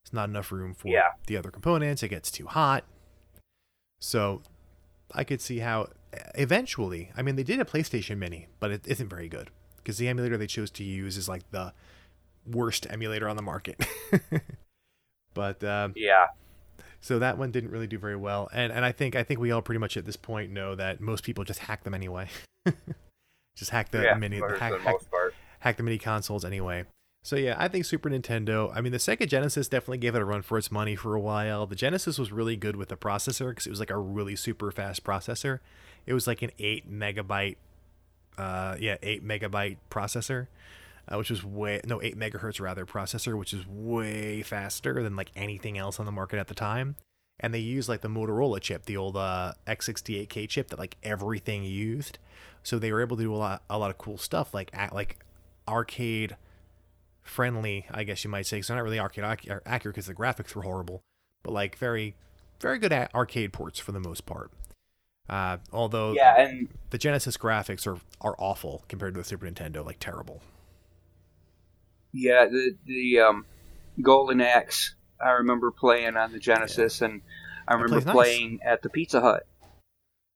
There's 0.04 0.12
not 0.12 0.28
enough 0.28 0.52
room 0.52 0.74
for 0.74 0.88
yeah. 0.88 1.12
the 1.26 1.36
other 1.36 1.50
components. 1.50 2.02
It 2.02 2.08
gets 2.08 2.30
too 2.30 2.46
hot. 2.46 2.84
So 4.00 4.42
I 5.12 5.24
could 5.24 5.40
see 5.40 5.60
how 5.60 5.88
eventually, 6.34 7.10
I 7.16 7.22
mean, 7.22 7.36
they 7.36 7.42
did 7.42 7.60
a 7.60 7.64
PlayStation 7.64 8.18
Mini, 8.18 8.48
but 8.60 8.70
it 8.70 8.86
isn't 8.86 9.08
very 9.08 9.28
good 9.28 9.50
because 9.78 9.98
the 9.98 10.08
emulator 10.08 10.36
they 10.36 10.46
chose 10.46 10.70
to 10.72 10.84
use 10.84 11.16
is 11.16 11.28
like 11.28 11.50
the 11.50 11.72
worst 12.46 12.86
emulator 12.90 13.28
on 13.28 13.36
the 13.36 13.42
market. 13.42 13.84
but 15.34 15.62
um, 15.64 15.92
yeah, 15.96 16.28
so 17.00 17.18
that 17.18 17.38
one 17.38 17.50
didn't 17.50 17.70
really 17.70 17.86
do 17.86 17.98
very 17.98 18.16
well, 18.16 18.48
and 18.52 18.72
and 18.72 18.84
I 18.84 18.92
think 18.92 19.16
I 19.16 19.22
think 19.22 19.40
we 19.40 19.50
all 19.52 19.62
pretty 19.62 19.78
much 19.78 19.96
at 19.96 20.04
this 20.04 20.16
point 20.16 20.50
know 20.50 20.74
that 20.74 21.00
most 21.00 21.24
people 21.24 21.44
just 21.44 21.60
hack 21.60 21.84
them 21.84 21.94
anyway. 21.94 22.28
just 23.56 23.70
hack 23.70 23.90
the 23.90 24.02
yeah, 24.02 24.14
mini, 24.14 24.40
hack, 24.40 24.80
hack, 24.80 24.96
hack 25.60 25.76
the 25.76 25.82
mini 25.82 25.98
consoles 25.98 26.44
anyway. 26.44 26.84
So 27.24 27.36
yeah, 27.36 27.56
I 27.58 27.68
think 27.68 27.86
Super 27.86 28.10
Nintendo. 28.10 28.70
I 28.74 28.82
mean, 28.82 28.92
the 28.92 28.98
Sega 28.98 29.26
Genesis 29.26 29.66
definitely 29.66 29.96
gave 29.96 30.14
it 30.14 30.20
a 30.20 30.26
run 30.26 30.42
for 30.42 30.58
its 30.58 30.70
money 30.70 30.94
for 30.94 31.14
a 31.14 31.20
while. 31.20 31.66
The 31.66 31.74
Genesis 31.74 32.18
was 32.18 32.30
really 32.30 32.54
good 32.54 32.76
with 32.76 32.90
the 32.90 32.98
processor 32.98 33.48
because 33.48 33.66
it 33.66 33.70
was 33.70 33.80
like 33.80 33.88
a 33.88 33.96
really 33.96 34.36
super 34.36 34.70
fast 34.70 35.04
processor. 35.04 35.60
It 36.04 36.12
was 36.12 36.26
like 36.26 36.42
an 36.42 36.50
eight 36.58 36.92
megabyte, 36.92 37.56
uh, 38.36 38.76
yeah, 38.78 38.98
eight 39.02 39.26
megabyte 39.26 39.78
processor, 39.90 40.48
uh, 41.08 41.16
which 41.16 41.30
was 41.30 41.42
way 41.42 41.80
no 41.86 42.02
eight 42.02 42.18
megahertz 42.18 42.60
rather 42.60 42.84
processor, 42.84 43.38
which 43.38 43.54
is 43.54 43.66
way 43.66 44.42
faster 44.42 45.02
than 45.02 45.16
like 45.16 45.30
anything 45.34 45.78
else 45.78 45.98
on 45.98 46.04
the 46.04 46.12
market 46.12 46.38
at 46.38 46.48
the 46.48 46.54
time. 46.54 46.94
And 47.40 47.54
they 47.54 47.58
used 47.58 47.88
like 47.88 48.02
the 48.02 48.08
Motorola 48.08 48.60
chip, 48.60 48.84
the 48.84 48.98
old 48.98 49.16
uh, 49.16 49.54
X68K 49.66 50.46
chip 50.46 50.68
that 50.68 50.78
like 50.78 50.98
everything 51.02 51.64
used. 51.64 52.18
So 52.62 52.78
they 52.78 52.92
were 52.92 53.00
able 53.00 53.16
to 53.16 53.22
do 53.22 53.34
a 53.34 53.36
lot, 53.36 53.62
a 53.70 53.78
lot 53.78 53.90
of 53.90 53.96
cool 53.96 54.18
stuff 54.18 54.52
like 54.52 54.68
at 54.74 54.94
like 54.94 55.24
arcade 55.66 56.36
friendly, 57.24 57.86
I 57.90 58.04
guess 58.04 58.22
you 58.22 58.30
might 58.30 58.46
say. 58.46 58.58
Because 58.58 58.68
they're 58.68 58.76
not 58.76 58.84
really 58.84 59.00
arcade 59.00 59.24
accurate 59.24 59.94
because 59.94 60.06
the 60.06 60.14
graphics 60.14 60.54
were 60.54 60.62
horrible, 60.62 61.02
but 61.42 61.52
like 61.52 61.76
very, 61.76 62.14
very 62.60 62.78
good 62.78 62.92
at 62.92 63.12
arcade 63.14 63.52
ports 63.52 63.80
for 63.80 63.92
the 63.92 64.00
most 64.00 64.26
part. 64.26 64.52
Uh, 65.28 65.56
although 65.72 66.12
yeah, 66.12 66.38
and 66.38 66.68
the 66.90 66.98
Genesis 66.98 67.36
graphics 67.36 67.86
are 67.86 67.98
are 68.20 68.36
awful 68.38 68.84
compared 68.88 69.14
to 69.14 69.20
the 69.20 69.24
Super 69.24 69.46
Nintendo, 69.46 69.84
like 69.84 69.98
terrible. 69.98 70.42
Yeah, 72.12 72.44
the 72.46 72.76
the 72.84 73.20
um, 73.20 73.46
Golden 74.02 74.40
Axe 74.40 74.94
I 75.24 75.30
remember 75.30 75.70
playing 75.70 76.16
on 76.16 76.32
the 76.32 76.38
Genesis, 76.38 77.00
yeah. 77.00 77.08
and 77.08 77.22
I 77.66 77.74
remember 77.74 78.12
playing 78.12 78.60
nice. 78.62 78.74
at 78.74 78.82
the 78.82 78.90
Pizza 78.90 79.20
Hut. 79.20 79.46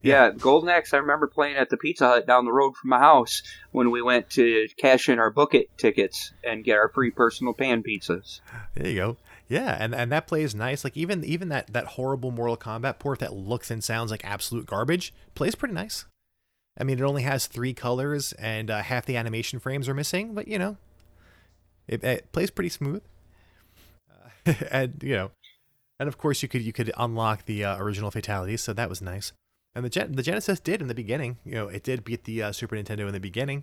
Yeah. 0.03 0.27
yeah, 0.27 0.31
Golden 0.31 0.69
Axe. 0.69 0.95
I 0.95 0.99
remember 0.99 1.27
playing 1.27 1.57
at 1.57 1.71
the 1.71 1.77
Pizza 1.77 2.07
Hut 2.07 2.27
down 2.27 2.45
the 2.45 2.53
road 2.53 2.77
from 2.77 2.91
my 2.91 2.99
house 2.99 3.43
when 3.73 3.91
we 3.91 4.01
went 4.01 4.31
to 4.31 4.69
cash 4.77 5.09
in 5.09 5.19
our 5.19 5.31
book 5.31 5.55
it 5.55 5.77
tickets 5.77 6.33
and 6.45 6.65
get 6.65 6.79
our 6.79 6.89
free 6.89 7.11
personal 7.11 7.53
pan 7.53 7.83
pizzas. 7.83 8.41
There 8.75 8.89
you 8.89 8.97
go. 8.97 9.17
Yeah, 9.49 9.77
and, 9.81 9.95
and 9.95 10.13
that 10.13 10.27
plays 10.27 10.55
nice. 10.55 10.85
Like 10.85 10.97
even 10.97 11.25
even 11.25 11.49
that 11.49 11.73
that 11.73 11.87
horrible 11.87 12.31
Mortal 12.31 12.57
Kombat 12.57 12.99
port 12.99 13.19
that 13.21 13.33
looks 13.33 13.71
and 13.71 13.83
sounds 13.83 14.11
like 14.11 14.25
absolute 14.25 14.67
garbage 14.67 15.13
plays 15.35 15.55
pretty 15.55 15.75
nice. 15.75 16.05
I 16.79 16.85
mean, 16.85 16.99
it 16.99 17.03
only 17.03 17.23
has 17.23 17.47
three 17.47 17.75
colors 17.75 18.33
and 18.35 18.71
uh, 18.71 18.83
half 18.83 19.05
the 19.05 19.17
animation 19.17 19.59
frames 19.59 19.89
are 19.89 19.95
missing, 19.95 20.35
but 20.35 20.47
you 20.47 20.59
know, 20.59 20.77
it, 21.89 22.05
it 22.05 22.31
plays 22.31 22.51
pretty 22.51 22.69
smooth. 22.69 23.03
Uh, 24.47 24.53
and 24.71 25.03
you 25.03 25.15
know, 25.15 25.31
and 25.99 26.09
of 26.09 26.19
course 26.19 26.43
you 26.43 26.49
could 26.49 26.63
you 26.63 26.73
could 26.73 26.93
unlock 26.97 27.47
the 27.47 27.65
uh, 27.65 27.79
original 27.79 28.11
fatalities, 28.11 28.63
so 28.63 28.73
that 28.75 28.89
was 28.89 29.03
nice. 29.03 29.33
And 29.79 29.85
the 29.85 29.91
Gen- 29.91 30.11
the 30.11 30.25
Genesis 30.25 30.59
did 30.59 30.83
in 30.83 30.89
the 30.89 30.95
beginning. 30.95 31.37
You 31.45 31.53
know, 31.53 31.69
it 31.69 31.85
did 31.85 32.03
beat 32.03 32.25
the 32.25 32.43
uh, 32.43 32.51
Super 32.51 32.75
Nintendo 32.75 33.07
in 33.07 33.13
the 33.13 33.21
beginning 33.21 33.63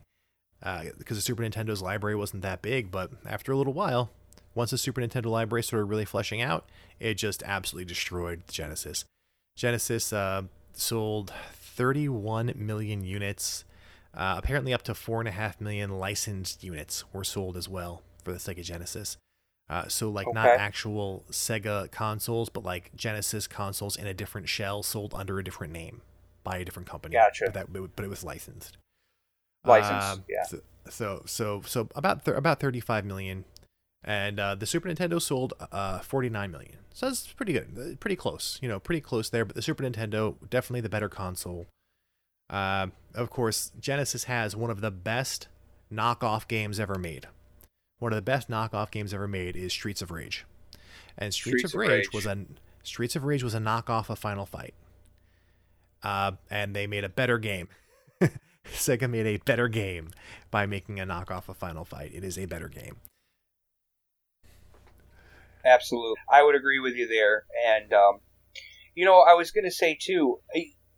because 0.62 0.94
uh, 1.12 1.16
the 1.16 1.22
Super 1.22 1.44
Nintendo's 1.44 1.82
library 1.82 2.16
wasn't 2.16 2.42
that 2.42 2.62
big. 2.62 2.90
But 2.90 3.12
after 3.26 3.52
a 3.52 3.58
little 3.58 3.74
while, 3.74 4.12
once 4.54 4.72
the 4.72 4.78
Super 4.78 5.02
Nintendo 5.02 5.26
library 5.26 5.62
started 5.62 5.84
really 5.84 6.06
fleshing 6.06 6.42
out, 6.42 6.70
it 7.02 7.16
just 7.16 7.44
absolutely 7.44 7.84
destroyed 7.84 8.44
Genesis. 8.48 9.04
Genesis 9.58 10.14
uh, 10.14 10.44
sold 10.72 11.34
31 11.52 12.54
million 12.56 13.04
units. 13.04 13.66
Uh, 14.14 14.36
apparently, 14.38 14.74
up 14.74 14.84
to 14.84 14.96
four 14.96 15.20
and 15.20 15.28
a 15.28 15.32
half 15.32 15.60
million 15.60 16.00
licensed 16.00 16.64
units 16.64 17.04
were 17.12 17.26
sold 17.26 17.58
as 17.58 17.68
well 17.68 18.04
for 18.24 18.32
the 18.32 18.40
Sega 18.40 18.64
Genesis. 18.64 19.18
Uh, 19.68 19.88
so 19.88 20.10
like 20.10 20.28
okay. 20.28 20.36
not 20.36 20.48
actual 20.48 21.24
Sega 21.32 21.90
consoles, 21.90 22.50
but 22.50 22.64
like 22.64 22.96
Genesis 22.96 23.48
consoles 23.48 23.96
in 23.96 24.06
a 24.06 24.14
different 24.14 24.48
shell 24.48 24.84
sold 24.84 25.14
under 25.16 25.40
a 25.40 25.44
different 25.44 25.74
name 25.74 26.02
by 26.44 26.58
a 26.58 26.66
different 26.66 26.88
company. 26.88 27.14
Gotcha. 27.14 27.46
But, 27.46 27.54
that, 27.74 27.92
but 27.96 28.06
it 28.06 28.10
was 28.10 28.24
licensed. 28.24 28.78
Licensed, 29.66 30.20
uh, 30.20 30.24
yeah. 30.30 30.44
So, 30.44 30.60
so 30.88 31.24
so 31.26 31.62
so 31.66 31.90
about 31.96 32.24
th- 32.24 32.38
about 32.38 32.60
35 32.60 33.06
million, 33.06 33.46
and 34.04 34.40
uh, 34.40 34.54
the 34.54 34.68
Super 34.68 34.88
Nintendo 34.88 35.20
sold 35.20 35.54
uh 35.72 36.00
49 36.00 36.52
million. 36.52 36.78
So 36.94 37.08
that's 37.08 37.34
pretty 37.34 37.54
good, 37.54 37.76
uh, 37.76 37.96
pretty 38.00 38.16
close. 38.16 38.60
You 38.62 38.70
know, 38.70 38.80
pretty 38.80 39.02
close 39.02 39.32
there. 39.32 39.46
But 39.46 39.56
the 39.56 39.64
Super 39.64 39.84
Nintendo 39.84 40.36
definitely 40.48 40.82
the 40.82 40.90
better 40.90 41.10
console. 41.10 41.66
Uh, 42.52 42.88
of 43.16 43.32
course, 43.32 43.72
Genesis 43.80 44.26
has 44.26 44.56
one 44.56 44.70
of 44.70 44.82
the 44.82 44.92
best 44.92 45.48
knockoff 45.92 46.48
games 46.48 46.80
ever 46.80 47.00
made 47.00 47.28
one 48.00 48.12
of 48.12 48.18
the 48.18 48.22
best 48.22 48.50
knockoff 48.50 48.92
games 48.92 49.14
ever 49.14 49.28
made 49.28 49.56
is 49.56 49.72
Streets 49.72 50.02
of 50.02 50.12
Rage. 50.12 50.46
And 51.18 51.34
Streets, 51.34 51.60
Streets 51.60 51.74
of, 51.74 51.80
Rage, 51.80 51.90
Rage, 51.90 52.14
was 52.14 52.26
a 52.26 52.46
Streets 52.84 53.16
of 53.16 53.24
Rage 53.24 53.44
was 53.44 53.56
a 53.56 53.60
knockoff 53.60 54.10
of 54.10 54.20
Final 54.20 54.46
Fight. 54.46 54.74
Uh, 56.04 56.34
and 56.52 56.76
they 56.76 56.88
made 56.88 57.04
a 57.04 57.10
better 57.10 57.38
game. 57.38 57.68
Sega 58.66 59.10
made 59.10 59.26
a 59.26 59.38
better 59.38 59.68
game 59.68 60.12
by 60.52 60.66
making 60.66 61.00
a 61.00 61.06
knockoff 61.06 61.50
of 61.50 61.58
Final 61.58 61.86
Fight. 61.86 62.12
It 62.14 62.24
is 62.24 62.38
a 62.38 62.46
better 62.46 62.68
game. 62.68 62.98
Absolutely, 65.64 66.18
I 66.32 66.44
would 66.44 66.56
agree 66.56 66.80
with 66.80 66.96
you 66.96 67.08
there. 67.08 67.46
And 67.68 67.92
um, 67.94 68.20
you 68.94 69.06
know, 69.06 69.20
I 69.22 69.34
was 69.34 69.52
going 69.52 69.66
to 69.66 69.72
say 69.72 69.98
too 70.00 70.40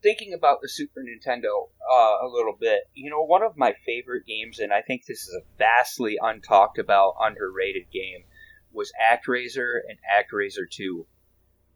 thinking 0.01 0.33
about 0.33 0.61
the 0.61 0.69
Super 0.69 1.01
Nintendo 1.01 1.69
uh, 1.91 2.25
a 2.25 2.27
little 2.27 2.55
bit, 2.59 2.81
you 2.93 3.09
know, 3.09 3.23
one 3.23 3.43
of 3.43 3.57
my 3.57 3.73
favorite 3.85 4.25
games, 4.25 4.59
and 4.59 4.71
I 4.71 4.81
think 4.81 5.05
this 5.05 5.21
is 5.21 5.33
a 5.35 5.45
vastly 5.57 6.17
untalked 6.21 6.77
about, 6.79 7.15
underrated 7.19 7.91
game, 7.91 8.23
was 8.71 8.91
ActRaiser 9.01 9.79
and 9.87 9.97
ActRaiser 10.07 10.69
2. 10.69 11.05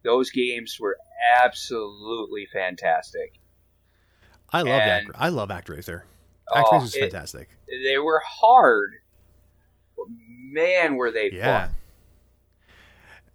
Those 0.03 0.31
games 0.31 0.77
were 0.79 0.97
absolutely 1.43 2.47
fantastic. 2.51 3.39
I 4.49 4.63
love 4.63 4.81
Act- 4.81 5.11
I 5.15 5.29
love 5.29 5.49
ActRaiser. 5.49 6.01
ActRaiser 6.49 6.83
is 6.83 6.95
oh, 6.95 6.99
fantastic. 6.99 7.49
They 7.85 7.97
were 7.97 8.21
hard, 8.25 8.95
man, 10.07 10.95
were 10.95 11.11
they 11.11 11.31
yeah. 11.31 11.67
fun. 11.67 11.75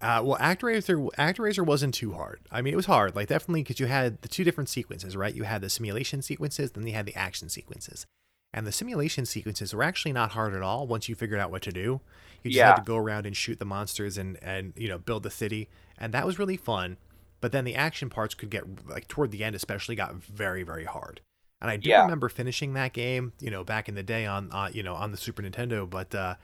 Uh, 0.01 0.21
well, 0.23 0.39
ActRaiser 0.39 1.09
ActRaiser 1.19 1.65
wasn't 1.65 1.95
too 1.95 2.13
hard. 2.13 2.41
I 2.51 2.61
mean, 2.61 2.75
it 2.75 2.77
was 2.77 2.87
hard, 2.87 3.17
like 3.17 3.29
definitely 3.29 3.63
because 3.63 3.81
you 3.81 3.87
had 3.87 4.21
the 4.23 4.29
two 4.29 4.45
different 4.45 4.69
sequences, 4.69 5.17
right? 5.17 5.35
You 5.35 5.45
had 5.45 5.63
the 5.63 5.71
simulation 5.71 6.21
sequences, 6.23 6.73
then 6.73 6.87
you 6.87 6.93
had 6.93 7.07
the 7.07 7.15
action 7.15 7.49
sequences, 7.49 8.05
and 8.53 8.67
the 8.67 8.73
simulation 8.73 9.25
sequences 9.25 9.75
were 9.75 9.83
actually 9.83 10.13
not 10.13 10.33
hard 10.33 10.55
at 10.55 10.61
all 10.63 10.87
once 10.87 11.09
you 11.09 11.15
figured 11.15 11.41
out 11.41 11.51
what 11.51 11.63
to 11.63 11.73
do. 11.73 12.01
You 12.43 12.51
just 12.51 12.59
yeah. 12.59 12.67
had 12.69 12.77
to 12.77 12.83
go 12.83 12.97
around 12.97 13.25
and 13.25 13.35
shoot 13.35 13.59
the 13.59 13.65
monsters 13.65 14.19
and 14.19 14.39
and 14.43 14.75
you 14.77 14.89
know 14.89 14.99
build 14.99 15.23
the 15.23 15.31
city, 15.31 15.69
and 15.99 16.13
that 16.13 16.27
was 16.27 16.39
really 16.39 16.59
fun. 16.59 16.99
But 17.41 17.53
then 17.53 17.65
the 17.65 17.75
action 17.75 18.11
parts 18.11 18.35
could 18.35 18.51
get 18.51 18.65
like 18.87 19.09
toward 19.09 19.31
the 19.31 19.43
end, 19.45 19.57
especially, 19.57 19.95
got 19.97 20.15
very 20.15 20.63
very 20.63 20.85
hard. 20.85 21.23
And 21.63 21.71
I 21.71 21.79
do 21.79 21.89
Yeah. 21.89 22.03
remember 22.03 22.29
finishing 22.29 22.75
that 22.75 22.93
game, 22.93 23.33
you 23.41 23.51
know, 23.51 23.65
back 23.65 23.89
in 23.89 23.95
the 23.95 24.03
day 24.03 24.27
on, 24.27 24.53
uh, 24.53 24.69
you 24.71 24.83
know, 24.83 24.95
on 24.95 25.11
the 25.11 25.17
Super 25.17 25.43
Nintendo. 25.43 25.89
But 25.89 26.15
uh, 26.15 26.35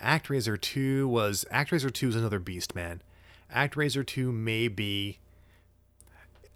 ActRaiser 0.00 0.60
2 0.60 1.08
was 1.08 1.44
ActRaiser 1.52 1.92
2 1.92 2.08
is 2.10 2.16
another 2.16 2.38
beast, 2.38 2.74
man. 2.74 3.02
ActRaiser 3.54 4.06
2 4.06 4.32
may 4.32 4.68
be. 4.68 5.18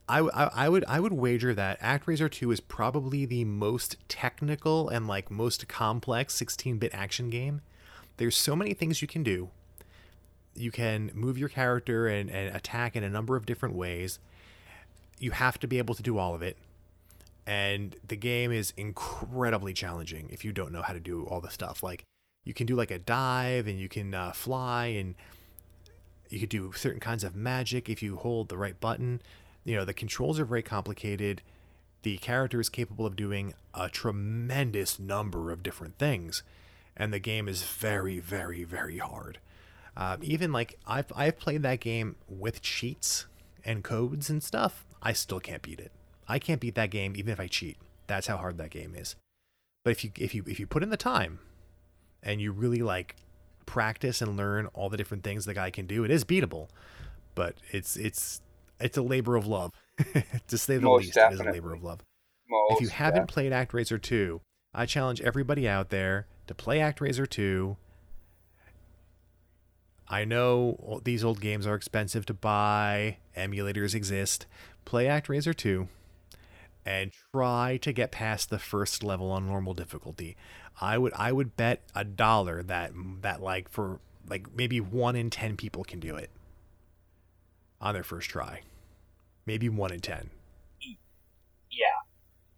I, 0.09 0.21
I, 0.21 0.51
I 0.55 0.69
would 0.69 0.85
I 0.87 1.01
would 1.01 1.13
wager 1.13 1.55
that 1.55 1.81
ActRaiser 1.81 2.31
2 2.31 2.51
is 2.51 2.61
probably 2.61 3.27
the 3.27 3.45
most 3.45 3.97
technical 4.09 4.89
and 4.89 5.07
like 5.07 5.31
most 5.31 5.69
complex 5.69 6.35
16-bit 6.35 6.93
action 6.95 7.31
game. 7.31 7.61
There's 8.17 8.37
so 8.37 8.57
many 8.57 8.75
things 8.75 9.03
you 9.03 9.09
can 9.09 9.23
do. 9.23 9.51
You 10.55 10.71
can 10.71 11.11
move 11.15 11.39
your 11.39 11.49
character 11.49 12.09
and, 12.09 12.31
and 12.31 12.55
attack 12.57 12.97
in 12.97 13.05
a 13.05 13.11
number 13.11 13.37
of 13.37 13.47
different 13.47 13.77
ways. 13.77 14.19
You 15.21 15.31
have 15.33 15.59
to 15.61 15.69
be 15.69 15.79
able 15.79 15.95
to 15.95 16.03
do 16.03 16.19
all 16.19 16.35
of 16.35 16.43
it 16.43 16.57
and 17.49 17.97
the 18.07 18.15
game 18.15 18.53
is 18.53 18.75
incredibly 18.77 19.73
challenging 19.73 20.29
if 20.31 20.45
you 20.45 20.53
don't 20.53 20.71
know 20.71 20.83
how 20.83 20.93
to 20.93 21.01
do 21.01 21.25
all 21.25 21.41
the 21.41 21.49
stuff 21.49 21.83
like 21.83 22.05
you 22.49 22.55
can 22.55 22.67
do 22.67 22.75
like 22.75 22.91
a 22.91 22.99
dive 22.99 23.67
and 23.67 23.79
you 23.79 23.91
can 23.91 24.15
uh, 24.15 24.33
fly 24.33 24.87
and 24.87 25.15
you 26.31 26.41
could 26.41 26.49
do 26.49 26.73
certain 26.73 26.99
kinds 26.99 27.23
of 27.23 27.37
magic 27.37 27.91
if 27.91 28.03
you 28.03 28.17
hold 28.17 28.49
the 28.49 28.57
right 28.57 28.81
button. 28.81 29.21
You 29.65 29.77
know 29.77 29.85
the 29.85 29.93
controls 29.93 30.41
are 30.41 30.47
very 30.47 30.63
complicated. 30.63 31.43
The 32.05 32.17
character 32.17 32.59
is 32.59 32.71
capable 32.71 33.05
of 33.05 33.17
doing 33.17 33.53
a 33.75 33.91
tremendous 33.91 34.99
number 34.99 35.51
of 35.51 35.63
different 35.63 35.99
things 35.99 36.43
and 36.97 37.13
the 37.13 37.19
game 37.19 37.49
is 37.49 37.65
very 37.65 38.19
very 38.19 38.65
very 38.65 38.97
hard. 38.97 39.41
Uh, 39.95 40.17
even 40.23 40.51
like 40.51 40.79
I've, 40.87 41.13
I've 41.15 41.39
played 41.39 41.63
that 41.65 41.81
game 41.81 42.17
with 42.31 42.63
cheats 42.63 43.27
and 43.63 43.85
codes 43.85 44.31
and 44.31 44.43
stuff. 44.43 44.87
I 45.03 45.13
still 45.13 45.41
can't 45.41 45.61
beat 45.61 45.81
it. 45.81 45.93
I 46.27 46.39
can't 46.39 46.63
beat 46.63 46.77
that 46.77 46.91
game 46.91 47.13
even 47.15 47.31
if 47.31 47.41
I 47.41 47.47
cheat. 47.47 47.77
That's 48.07 48.27
how 48.27 48.39
hard 48.39 48.57
that 48.57 48.71
game 48.71 48.95
is. 48.95 49.17
But 49.85 49.91
if 49.91 50.03
you 50.03 50.13
if 50.17 50.35
you 50.35 50.45
if 50.47 50.59
you 50.59 50.67
put 50.67 50.83
in 50.83 50.89
the 50.89 50.97
time 50.97 51.41
and 52.23 52.41
you 52.41 52.53
really 52.53 52.83
like 52.83 53.17
practice 53.67 54.23
and 54.23 54.37
learn 54.37 54.67
all 54.75 54.89
the 54.89 54.97
different 54.97 55.23
things 55.25 55.45
the 55.45 55.55
guy 55.55 55.71
can 55.71 55.87
do, 55.87 56.05
it 56.05 56.11
is 56.11 56.25
beatable. 56.25 56.69
But 57.35 57.57
it's 57.71 57.97
it's 57.97 58.43
it's 58.81 58.97
a 58.97 59.03
labor 59.03 59.37
of 59.37 59.47
love. 59.47 59.73
to 60.49 60.59
say 60.59 60.77
the 60.77 60.83
Most 60.83 61.05
least, 61.05 61.17
it 61.17 61.33
is 61.33 61.41
a 61.41 61.45
labor 61.45 61.73
of 61.75 61.83
love. 61.83 62.01
Most 62.49 62.75
if 62.75 62.81
you 62.81 62.89
haven't 62.89 63.27
def- 63.27 63.35
played 63.35 63.53
ActRaiser 63.53 64.01
2, 64.01 64.41
I 64.75 64.87
challenge 64.87 65.21
everybody 65.21 65.69
out 65.69 65.91
there 65.91 66.27
to 66.47 66.55
play 66.55 66.79
ActRaiser 66.79 67.29
2. 67.29 67.77
I 70.09 70.25
know 70.25 71.01
these 71.05 71.23
old 71.23 71.41
games 71.41 71.67
are 71.67 71.75
expensive 71.75 72.25
to 72.27 72.35
buy, 72.35 73.19
emulators 73.37 73.95
exist. 73.95 74.47
Play 74.85 75.05
ActRaiser 75.07 75.55
2 75.55 75.89
and 76.87 77.13
try 77.35 77.77
to 77.83 77.93
get 77.93 78.11
past 78.11 78.49
the 78.49 78.59
first 78.59 79.03
level 79.03 79.31
on 79.31 79.47
normal 79.47 79.75
difficulty. 79.75 80.37
I 80.81 80.97
would 80.99 81.13
I 81.17 81.33
would 81.33 81.57
bet 81.57 81.83
a 81.95 82.05
dollar 82.05 82.63
that 82.65 82.93
that 83.23 83.43
like 83.43 83.69
for 83.69 83.99
like 84.29 84.47
maybe 84.55 84.81
1 84.81 85.17
in 85.17 85.31
10 85.31 85.57
people 85.57 85.85
can 85.85 86.01
do 86.01 86.15
it 86.17 86.31
on 87.81 87.95
their 87.95 88.03
first 88.05 88.29
try. 88.31 88.63
Maybe 89.47 89.69
1 89.69 89.93
in 89.93 90.01
10. 90.01 90.31
yeah, 91.71 91.87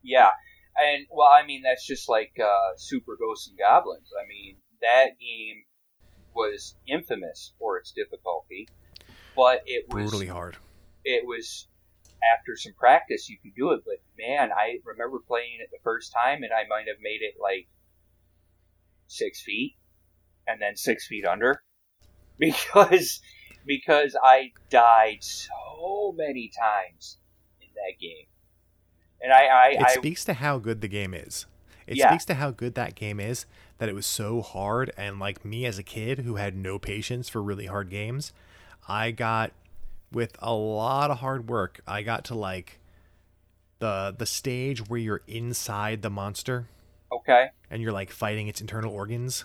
yeah, 0.03 0.31
and 0.77 1.07
well, 1.11 1.29
I 1.29 1.47
mean 1.47 1.63
that's 1.63 1.87
just 1.87 2.09
like 2.09 2.33
uh, 2.43 2.73
Super 2.77 3.17
Ghosts 3.19 3.49
and 3.49 3.59
Goblins. 3.59 4.11
I 4.23 4.27
mean 4.29 4.57
that 4.83 5.19
game 5.19 5.63
was 6.35 6.75
infamous 6.87 7.53
for 7.59 7.79
its 7.79 7.93
difficulty, 7.93 8.69
but 9.37 9.63
it 9.67 9.87
was 9.89 10.11
Brutally 10.11 10.27
hard. 10.27 10.57
it 11.05 11.27
was 11.27 11.69
after 12.35 12.57
some 12.57 12.73
practice 12.75 13.29
you 13.29 13.39
could 13.43 13.55
do 13.57 13.73
it. 13.73 13.81
But 13.85 13.97
man, 14.19 14.51
I 14.53 14.79
remember 14.85 15.19
playing 15.27 15.59
it 15.61 15.69
the 15.71 15.83
first 15.83 16.13
time, 16.13 16.43
and 16.43 16.53
I 16.53 16.67
might 16.69 16.87
have 16.89 17.01
made 17.03 17.21
it 17.23 17.35
like 17.41 17.69
six 19.11 19.43
feet, 19.43 19.77
and 20.47 20.61
then 20.63 20.77
six 20.77 21.07
feet 21.07 21.27
under, 21.27 21.63
because 22.39 23.21
because 23.67 24.17
I 24.23 24.53
died 24.71 25.19
so 25.23 26.15
many 26.17 26.51
times 26.59 27.19
in 27.61 27.69
that 27.75 28.01
game, 28.01 28.27
and 29.21 29.33
I 29.33 29.47
I, 29.47 29.67
it 29.79 29.91
I 29.91 29.97
speaks 29.97 30.25
to 30.25 30.35
how 30.35 30.59
good 30.59 30.81
the 30.81 30.89
game 30.89 31.15
is. 31.15 31.47
It 31.87 31.99
Yeah. 31.99 32.09
speaks 32.09 32.25
to 32.27 32.35
how 32.35 32.53
good 32.53 32.75
that 32.77 32.95
game 32.95 33.19
is 33.19 33.47
that 33.79 33.89
it 33.89 33.95
was 33.95 34.07
so 34.07 34.43
hard 34.43 34.93
and 34.97 35.19
like 35.19 35.45
me 35.45 35.67
as 35.67 35.79
a 35.79 35.83
kid 35.83 36.21
who 36.21 36.37
had 36.37 36.55
no 36.57 36.79
patience 36.79 37.29
for 37.29 37.43
really 37.43 37.67
hard 37.67 37.91
games, 37.91 38.33
I 38.87 39.11
got 39.11 39.53
with 40.13 40.37
a 40.41 40.53
lot 40.55 41.11
of 41.11 41.19
hard 41.19 41.49
work, 41.49 41.81
I 41.87 42.03
got 42.03 42.25
to 42.27 42.35
like 42.35 42.79
the 43.81 44.15
the 44.17 44.27
stage 44.27 44.89
where 44.89 45.01
you're 45.01 45.23
inside 45.27 46.03
the 46.03 46.11
monster 46.11 46.69
okay. 47.13 47.49
and 47.71 47.83
you're 47.83 47.93
like 47.93 48.11
fighting 48.11 48.49
its 48.49 48.61
internal 48.61 48.93
organs. 48.93 49.45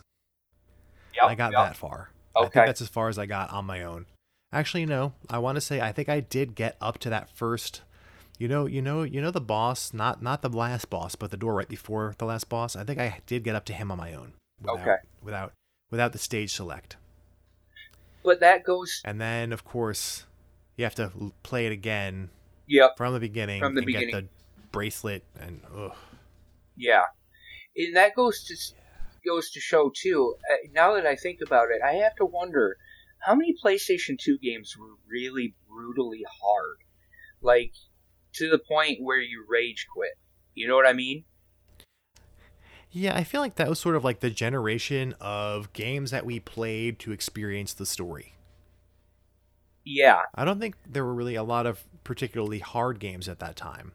Yep, 1.16 1.24
I 1.24 1.36
got 1.36 1.52
yep. 1.54 1.62
that 1.62 1.78
far. 1.78 2.10
Okay. 2.36 2.46
I 2.46 2.50
think 2.50 2.66
that's 2.68 2.82
as 2.82 2.90
far 2.90 3.08
as 3.08 3.18
I 3.18 3.26
got 3.26 3.52
on 3.52 3.66
my 3.66 3.84
own. 3.84 4.06
Actually, 4.52 4.86
no. 4.86 5.14
I 5.30 5.38
want 5.40 5.56
to 5.56 5.62
say 5.62 5.82
I 5.82 5.92
think 5.92 6.10
I 6.10 6.20
did 6.20 6.56
get 6.56 6.76
up 6.82 6.98
to 7.00 7.10
that 7.10 7.30
first. 7.30 7.82
You 8.38 8.50
know, 8.50 8.66
you 8.66 8.82
know, 8.82 9.04
you 9.04 9.22
know 9.22 9.32
the 9.32 9.42
boss, 9.42 9.94
not 9.94 10.22
not 10.22 10.42
the 10.42 10.50
last 10.50 10.90
boss, 10.90 11.16
but 11.16 11.32
the 11.32 11.38
door 11.38 11.56
right 11.56 11.68
before 11.70 12.16
the 12.18 12.26
last 12.26 12.50
boss. 12.50 12.76
I 12.76 12.84
think 12.84 13.00
I 13.00 13.20
did 13.26 13.44
get 13.44 13.56
up 13.56 13.64
to 13.66 13.74
him 13.74 13.92
on 13.92 13.98
my 13.98 14.14
own. 14.14 14.34
Without, 14.62 14.80
Okay. 14.80 14.96
Without 15.24 15.54
without 15.90 16.12
the 16.12 16.18
stage 16.18 16.54
select, 16.54 16.98
But 18.24 18.40
that 18.42 18.64
goes. 18.64 19.02
and 19.06 19.22
then 19.22 19.54
of 19.54 19.64
course 19.64 20.26
you 20.76 20.84
have 20.84 20.96
to 20.96 21.12
play 21.44 21.66
it 21.66 21.72
again 21.72 22.30
Yep. 22.68 22.98
from 22.98 23.14
the 23.14 23.20
beginning 23.20 23.62
From 23.62 23.76
the 23.76 23.82
and 23.82 23.88
get 23.90 24.12
the 24.12 24.28
bracelet 24.72 25.24
and 25.40 25.62
ugh. 25.76 25.96
Yeah, 26.76 27.04
and 27.76 27.96
that 27.96 28.16
goes 28.16 28.44
to 28.46 28.56
goes 29.26 29.50
to 29.52 29.60
show 29.60 29.92
too. 29.96 30.36
Uh, 30.52 30.68
now 30.74 30.94
that 30.94 31.06
I 31.06 31.16
think 31.16 31.40
about 31.46 31.70
it, 31.72 31.82
I 31.84 31.94
have 31.94 32.16
to 32.18 32.26
wonder 32.26 32.78
how 33.20 33.36
many 33.36 33.56
PlayStation 33.64 34.18
Two 34.20 34.38
games 34.38 34.76
were 34.80 34.96
really 35.08 35.56
brutally 35.68 36.24
hard, 36.42 36.78
like 37.42 37.74
to 38.34 38.50
the 38.50 38.60
point 38.60 39.00
where 39.02 39.20
you 39.20 39.46
rage 39.48 39.88
quit. 39.94 40.12
You 40.54 40.68
know 40.68 40.76
what 40.76 40.88
I 40.88 40.94
mean? 40.94 41.26
Yeah, 42.92 43.14
I 43.14 43.26
feel 43.26 43.42
like 43.42 43.56
that 43.56 43.68
was 43.68 43.80
sort 43.80 43.98
of 43.98 44.06
like 44.06 44.22
the 44.22 44.30
generation 44.30 45.16
of 45.20 45.74
games 45.74 46.12
that 46.12 46.26
we 46.26 46.40
played 46.40 46.98
to 47.00 47.12
experience 47.12 47.74
the 47.74 47.86
story. 47.86 48.36
Yeah, 49.84 50.22
I 50.34 50.46
don't 50.46 50.60
think 50.60 50.76
there 50.90 51.04
were 51.04 51.14
really 51.14 51.36
a 51.36 51.44
lot 51.44 51.66
of 51.66 51.84
particularly 52.04 52.60
hard 52.60 53.00
games 53.00 53.28
at 53.28 53.40
that 53.40 53.56
time. 53.56 53.92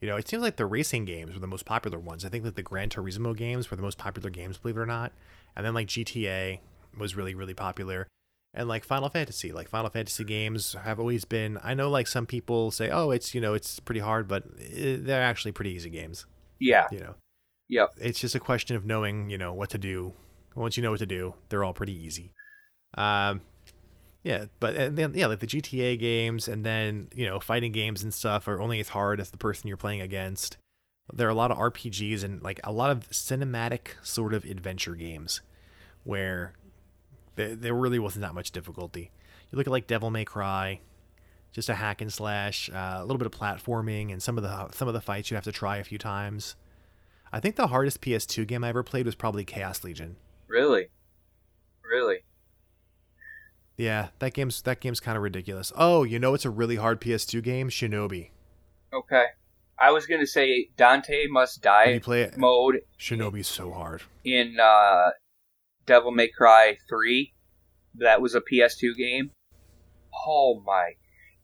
You 0.00 0.08
know, 0.08 0.16
it 0.16 0.28
seems 0.28 0.42
like 0.42 0.56
the 0.56 0.66
racing 0.66 1.04
games 1.06 1.32
were 1.34 1.40
the 1.40 1.46
most 1.46 1.64
popular 1.64 1.98
ones. 1.98 2.24
I 2.24 2.28
think 2.28 2.44
that 2.44 2.56
the 2.56 2.62
Gran 2.62 2.90
Turismo 2.90 3.34
games 3.36 3.70
were 3.70 3.76
the 3.76 3.82
most 3.82 3.98
popular 3.98 4.30
games, 4.30 4.58
believe 4.58 4.76
it 4.76 4.80
or 4.80 4.86
not. 4.86 5.12
And 5.56 5.64
then 5.64 5.74
like 5.74 5.88
GTA 5.88 6.60
was 6.98 7.16
really, 7.16 7.34
really 7.34 7.54
popular. 7.54 8.06
And 8.52 8.68
like 8.68 8.84
Final 8.84 9.08
Fantasy, 9.08 9.52
like 9.52 9.68
Final 9.68 9.90
Fantasy 9.90 10.24
games 10.24 10.74
have 10.82 10.98
always 10.98 11.24
been. 11.24 11.58
I 11.62 11.74
know 11.74 11.90
like 11.90 12.06
some 12.06 12.26
people 12.26 12.70
say, 12.70 12.90
oh, 12.90 13.10
it's 13.10 13.34
you 13.34 13.40
know 13.40 13.54
it's 13.54 13.80
pretty 13.80 14.00
hard, 14.00 14.28
but 14.28 14.44
eh, 14.60 14.96
they're 14.98 15.22
actually 15.22 15.52
pretty 15.52 15.72
easy 15.72 15.90
games. 15.90 16.26
yeah, 16.58 16.86
You 16.90 17.00
know, 17.00 17.14
yep. 17.68 17.90
it's 17.98 18.18
just 18.20 18.34
a 18.34 18.40
question 18.40 18.76
of 18.76 18.84
knowing 18.84 19.30
you 19.30 19.38
know 19.38 19.52
what 19.52 19.70
to 19.70 19.78
do. 19.78 20.14
Once 20.54 20.78
you 20.78 20.82
know 20.82 20.90
what 20.90 21.00
to 21.00 21.06
do, 21.06 21.34
they're 21.50 21.64
all 21.64 21.74
pretty 21.74 21.92
easy. 21.92 22.32
Um, 22.96 23.42
yeah, 24.26 24.46
but 24.58 24.74
and 24.74 24.96
then 24.98 25.12
yeah, 25.14 25.28
like 25.28 25.38
the 25.38 25.46
GTA 25.46 26.00
games, 26.00 26.48
and 26.48 26.66
then 26.66 27.06
you 27.14 27.26
know 27.26 27.38
fighting 27.38 27.70
games 27.70 28.02
and 28.02 28.12
stuff 28.12 28.48
are 28.48 28.60
only 28.60 28.80
as 28.80 28.88
hard 28.88 29.20
as 29.20 29.30
the 29.30 29.36
person 29.36 29.68
you're 29.68 29.76
playing 29.76 30.00
against. 30.00 30.56
There 31.12 31.28
are 31.28 31.30
a 31.30 31.34
lot 31.34 31.52
of 31.52 31.58
RPGs 31.58 32.24
and 32.24 32.42
like 32.42 32.58
a 32.64 32.72
lot 32.72 32.90
of 32.90 33.08
cinematic 33.10 33.90
sort 34.02 34.34
of 34.34 34.44
adventure 34.44 34.96
games, 34.96 35.42
where 36.02 36.54
there, 37.36 37.72
really 37.72 38.00
wasn't 38.00 38.22
that 38.22 38.34
much 38.34 38.50
difficulty. 38.50 39.12
You 39.52 39.58
look 39.58 39.68
at 39.68 39.70
like 39.70 39.86
Devil 39.86 40.10
May 40.10 40.24
Cry, 40.24 40.80
just 41.52 41.68
a 41.68 41.74
hack 41.74 42.00
and 42.00 42.12
slash, 42.12 42.68
uh, 42.70 42.96
a 42.98 43.02
little 43.02 43.18
bit 43.18 43.26
of 43.26 43.32
platforming, 43.32 44.10
and 44.10 44.20
some 44.20 44.36
of 44.36 44.42
the 44.42 44.72
some 44.72 44.88
of 44.88 44.94
the 44.94 45.00
fights 45.00 45.30
you 45.30 45.36
have 45.36 45.44
to 45.44 45.52
try 45.52 45.76
a 45.76 45.84
few 45.84 45.98
times. 45.98 46.56
I 47.32 47.38
think 47.38 47.54
the 47.54 47.68
hardest 47.68 48.00
PS2 48.00 48.44
game 48.48 48.64
I 48.64 48.70
ever 48.70 48.82
played 48.82 49.06
was 49.06 49.14
probably 49.14 49.44
Chaos 49.44 49.84
Legion. 49.84 50.16
Really, 50.48 50.88
really. 51.88 52.24
Yeah, 53.76 54.08
that 54.20 54.32
game's 54.32 54.62
that 54.62 54.80
game's 54.80 55.00
kind 55.00 55.16
of 55.16 55.22
ridiculous. 55.22 55.72
Oh, 55.76 56.02
you 56.02 56.18
know 56.18 56.34
it's 56.34 56.44
a 56.44 56.50
really 56.50 56.76
hard 56.76 57.00
PS2 57.00 57.42
game, 57.42 57.68
Shinobi. 57.68 58.30
Okay. 58.92 59.26
I 59.78 59.90
was 59.90 60.06
gonna 60.06 60.26
say 60.26 60.70
Dante 60.76 61.26
Must 61.28 61.60
Die 61.60 61.84
you 61.84 62.00
play 62.00 62.22
it, 62.22 62.38
mode 62.38 62.80
Shinobi's 62.98 63.48
so 63.48 63.70
hard. 63.72 64.02
in 64.24 64.56
uh, 64.58 65.10
Devil 65.84 66.12
May 66.12 66.28
Cry 66.28 66.76
3. 66.88 67.32
That 67.96 68.20
was 68.22 68.34
a 68.34 68.40
PS2 68.40 68.96
game. 68.96 69.30
Oh 70.26 70.62
my. 70.64 70.92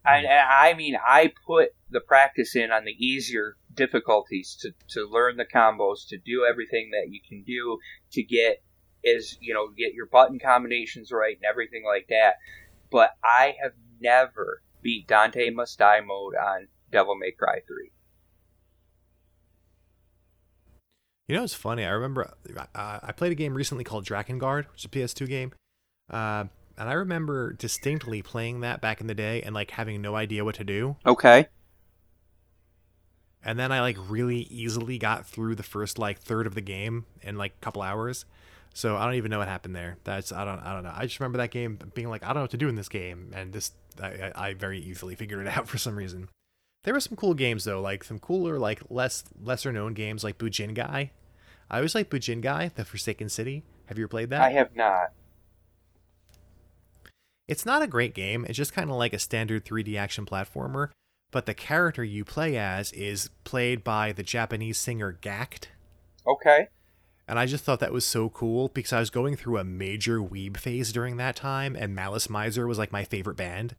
I, 0.04 0.26
I 0.26 0.74
mean, 0.74 0.96
I 0.96 1.32
put 1.46 1.70
the 1.90 2.00
practice 2.00 2.56
in 2.56 2.72
on 2.72 2.84
the 2.84 2.92
easier 2.92 3.56
difficulties 3.72 4.56
to, 4.60 4.72
to 4.88 5.08
learn 5.08 5.36
the 5.36 5.44
combos, 5.44 6.08
to 6.08 6.18
do 6.18 6.44
everything 6.44 6.90
that 6.90 7.10
you 7.10 7.20
can 7.28 7.44
do, 7.44 7.78
to 8.10 8.22
get 8.24 8.62
is 9.04 9.36
you 9.40 9.54
know 9.54 9.68
get 9.76 9.94
your 9.94 10.06
button 10.06 10.38
combinations 10.38 11.10
right 11.12 11.36
and 11.36 11.44
everything 11.44 11.84
like 11.84 12.06
that. 12.08 12.34
But 12.90 13.10
I 13.24 13.54
have 13.62 13.72
never 14.00 14.62
beat 14.82 15.06
Dante 15.06 15.50
Must 15.50 15.78
Die 15.78 16.00
mode 16.00 16.34
on 16.34 16.68
Devil 16.90 17.16
May 17.16 17.30
Cry 17.30 17.60
3. 17.66 17.90
You 21.28 21.36
know, 21.36 21.44
it's 21.44 21.54
funny. 21.54 21.84
I 21.84 21.90
remember 21.90 22.34
uh, 22.74 22.98
I 23.02 23.12
played 23.12 23.32
a 23.32 23.36
game 23.36 23.54
recently 23.54 23.84
called 23.84 24.04
Drakengard, 24.04 24.70
which 24.70 24.80
is 24.80 24.84
a 24.84 24.88
PS2 24.88 25.28
game, 25.28 25.52
uh, 26.10 26.44
and 26.76 26.88
I 26.88 26.92
remember 26.92 27.52
distinctly 27.52 28.22
playing 28.22 28.60
that 28.60 28.80
back 28.80 29.00
in 29.00 29.06
the 29.06 29.14
day 29.14 29.40
and 29.42 29.54
like 29.54 29.70
having 29.70 30.02
no 30.02 30.16
idea 30.16 30.44
what 30.44 30.56
to 30.56 30.64
do. 30.64 30.96
Okay. 31.06 31.46
And 33.44 33.58
then 33.58 33.72
I 33.72 33.80
like 33.80 33.96
really 34.08 34.40
easily 34.50 34.98
got 34.98 35.26
through 35.26 35.54
the 35.54 35.62
first 35.62 35.98
like 35.98 36.18
third 36.18 36.46
of 36.46 36.54
the 36.54 36.60
game 36.60 37.06
in 37.22 37.36
like 37.36 37.54
a 37.60 37.64
couple 37.64 37.82
hours. 37.82 38.24
So 38.74 38.96
I 38.96 39.04
don't 39.04 39.14
even 39.14 39.30
know 39.30 39.38
what 39.38 39.48
happened 39.48 39.76
there. 39.76 39.98
That's 40.04 40.32
I 40.32 40.44
don't 40.44 40.60
I 40.60 40.72
don't 40.72 40.82
know. 40.82 40.92
I 40.94 41.04
just 41.04 41.20
remember 41.20 41.38
that 41.38 41.50
game 41.50 41.78
being 41.94 42.08
like 42.08 42.22
I 42.22 42.28
don't 42.28 42.36
know 42.36 42.42
what 42.42 42.50
to 42.52 42.56
do 42.56 42.68
in 42.68 42.74
this 42.74 42.88
game, 42.88 43.32
and 43.34 43.52
this 43.52 43.72
I, 44.00 44.32
I 44.34 44.54
very 44.54 44.80
easily 44.80 45.14
figured 45.16 45.46
it 45.46 45.56
out 45.56 45.68
for 45.68 45.78
some 45.78 45.96
reason. 45.96 46.28
There 46.84 46.94
were 46.94 47.00
some 47.00 47.16
cool 47.16 47.34
games 47.34 47.64
though, 47.64 47.80
like 47.80 48.02
some 48.02 48.18
cooler 48.18 48.58
like 48.58 48.82
less 48.88 49.24
lesser 49.42 49.72
known 49.72 49.94
games 49.94 50.24
like 50.24 50.38
Bujingai. 50.38 51.10
I 51.70 51.76
always 51.76 51.94
like 51.94 52.10
Bujingai, 52.10 52.74
the 52.74 52.84
Forsaken 52.84 53.28
City. 53.28 53.62
Have 53.86 53.98
you 53.98 54.04
ever 54.04 54.08
played 54.08 54.30
that? 54.30 54.42
I 54.42 54.50
have 54.50 54.74
not. 54.74 55.12
It's 57.48 57.66
not 57.66 57.82
a 57.82 57.86
great 57.86 58.14
game. 58.14 58.46
It's 58.48 58.56
just 58.56 58.72
kind 58.72 58.90
of 58.90 58.96
like 58.96 59.12
a 59.12 59.18
standard 59.18 59.64
3D 59.64 59.96
action 59.96 60.24
platformer, 60.26 60.90
but 61.30 61.46
the 61.46 61.54
character 61.54 62.04
you 62.04 62.24
play 62.24 62.56
as 62.56 62.92
is 62.92 63.30
played 63.44 63.84
by 63.84 64.12
the 64.12 64.22
Japanese 64.22 64.78
singer 64.78 65.18
Gackt. 65.20 65.66
Okay. 66.26 66.68
And 67.32 67.38
I 67.38 67.46
just 67.46 67.64
thought 67.64 67.80
that 67.80 67.94
was 67.94 68.04
so 68.04 68.28
cool 68.28 68.68
because 68.68 68.92
I 68.92 69.00
was 69.00 69.08
going 69.08 69.36
through 69.36 69.56
a 69.56 69.64
major 69.64 70.18
weeb 70.18 70.58
phase 70.58 70.92
during 70.92 71.16
that 71.16 71.34
time, 71.34 71.74
and 71.74 71.94
Malice 71.94 72.26
Mizer 72.26 72.68
was 72.68 72.76
like 72.76 72.92
my 72.92 73.04
favorite 73.04 73.38
band, 73.38 73.74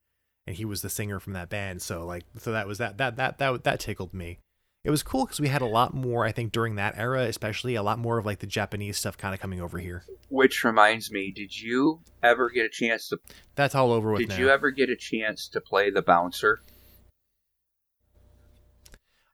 and 0.48 0.56
he 0.56 0.66
was 0.66 0.82
the 0.82 0.90
singer 0.90 1.20
from 1.20 1.34
that 1.34 1.50
band. 1.50 1.84
So 1.84 2.04
like, 2.04 2.24
so 2.40 2.52
that 2.52 2.66
was 2.66 2.80
that 2.80 2.98
that 2.98 3.16
that 3.18 3.38
that 3.38 3.64
that 3.64 3.80
tickled 3.80 4.12
me. 4.12 4.40
It 4.84 4.90
was 4.90 5.04
cool 5.04 5.26
because 5.26 5.40
we 5.40 5.50
had 5.50 5.62
a 5.62 5.68
lot 5.68 5.94
more, 5.94 6.26
I 6.26 6.32
think, 6.32 6.52
during 6.52 6.78
that 6.78 6.98
era, 6.98 7.26
especially 7.26 7.76
a 7.76 7.84
lot 7.84 8.00
more 8.00 8.18
of 8.18 8.26
like 8.26 8.40
the 8.40 8.48
Japanese 8.48 8.98
stuff 8.98 9.20
kind 9.20 9.36
of 9.36 9.40
coming 9.40 9.62
over 9.62 9.78
here. 9.78 10.04
Which 10.30 10.64
reminds 10.64 11.12
me, 11.12 11.32
did 11.32 11.56
you 11.56 12.02
ever 12.24 12.50
get 12.50 12.66
a 12.66 12.70
chance 12.70 13.10
to? 13.10 13.20
That's 13.54 13.76
all 13.76 13.92
over 13.92 14.14
with. 14.14 14.22
Did 14.22 14.30
now. 14.30 14.38
you 14.40 14.50
ever 14.50 14.72
get 14.72 14.90
a 14.90 14.96
chance 14.96 15.48
to 15.50 15.62
play 15.62 15.92
the 15.92 16.02
bouncer? 16.02 16.64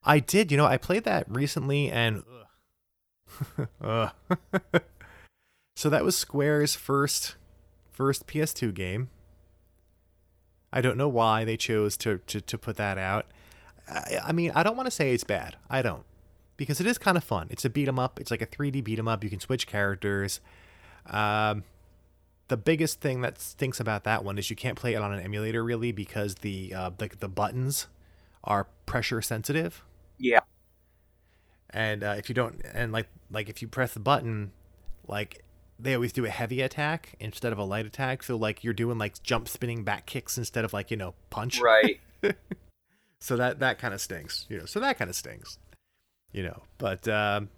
I 0.03 0.20
did. 0.20 0.51
You 0.51 0.57
know, 0.57 0.65
I 0.65 0.76
played 0.76 1.05
that 1.05 1.26
recently, 1.32 1.89
and 1.89 2.26
So 5.80 5.89
that 5.89 6.03
was 6.03 6.17
Square's 6.17 6.75
first 6.75 7.38
first 7.89 8.27
PS2 8.27 8.73
game. 8.73 9.09
I 10.73 10.82
don't 10.82 10.97
know 10.97 11.07
why 11.07 11.45
they 11.45 11.55
chose 11.55 11.95
to 11.97 12.17
to, 12.27 12.41
to 12.41 12.57
put 12.57 12.75
that 12.75 12.97
out. 12.97 13.27
I, 13.88 14.19
I 14.25 14.32
mean, 14.34 14.51
I 14.53 14.63
don't 14.63 14.75
want 14.75 14.88
to 14.88 14.91
say 14.91 15.13
it's 15.13 15.23
bad. 15.23 15.55
I 15.69 15.82
don't. 15.82 16.03
Because 16.57 16.82
it 16.82 16.86
is 16.86 16.97
kind 16.97 17.15
of 17.15 17.23
fun. 17.23 17.47
It's 17.49 17.63
a 17.63 17.69
beat 17.69 17.88
'em 17.88 17.97
up. 17.97 18.19
It's 18.19 18.30
like 18.30 18.41
a 18.41 18.45
3D 18.45 18.84
beat 18.84 18.99
'em 18.99 19.07
up. 19.07 19.23
You 19.23 19.30
can 19.30 19.39
switch 19.39 19.67
characters. 19.67 20.41
Um, 21.05 21.63
the 22.49 22.57
biggest 22.57 22.99
thing 22.99 23.21
that 23.21 23.39
stinks 23.39 23.80
about 23.80 24.03
that 24.03 24.25
one 24.25 24.38
is 24.38 24.49
you 24.49 24.57
can't 24.57 24.77
play 24.77 24.95
it 24.95 25.01
on 25.01 25.13
an 25.13 25.21
emulator 25.21 25.63
really 25.63 25.93
because 25.93 26.36
the 26.36 26.73
uh, 26.73 26.91
the, 26.97 27.09
the 27.19 27.30
buttons 27.30 27.88
are 28.43 28.67
pressure 28.86 29.21
sensitive. 29.21 29.86
And 31.72 32.03
uh, 32.03 32.15
if 32.17 32.30
you 32.30 32.36
don't 32.36 32.61
and 32.74 32.91
like 32.91 33.07
like 33.32 33.49
if 33.49 33.61
you 33.61 33.67
press 33.67 33.93
the 33.93 33.99
button 33.99 34.51
like 35.07 35.43
they 35.80 35.93
always 35.95 36.11
do 36.11 36.26
a 36.26 36.30
heavy 36.30 36.61
attack 36.61 37.15
instead 37.20 37.53
of 37.53 37.57
a 37.57 37.63
light 37.63 37.86
attack. 37.86 38.24
So 38.24 38.36
like 38.36 38.63
you're 38.63 38.74
doing 38.74 38.97
like 38.97 39.22
jump 39.24 39.47
spinning 39.47 39.84
back 39.84 40.05
kicks 40.05 40.38
instead 40.38 40.65
of 40.65 40.74
like 40.74 40.91
you 40.91 40.97
know 40.97 41.13
punch. 41.30 41.59
Right. 41.61 41.99
so 43.20 43.38
that 43.38 43.59
that 43.59 43.80
kind 43.80 43.93
of 43.93 44.01
stinks 44.01 44.45
you 44.49 44.57
know 44.57 44.65
so 44.65 44.80
that 44.80 44.97
kind 44.97 45.09
of 45.09 45.15
stinks 45.15 45.57
you 46.32 46.43
know. 46.43 46.63
But 46.78 47.07
um 47.07 47.49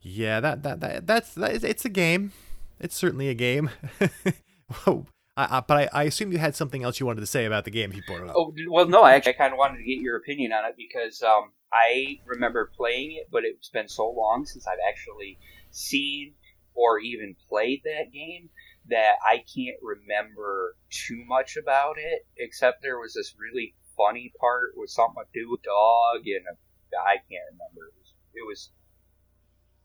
yeah 0.00 0.40
that 0.40 0.62
that, 0.62 0.80
that 0.80 1.06
that's 1.06 1.34
that 1.34 1.62
it's 1.64 1.84
a 1.84 1.90
game. 1.90 2.32
It's 2.80 2.96
certainly 2.96 3.28
a 3.28 3.34
game. 3.34 3.70
Whoa. 4.68 5.06
I, 5.36 5.58
I, 5.58 5.60
but 5.60 5.76
I, 5.76 6.00
I 6.00 6.02
assume 6.04 6.32
you 6.32 6.38
had 6.38 6.54
something 6.54 6.82
else 6.82 7.00
you 7.00 7.06
wanted 7.06 7.20
to 7.20 7.26
say 7.26 7.44
about 7.44 7.64
the 7.64 7.70
game 7.70 7.92
you 7.92 8.02
brought 8.06 8.28
up. 8.28 8.36
Oh 8.36 8.54
well, 8.70 8.86
no. 8.86 9.02
I 9.02 9.14
actually 9.14 9.34
I 9.34 9.38
kind 9.38 9.52
of 9.52 9.58
wanted 9.58 9.78
to 9.78 9.84
get 9.84 9.98
your 9.98 10.16
opinion 10.16 10.52
on 10.52 10.64
it 10.64 10.76
because 10.76 11.22
um, 11.22 11.52
I 11.72 12.20
remember 12.24 12.70
playing 12.76 13.12
it, 13.12 13.28
but 13.32 13.44
it's 13.44 13.68
been 13.68 13.88
so 13.88 14.08
long 14.10 14.46
since 14.46 14.66
I've 14.66 14.78
actually 14.88 15.38
seen 15.70 16.34
or 16.74 17.00
even 17.00 17.34
played 17.48 17.82
that 17.84 18.12
game 18.12 18.48
that 18.90 19.14
I 19.26 19.38
can't 19.38 19.78
remember 19.82 20.76
too 20.90 21.24
much 21.26 21.56
about 21.56 21.96
it. 21.98 22.26
Except 22.36 22.80
there 22.82 23.00
was 23.00 23.14
this 23.14 23.34
really 23.38 23.74
funny 23.96 24.32
part 24.38 24.74
with 24.76 24.90
something 24.90 25.24
to 25.32 25.40
do 25.40 25.50
with 25.50 25.60
a 25.60 25.64
dog 25.64 26.26
and 26.26 26.44
a, 26.46 26.54
I 26.96 27.16
can't 27.16 27.50
remember. 27.50 27.90
It 27.90 27.98
was, 27.98 28.14
it 28.34 28.46
was 28.46 28.70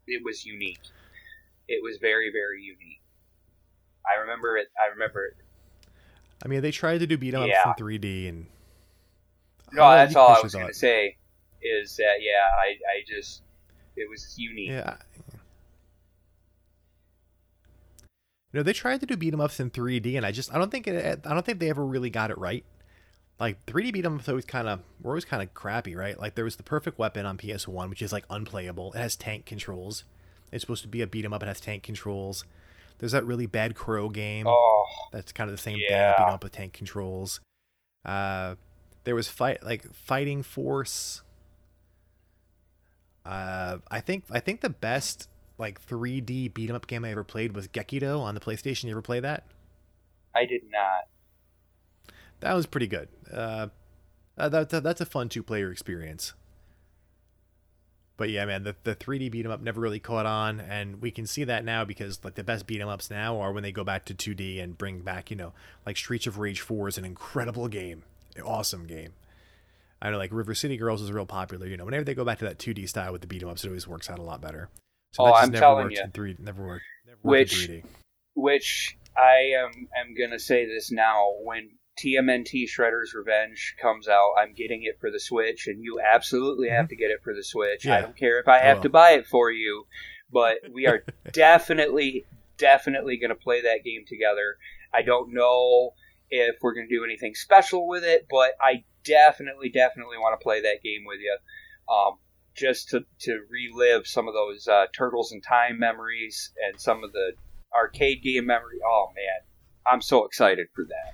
it 0.06 0.22
was 0.24 0.46
unique. 0.46 0.86
It 1.68 1.82
was 1.82 1.98
very 1.98 2.32
very 2.32 2.62
unique. 2.62 3.02
I 4.12 4.20
remember 4.22 4.58
it. 4.58 4.68
I 4.82 4.88
remember 4.92 5.26
it. 5.26 5.36
I 6.44 6.48
mean, 6.48 6.62
they 6.62 6.72
tried 6.72 7.00
to 7.00 7.08
do 7.08 7.18
beat 7.18 7.34
'em 7.34 7.42
ups 7.42 7.50
Yeah. 7.50 7.70
in 7.70 7.76
3D, 7.76 8.28
and 8.28 8.48
No, 9.72 9.84
Oh, 9.84 9.92
that's 9.92 10.16
all 10.16 10.30
I 10.30 10.40
was 10.42 10.54
going 10.54 10.68
to 10.68 10.74
say. 10.74 11.16
Is 11.62 11.96
that 11.98 12.22
yeah? 12.22 12.50
I 12.58 12.78
I 12.90 13.04
just 13.08 13.44
it 13.96 14.10
was 14.10 14.36
unique. 14.38 14.70
Yeah. 14.70 14.98
You 18.52 18.60
know, 18.60 18.64
they 18.64 18.74
tried 18.74 19.00
to 19.02 19.06
do 19.06 19.16
beat 19.16 19.34
'em 19.34 19.42
ups 19.42 19.60
in 19.60 19.70
3D, 19.70 20.18
and 20.18 20.26
I 20.26 20.32
just 20.32 20.54
I 20.54 20.58
don't 20.58 20.72
think 20.72 20.88
it 20.88 21.26
I 21.26 21.34
don't 21.34 21.46
think 21.46 21.60
they 21.60 21.70
ever 21.70 21.86
really 21.86 22.10
got 22.10 22.32
it 22.32 22.38
right. 22.38 22.66
Like 23.40 23.64
3D 23.68 23.92
beat 23.92 24.06
'em 24.06 24.16
ups 24.16 24.28
always 24.28 24.46
kind 24.46 24.68
of 24.68 24.82
were 25.02 25.12
always 25.12 25.26
kind 25.26 25.44
of 25.44 25.54
crappy, 25.54 25.96
right? 25.96 26.20
Like 26.20 26.36
there 26.36 26.46
was 26.46 26.56
the 26.56 26.64
perfect 26.64 26.98
weapon 26.98 27.26
on 27.26 27.38
PS1, 27.38 27.90
which 27.90 28.02
is 28.02 28.12
like 28.12 28.26
unplayable. 28.30 28.92
It 28.94 28.98
has 29.00 29.16
tank 29.16 29.46
controls. 29.46 30.04
It's 30.52 30.62
supposed 30.62 30.82
to 30.82 30.88
be 30.88 31.02
a 31.02 31.08
beat 31.08 31.26
'em 31.26 31.34
up. 31.34 31.44
It 31.44 31.48
has 31.48 31.62
tank 31.62 31.84
controls. 31.84 32.44
There's 33.00 33.14
that 33.14 33.26
really 33.26 33.46
bad 33.48 33.76
Crow 33.76 34.10
game. 34.10 34.46
Oh, 34.48 34.86
That's 35.12 35.32
kind 35.32 35.50
of 35.50 35.56
the 35.56 35.62
same 35.62 35.78
Yeah. 35.80 36.16
thing, 36.18 36.28
'em 36.28 36.34
up 36.34 36.44
with 36.44 36.52
tank 36.54 36.74
controls. 36.74 37.40
Uh, 38.06 38.56
there 39.06 39.16
was 39.16 39.28
fight 39.28 39.64
like 39.64 39.92
Fighting 39.94 40.44
Force. 40.44 41.24
Uh, 43.26 43.80
I 43.90 44.00
think 44.02 44.26
I 44.32 44.40
think 44.40 44.62
the 44.62 44.70
best 44.70 45.28
like 45.58 45.80
3D 45.82 46.48
beat 46.54 46.70
'em 46.70 46.76
up 46.76 46.88
game 46.88 47.04
I 47.06 47.12
ever 47.12 47.24
played 47.24 47.54
was 47.56 47.68
Gekido 47.68 48.20
on 48.22 48.34
the 48.36 48.42
PlayStation. 48.42 48.86
You 48.86 48.92
ever 48.92 49.02
play 49.02 49.20
that? 49.20 49.44
I 50.34 50.46
did 50.46 50.70
not. 50.70 51.08
That 52.40 52.54
was 52.54 52.66
pretty 52.66 52.88
good. 52.88 53.10
Uh, 53.32 53.68
uh, 54.38 54.48
that, 54.50 54.70
that- 54.70 54.84
that's 54.84 55.02
a 55.02 55.06
fun 55.06 55.28
two 55.30 55.44
player 55.44 55.72
experience. 55.72 56.34
But 58.20 58.30
yeah, 58.30 58.44
man, 58.44 58.64
the, 58.64 58.76
the 58.84 58.96
3D 58.96 59.32
beat 59.32 59.46
'em 59.46 59.52
up 59.52 59.62
never 59.62 59.80
really 59.80 60.02
caught 60.02 60.26
on, 60.26 60.60
and 60.60 61.02
we 61.02 61.10
can 61.10 61.26
see 61.26 61.46
that 61.46 61.64
now 61.64 61.86
because 61.86 62.20
like 62.24 62.36
the 62.36 62.44
best 62.44 62.68
beat 62.68 62.82
'em 62.82 62.90
ups 62.90 63.10
now 63.10 63.40
are 63.40 63.54
when 63.54 63.64
they 63.64 63.72
go 63.72 63.86
back 63.86 64.04
to 64.06 64.14
2D 64.14 64.60
and 64.62 64.78
bring 64.78 65.00
back, 65.00 65.32
you 65.32 65.38
know, 65.38 65.54
like 65.86 65.96
Streets 65.96 66.28
of 66.28 66.38
Rage 66.38 66.60
4 66.60 66.90
is 66.90 66.98
an 66.98 67.06
incredible 67.06 67.70
game, 67.70 68.04
an 68.36 68.42
awesome 68.44 68.86
game. 68.88 69.14
I 70.02 70.10
know 70.12 70.18
like 70.18 70.34
River 70.34 70.54
City 70.54 70.76
Girls 70.76 71.02
is 71.02 71.14
real 71.14 71.26
popular. 71.26 71.66
You 71.66 71.78
know, 71.78 71.86
whenever 71.86 72.04
they 72.04 72.14
go 72.14 72.26
back 72.26 72.40
to 72.40 72.46
that 72.46 72.60
2D 72.60 72.88
style 72.88 73.14
with 73.14 73.22
the 73.22 73.28
beat 73.28 73.42
'em 73.42 73.48
ups, 73.50 73.64
it 73.64 73.70
always 73.70 73.88
works 73.88 74.10
out 74.10 74.20
a 74.20 74.24
lot 74.24 74.42
better. 74.42 74.70
So 75.14 75.24
Oh, 75.26 75.34
I'm 75.34 75.50
never 75.52 75.62
telling 75.62 75.92
in 75.94 76.12
3 76.12 76.36
never 76.40 76.68
worked. 76.68 76.84
Never 77.06 77.18
worked 77.24 77.24
Which- 77.24 77.70
in 77.70 77.82
3D. 77.84 77.84
Which 78.36 78.98
I 79.18 79.54
am 79.56 79.88
am 79.98 80.14
gonna 80.14 80.40
say 80.40 80.66
this 80.66 80.92
now. 80.92 81.36
When 81.44 81.72
TMNT 82.04 82.66
Shredder's 82.70 83.14
Revenge 83.14 83.76
comes 83.82 84.08
out, 84.08 84.34
I'm 84.38 84.54
getting 84.54 84.84
it 84.84 84.98
for 85.00 85.12
the 85.12 85.20
Switch, 85.20 85.68
and 85.68 85.84
you 85.84 86.00
absolutely 86.00 86.70
have 86.70 86.88
to 86.90 86.96
get 86.96 87.12
it 87.12 87.20
for 87.24 87.34
the 87.34 87.44
Switch. 87.44 87.86
I 87.86 87.98
Mm-hmm. 87.98 88.06
Don't 88.06 88.18
care 88.18 88.40
if 88.40 88.48
I 88.48 88.60
have 88.60 88.78
will. 88.78 88.84
to 88.84 88.90
buy 88.90 89.12
it 89.12 89.28
for 89.28 89.52
you, 89.52 89.86
but 90.32 90.58
we 90.74 90.88
are 90.88 91.04
definitely, 91.34 92.26
definitely 92.58 93.18
gonna 93.18 93.36
play 93.36 93.62
that 93.64 93.84
game 93.84 94.06
together. 94.08 94.58
I 94.94 95.02
don't 95.02 95.34
know 95.34 95.92
if 96.30 96.56
we're 96.62 96.74
gonna 96.76 96.88
do 96.88 97.04
anything 97.04 97.36
special 97.36 97.88
with 97.88 98.04
it, 98.04 98.28
but 98.30 98.52
I 98.62 98.84
definitely, 99.04 99.70
definitely 99.70 100.18
want 100.18 100.40
to 100.40 100.44
play 100.44 100.62
that 100.62 100.82
game 100.84 101.04
with 101.06 101.20
you. 101.20 101.38
Um, 101.94 102.18
just 102.56 102.90
to, 102.90 103.02
to 103.22 103.40
relive 103.50 104.06
some 104.06 104.28
of 104.28 104.34
those 104.34 104.68
uh, 104.68 104.86
Turtles 104.96 105.32
in 105.32 105.42
Time 105.42 105.80
memories 105.80 106.52
and 106.68 106.80
some 106.80 107.04
of 107.04 107.14
the 107.14 107.32
arcade 107.74 108.22
game 108.22 108.46
memory. 108.46 108.80
Oh 108.86 109.08
man, 109.16 109.42
I'm 109.92 110.02
so 110.02 110.26
excited 110.26 110.68
for 110.76 110.86
that. 110.86 111.14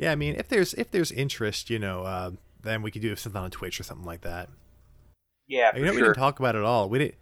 Yeah, 0.00 0.12
I 0.12 0.14
mean, 0.14 0.34
if 0.36 0.48
there's 0.48 0.72
if 0.74 0.90
there's 0.90 1.12
interest, 1.12 1.68
you 1.68 1.78
know, 1.78 2.04
uh, 2.04 2.30
then 2.62 2.80
we 2.80 2.90
could 2.90 3.02
do 3.02 3.14
something 3.16 3.40
on 3.40 3.50
Twitch 3.50 3.78
or 3.78 3.82
something 3.82 4.06
like 4.06 4.22
that. 4.22 4.48
Yeah, 5.46 5.72
for 5.72 5.78
you 5.78 5.84
know, 5.84 5.92
we 5.92 5.98
didn't 5.98 6.14
talk 6.14 6.40
about 6.40 6.56
it 6.56 6.62
all. 6.62 6.88
We 6.88 6.98
didn't. 6.98 7.16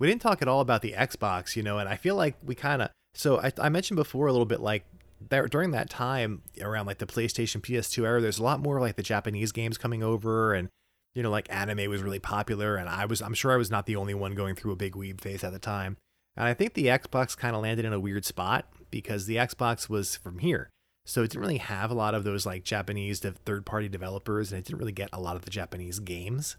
We 0.00 0.08
didn't 0.08 0.22
talk 0.22 0.42
at 0.42 0.48
all 0.48 0.60
about 0.60 0.82
the 0.82 0.92
Xbox, 0.92 1.54
you 1.54 1.62
know, 1.62 1.78
and 1.78 1.88
I 1.88 1.94
feel 1.94 2.16
like 2.16 2.34
we 2.44 2.56
kind 2.56 2.82
of. 2.82 2.90
So 3.14 3.40
I, 3.40 3.52
I 3.60 3.68
mentioned 3.68 3.94
before 3.94 4.26
a 4.26 4.32
little 4.32 4.44
bit 4.44 4.60
like 4.60 4.84
there 5.30 5.46
during 5.46 5.70
that 5.70 5.88
time 5.88 6.42
around 6.60 6.86
like 6.86 6.98
the 6.98 7.06
PlayStation 7.06 7.60
PS2 7.60 8.04
era. 8.04 8.20
There's 8.20 8.40
a 8.40 8.42
lot 8.42 8.58
more 8.58 8.80
like 8.80 8.96
the 8.96 9.04
Japanese 9.04 9.52
games 9.52 9.78
coming 9.78 10.02
over, 10.02 10.52
and 10.52 10.68
you 11.14 11.22
know, 11.22 11.30
like 11.30 11.46
anime 11.48 11.88
was 11.88 12.02
really 12.02 12.18
popular, 12.18 12.74
and 12.74 12.88
I 12.88 13.06
was 13.06 13.22
I'm 13.22 13.34
sure 13.34 13.52
I 13.52 13.56
was 13.56 13.70
not 13.70 13.86
the 13.86 13.94
only 13.94 14.14
one 14.14 14.34
going 14.34 14.56
through 14.56 14.72
a 14.72 14.76
big 14.76 14.94
weeb 14.94 15.20
phase 15.20 15.44
at 15.44 15.52
the 15.52 15.60
time. 15.60 15.96
And 16.36 16.48
I 16.48 16.54
think 16.54 16.74
the 16.74 16.86
Xbox 16.86 17.36
kind 17.36 17.54
of 17.54 17.62
landed 17.62 17.84
in 17.84 17.92
a 17.92 18.00
weird 18.00 18.24
spot 18.24 18.66
because 18.90 19.26
the 19.26 19.36
Xbox 19.36 19.88
was 19.88 20.16
from 20.16 20.40
here. 20.40 20.70
So 21.06 21.22
it 21.22 21.30
didn't 21.30 21.40
really 21.40 21.58
have 21.58 21.90
a 21.90 21.94
lot 21.94 22.14
of 22.14 22.24
those 22.24 22.44
like 22.44 22.64
Japanese 22.64 23.20
de- 23.20 23.30
third-party 23.30 23.88
developers, 23.88 24.52
and 24.52 24.58
it 24.58 24.66
didn't 24.66 24.80
really 24.80 24.92
get 24.92 25.08
a 25.12 25.20
lot 25.20 25.36
of 25.36 25.42
the 25.42 25.50
Japanese 25.50 26.00
games. 26.00 26.56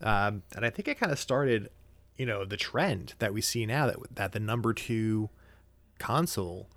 Um, 0.00 0.42
and 0.54 0.64
I 0.64 0.70
think 0.70 0.88
it 0.88 0.98
kind 0.98 1.12
of 1.12 1.18
started 1.18 1.68
you 2.16 2.26
know 2.26 2.44
the 2.44 2.56
trend 2.56 3.14
that 3.18 3.34
we 3.34 3.40
see 3.40 3.66
now 3.66 3.86
that 3.86 3.96
that 4.14 4.32
the 4.32 4.40
number 4.40 4.72
two 4.72 5.28
console 5.98 6.68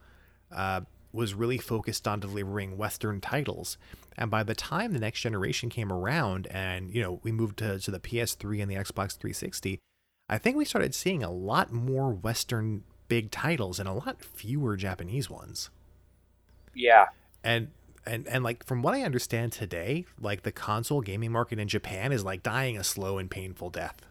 uh, 0.52 0.82
was 1.12 1.34
really 1.34 1.58
focused 1.58 2.08
on 2.08 2.20
delivering 2.20 2.78
Western 2.78 3.22
titles. 3.22 3.78
And 4.18 4.30
by 4.30 4.44
the 4.44 4.56
time 4.56 4.94
the 4.94 5.00
next 5.00 5.22
generation 5.22 5.70
came 5.70 5.92
around, 5.92 6.48
and 6.48 6.94
you 6.94 7.02
know 7.02 7.20
we 7.24 7.32
moved 7.32 7.58
to, 7.60 7.80
to 7.80 7.92
the 7.92 8.00
PS3 8.00 8.62
and 8.62 8.72
the 8.72 8.76
Xbox 8.76 9.18
360, 9.18 9.80
I 10.28 10.38
think 10.38 10.58
we 10.58 10.66
started 10.66 10.94
seeing 10.94 11.24
a 11.24 11.32
lot 11.32 11.72
more 11.72 12.12
Western 12.12 12.84
big 13.08 13.32
titles 13.32 13.80
and 13.80 13.90
a 13.90 13.94
lot 13.94 14.22
fewer 14.22 14.76
Japanese 14.76 15.30
ones. 15.30 15.70
Yeah. 16.74 17.08
And 17.44 17.70
and 18.06 18.28
and 18.28 18.44
like 18.44 18.66
from 18.66 18.82
what 18.82 18.94
I 18.94 19.04
understand 19.04 19.52
today, 19.52 20.06
like 20.20 20.44
the 20.44 20.52
console 20.52 21.02
gaming 21.02 21.32
market 21.32 21.60
in 21.60 21.68
Japan 21.68 22.12
is 22.12 22.24
like 22.24 22.44
dying 22.44 22.78
a 22.78 22.84
slow 22.84 23.18
and 23.18 23.30
painful 23.30 23.70
death. 23.70 24.06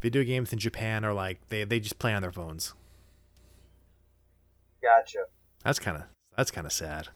Video 0.00 0.24
games 0.24 0.52
in 0.52 0.58
Japan 0.58 1.04
are 1.04 1.14
like 1.14 1.40
they 1.48 1.64
they 1.64 1.80
just 1.80 1.98
play 1.98 2.12
on 2.12 2.22
their 2.22 2.32
phones. 2.32 2.74
Gotcha. 4.82 5.24
That's 5.64 5.78
kind 5.78 5.96
of 5.96 6.04
that's 6.36 6.50
kind 6.50 6.66
of 6.66 6.72
sad. 6.72 7.08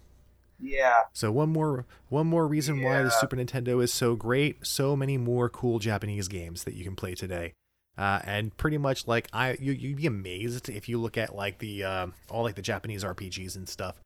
Yeah. 0.58 1.02
So 1.12 1.32
one 1.32 1.48
more 1.48 1.86
one 2.08 2.26
more 2.26 2.46
reason 2.46 2.82
why 2.82 3.02
the 3.02 3.10
Super 3.10 3.36
Nintendo 3.36 3.82
is 3.82 3.92
so 3.92 4.14
great. 4.14 4.66
So 4.66 4.94
many 4.94 5.16
more 5.16 5.48
cool 5.48 5.78
Japanese 5.78 6.28
games 6.28 6.64
that 6.64 6.74
you 6.74 6.84
can 6.84 6.96
play 6.96 7.14
today. 7.14 7.54
Uh, 8.00 8.18
and 8.24 8.56
pretty 8.56 8.78
much 8.78 9.06
like 9.06 9.28
I 9.30 9.58
you 9.60 9.72
you'd 9.72 9.98
be 9.98 10.06
amazed 10.06 10.70
if 10.70 10.88
you 10.88 10.98
look 10.98 11.18
at 11.18 11.36
like 11.36 11.58
the 11.58 11.84
uh, 11.84 12.06
all 12.30 12.44
like 12.44 12.54
the 12.54 12.62
Japanese 12.62 13.04
RPGs 13.04 13.56
and 13.56 13.68
stuff. 13.68 13.96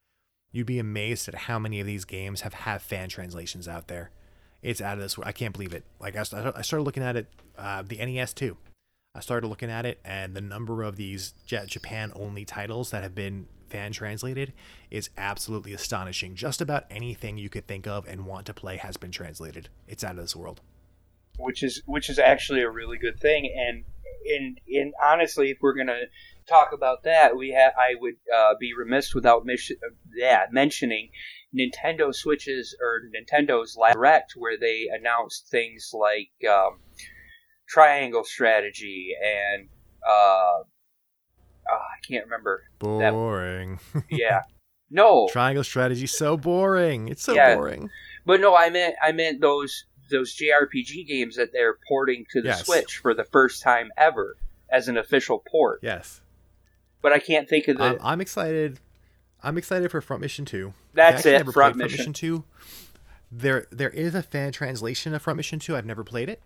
You'd 0.50 0.66
be 0.66 0.80
amazed 0.80 1.28
at 1.28 1.36
how 1.36 1.60
many 1.60 1.78
of 1.78 1.86
these 1.86 2.04
games 2.04 2.40
have 2.40 2.54
have 2.54 2.82
fan 2.82 3.08
translations 3.08 3.68
out 3.68 3.86
there. 3.86 4.10
It's 4.62 4.80
out 4.80 4.94
of 4.94 5.00
this. 5.00 5.16
World. 5.16 5.28
I 5.28 5.32
can't 5.32 5.52
believe 5.52 5.72
it. 5.72 5.84
Like 6.00 6.16
I, 6.16 6.22
I 6.56 6.62
started 6.62 6.82
looking 6.82 7.04
at 7.04 7.14
it, 7.14 7.28
uh, 7.56 7.82
the 7.82 8.04
NES 8.04 8.32
too. 8.32 8.56
I 9.14 9.20
started 9.20 9.46
looking 9.46 9.70
at 9.70 9.86
it, 9.86 10.00
and 10.04 10.34
the 10.34 10.40
number 10.40 10.82
of 10.82 10.96
these 10.96 11.32
Japan 11.46 12.10
only 12.16 12.44
titles 12.44 12.90
that 12.90 13.04
have 13.04 13.14
been 13.14 13.46
fan 13.68 13.92
translated 13.92 14.52
is 14.90 15.08
absolutely 15.16 15.72
astonishing. 15.72 16.34
Just 16.34 16.60
about 16.60 16.86
anything 16.90 17.38
you 17.38 17.48
could 17.48 17.68
think 17.68 17.86
of 17.86 18.08
and 18.08 18.26
want 18.26 18.46
to 18.46 18.54
play 18.54 18.76
has 18.76 18.96
been 18.96 19.12
translated. 19.12 19.68
It's 19.86 20.02
out 20.02 20.16
of 20.16 20.22
this 20.22 20.34
world. 20.34 20.62
Which 21.38 21.62
is 21.62 21.82
which 21.86 22.08
is 22.08 22.18
actually 22.18 22.62
a 22.62 22.70
really 22.70 22.98
good 22.98 23.18
thing. 23.20 23.52
And 23.56 23.84
in 24.26 24.56
in 24.66 24.92
honestly, 25.02 25.50
if 25.50 25.58
we're 25.60 25.74
gonna 25.74 26.02
talk 26.48 26.72
about 26.72 27.04
that, 27.04 27.36
we 27.36 27.50
have 27.50 27.72
I 27.78 27.94
would 27.98 28.16
uh, 28.34 28.54
be 28.58 28.72
remiss 28.76 29.14
without 29.14 29.44
mis- 29.44 29.70
uh, 29.70 29.94
yeah, 30.14 30.46
mentioning 30.50 31.10
Nintendo 31.56 32.14
Switches 32.14 32.76
or 32.80 33.02
Nintendo's 33.14 33.76
Live 33.76 33.94
Direct, 33.94 34.32
where 34.36 34.58
they 34.58 34.88
announced 34.92 35.48
things 35.50 35.90
like 35.92 36.30
um, 36.50 36.80
triangle 37.68 38.24
strategy 38.24 39.10
and 39.22 39.68
uh, 40.06 40.62
ah, 41.70 41.72
I 41.72 42.06
can't 42.06 42.24
remember. 42.24 42.64
Boring. 42.78 43.78
Yeah, 44.10 44.42
no, 44.90 45.28
Triangle 45.30 45.64
strategy 45.64 46.06
so 46.06 46.36
boring. 46.36 47.08
It's 47.08 47.22
so 47.22 47.34
Yeah. 47.34 47.54
boring. 47.56 47.90
But 48.26 48.40
no, 48.40 48.54
I 48.56 48.70
meant 48.70 48.94
I 49.02 49.12
meant 49.12 49.40
those 49.40 49.84
those 50.14 50.34
JRPG 50.34 51.06
games 51.06 51.36
that 51.36 51.52
they're 51.52 51.76
porting 51.88 52.24
to 52.30 52.40
the 52.40 52.48
Yes. 52.48 52.64
Switch 52.64 52.98
for 52.98 53.12
the 53.14 53.24
first 53.24 53.62
time 53.62 53.90
ever 53.96 54.36
as 54.70 54.88
an 54.88 54.96
official 54.96 55.42
port. 55.50 55.80
Yes. 55.82 56.20
But 57.02 57.12
I 57.12 57.18
can't 57.18 57.48
think 57.48 57.68
of 57.68 57.76
the. 57.78 57.84
I'm, 57.84 57.98
I'm 58.00 58.20
excited. 58.20 58.80
I'm 59.42 59.58
excited 59.58 59.90
for 59.90 60.00
Front 60.00 60.22
Mission 60.22 60.44
2. 60.46 60.72
That's 60.94 61.26
it, 61.26 61.32
Never 61.32 61.52
Front 61.52 61.76
Mission. 61.76 61.96
Front 61.96 61.98
Mission 61.98 62.12
2. 62.14 62.44
There, 63.30 63.66
there 63.70 63.90
is 63.90 64.14
a 64.14 64.22
fan 64.22 64.52
translation 64.52 65.12
of 65.12 65.20
Front 65.20 65.36
Mission 65.36 65.58
2. 65.58 65.76
I've 65.76 65.84
never 65.84 66.02
played 66.04 66.28
it. 66.30 66.40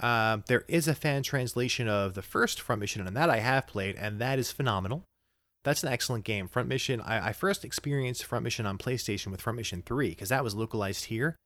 Um, 0.00 0.42
there 0.48 0.64
is 0.66 0.88
a 0.88 0.94
fan 0.94 1.22
translation 1.22 1.86
of 1.86 2.14
the 2.14 2.22
first 2.22 2.60
Front 2.60 2.80
Mission, 2.80 3.06
and 3.06 3.16
that 3.16 3.30
I 3.30 3.38
have 3.38 3.66
played, 3.66 3.94
and 3.96 4.18
that 4.18 4.38
is 4.38 4.50
phenomenal. 4.50 5.04
That's 5.64 5.82
an 5.84 5.90
excellent 5.90 6.24
game. 6.24 6.48
Front 6.48 6.68
Mission. 6.68 7.00
I, 7.00 7.28
I 7.28 7.32
first 7.32 7.64
experienced 7.64 8.24
Front 8.24 8.42
Mission 8.42 8.66
on 8.66 8.78
PlayStation 8.78 9.28
with 9.28 9.40
Front 9.40 9.58
Mission 9.58 9.82
3 9.86 10.08
because 10.08 10.30
that 10.30 10.42
was 10.42 10.54
localized 10.56 11.04
here, 11.04 11.36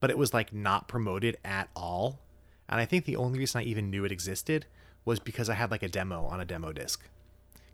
but 0.00 0.10
it 0.10 0.18
was 0.18 0.34
like 0.34 0.52
not 0.52 0.88
promoted 0.88 1.36
at 1.44 1.68
all. 1.74 2.20
And 2.68 2.80
I 2.80 2.84
think 2.84 3.04
the 3.04 3.16
only 3.16 3.38
reason 3.38 3.60
I 3.60 3.64
even 3.64 3.90
knew 3.90 4.04
it 4.04 4.12
existed 4.12 4.66
was 5.04 5.20
because 5.20 5.48
I 5.50 5.54
had 5.54 5.70
like 5.70 5.82
a 5.82 5.88
demo 5.88 6.24
on 6.26 6.40
a 6.40 6.44
demo 6.44 6.72
disc 6.72 7.02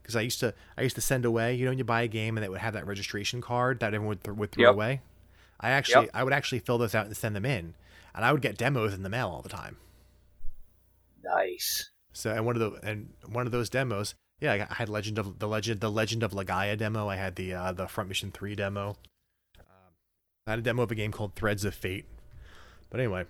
because 0.02 0.16
I 0.16 0.20
used 0.22 0.40
to 0.40 0.52
I 0.76 0.82
used 0.82 0.96
to 0.96 1.00
send 1.02 1.24
away. 1.24 1.54
You 1.54 1.64
know, 1.64 1.70
when 1.70 1.78
you 1.78 1.84
buy 1.84 2.02
a 2.02 2.08
game 2.08 2.36
and 2.36 2.44
it 2.44 2.50
would 2.50 2.60
have 2.60 2.74
that 2.74 2.86
registration 2.86 3.40
card 3.40 3.80
that 3.80 3.94
everyone 3.94 4.08
would, 4.08 4.24
th- 4.24 4.36
would 4.36 4.52
throw 4.52 4.64
Yep. 4.64 4.72
away. 4.74 5.00
I 5.60 5.70
actually 5.70 6.06
Yep. 6.06 6.10
I 6.14 6.24
would 6.24 6.32
actually 6.32 6.58
fill 6.60 6.78
those 6.78 6.94
out 6.94 7.06
and 7.06 7.16
send 7.16 7.36
them 7.36 7.44
in, 7.44 7.74
and 8.14 8.24
I 8.24 8.32
would 8.32 8.42
get 8.42 8.56
demos 8.58 8.94
in 8.94 9.02
the 9.02 9.08
mail 9.10 9.28
all 9.28 9.42
the 9.42 9.48
time. 9.48 9.76
nice. 11.22 11.90
So 12.12 12.32
and 12.32 12.44
one 12.44 12.56
of 12.56 12.60
the 12.60 12.80
and 12.88 13.10
one 13.26 13.46
of 13.46 13.52
those 13.52 13.70
demos, 13.70 14.14
yeah, 14.40 14.66
I 14.68 14.74
had 14.74 14.88
Legend 14.88 15.18
of 15.18 15.38
the 15.38 15.46
Legend 15.46 15.80
the 15.80 15.90
Legend 15.90 16.22
of 16.22 16.32
Legaia 16.32 16.76
demo. 16.76 17.08
I 17.08 17.16
had 17.16 17.36
the 17.36 17.54
uh, 17.54 17.72
the 17.72 17.86
Front 17.86 18.08
Mission 18.08 18.32
Three 18.32 18.54
demo. 18.56 18.96
I 20.46 20.50
had 20.50 20.58
a 20.58 20.62
demo 20.62 20.82
of 20.82 20.90
a 20.90 20.94
game 20.94 21.12
called 21.12 21.34
Threads 21.34 21.64
of 21.64 21.74
Fate. 21.74 22.06
But 22.90 23.00
anyway. 23.00 23.24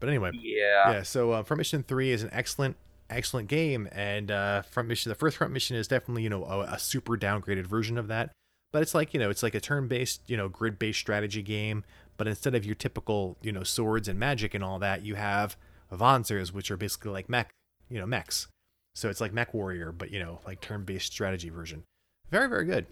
But 0.00 0.08
anyway, 0.08 0.30
Yeah. 0.34 0.90
yeah 0.92 1.02
so 1.02 1.32
uh, 1.32 1.42
front 1.42 1.58
mission 1.58 1.82
3 1.82 2.10
is 2.10 2.22
an 2.22 2.30
excellent 2.32 2.76
excellent 3.08 3.46
game 3.46 3.88
and 3.92 4.32
uh 4.32 4.62
front 4.62 4.88
mission 4.88 5.10
the 5.10 5.14
first 5.14 5.36
front 5.36 5.52
mission 5.52 5.76
is 5.76 5.86
definitely 5.86 6.24
you 6.24 6.28
know 6.28 6.42
a, 6.44 6.62
a 6.62 6.78
super 6.78 7.16
downgraded 7.16 7.66
version 7.66 7.98
of 7.98 8.08
that. 8.08 8.30
But 8.72 8.82
it's 8.82 8.94
like 8.94 9.12
you 9.12 9.20
know 9.20 9.28
it's 9.30 9.42
like 9.42 9.54
a 9.54 9.60
turn-based 9.60 10.22
you 10.28 10.36
know 10.36 10.48
grid-based 10.48 10.98
strategy 10.98 11.42
game. 11.42 11.84
But 12.16 12.26
instead 12.26 12.54
of 12.54 12.64
your 12.64 12.74
typical 12.74 13.36
you 13.42 13.52
know 13.52 13.64
swords 13.64 14.08
and 14.08 14.18
magic 14.18 14.54
and 14.54 14.64
all 14.64 14.78
that 14.78 15.04
you 15.04 15.16
have 15.16 15.56
avancers, 15.92 16.52
which 16.52 16.70
are 16.70 16.76
basically 16.76 17.10
like 17.10 17.28
mech 17.28 17.50
you 17.90 17.98
know 17.98 18.06
mechs. 18.06 18.48
So 18.94 19.10
it's 19.10 19.20
like 19.20 19.32
mech 19.34 19.52
warrior 19.52 19.92
but 19.92 20.10
you 20.10 20.18
know 20.20 20.40
like 20.46 20.60
turn-based 20.60 21.12
strategy 21.12 21.50
version. 21.50 21.82
Very 22.30 22.48
very 22.48 22.64
good 22.64 22.86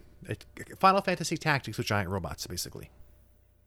final 0.78 1.00
fantasy 1.00 1.36
tactics 1.36 1.78
with 1.78 1.86
giant 1.86 2.08
robots 2.10 2.46
basically 2.46 2.90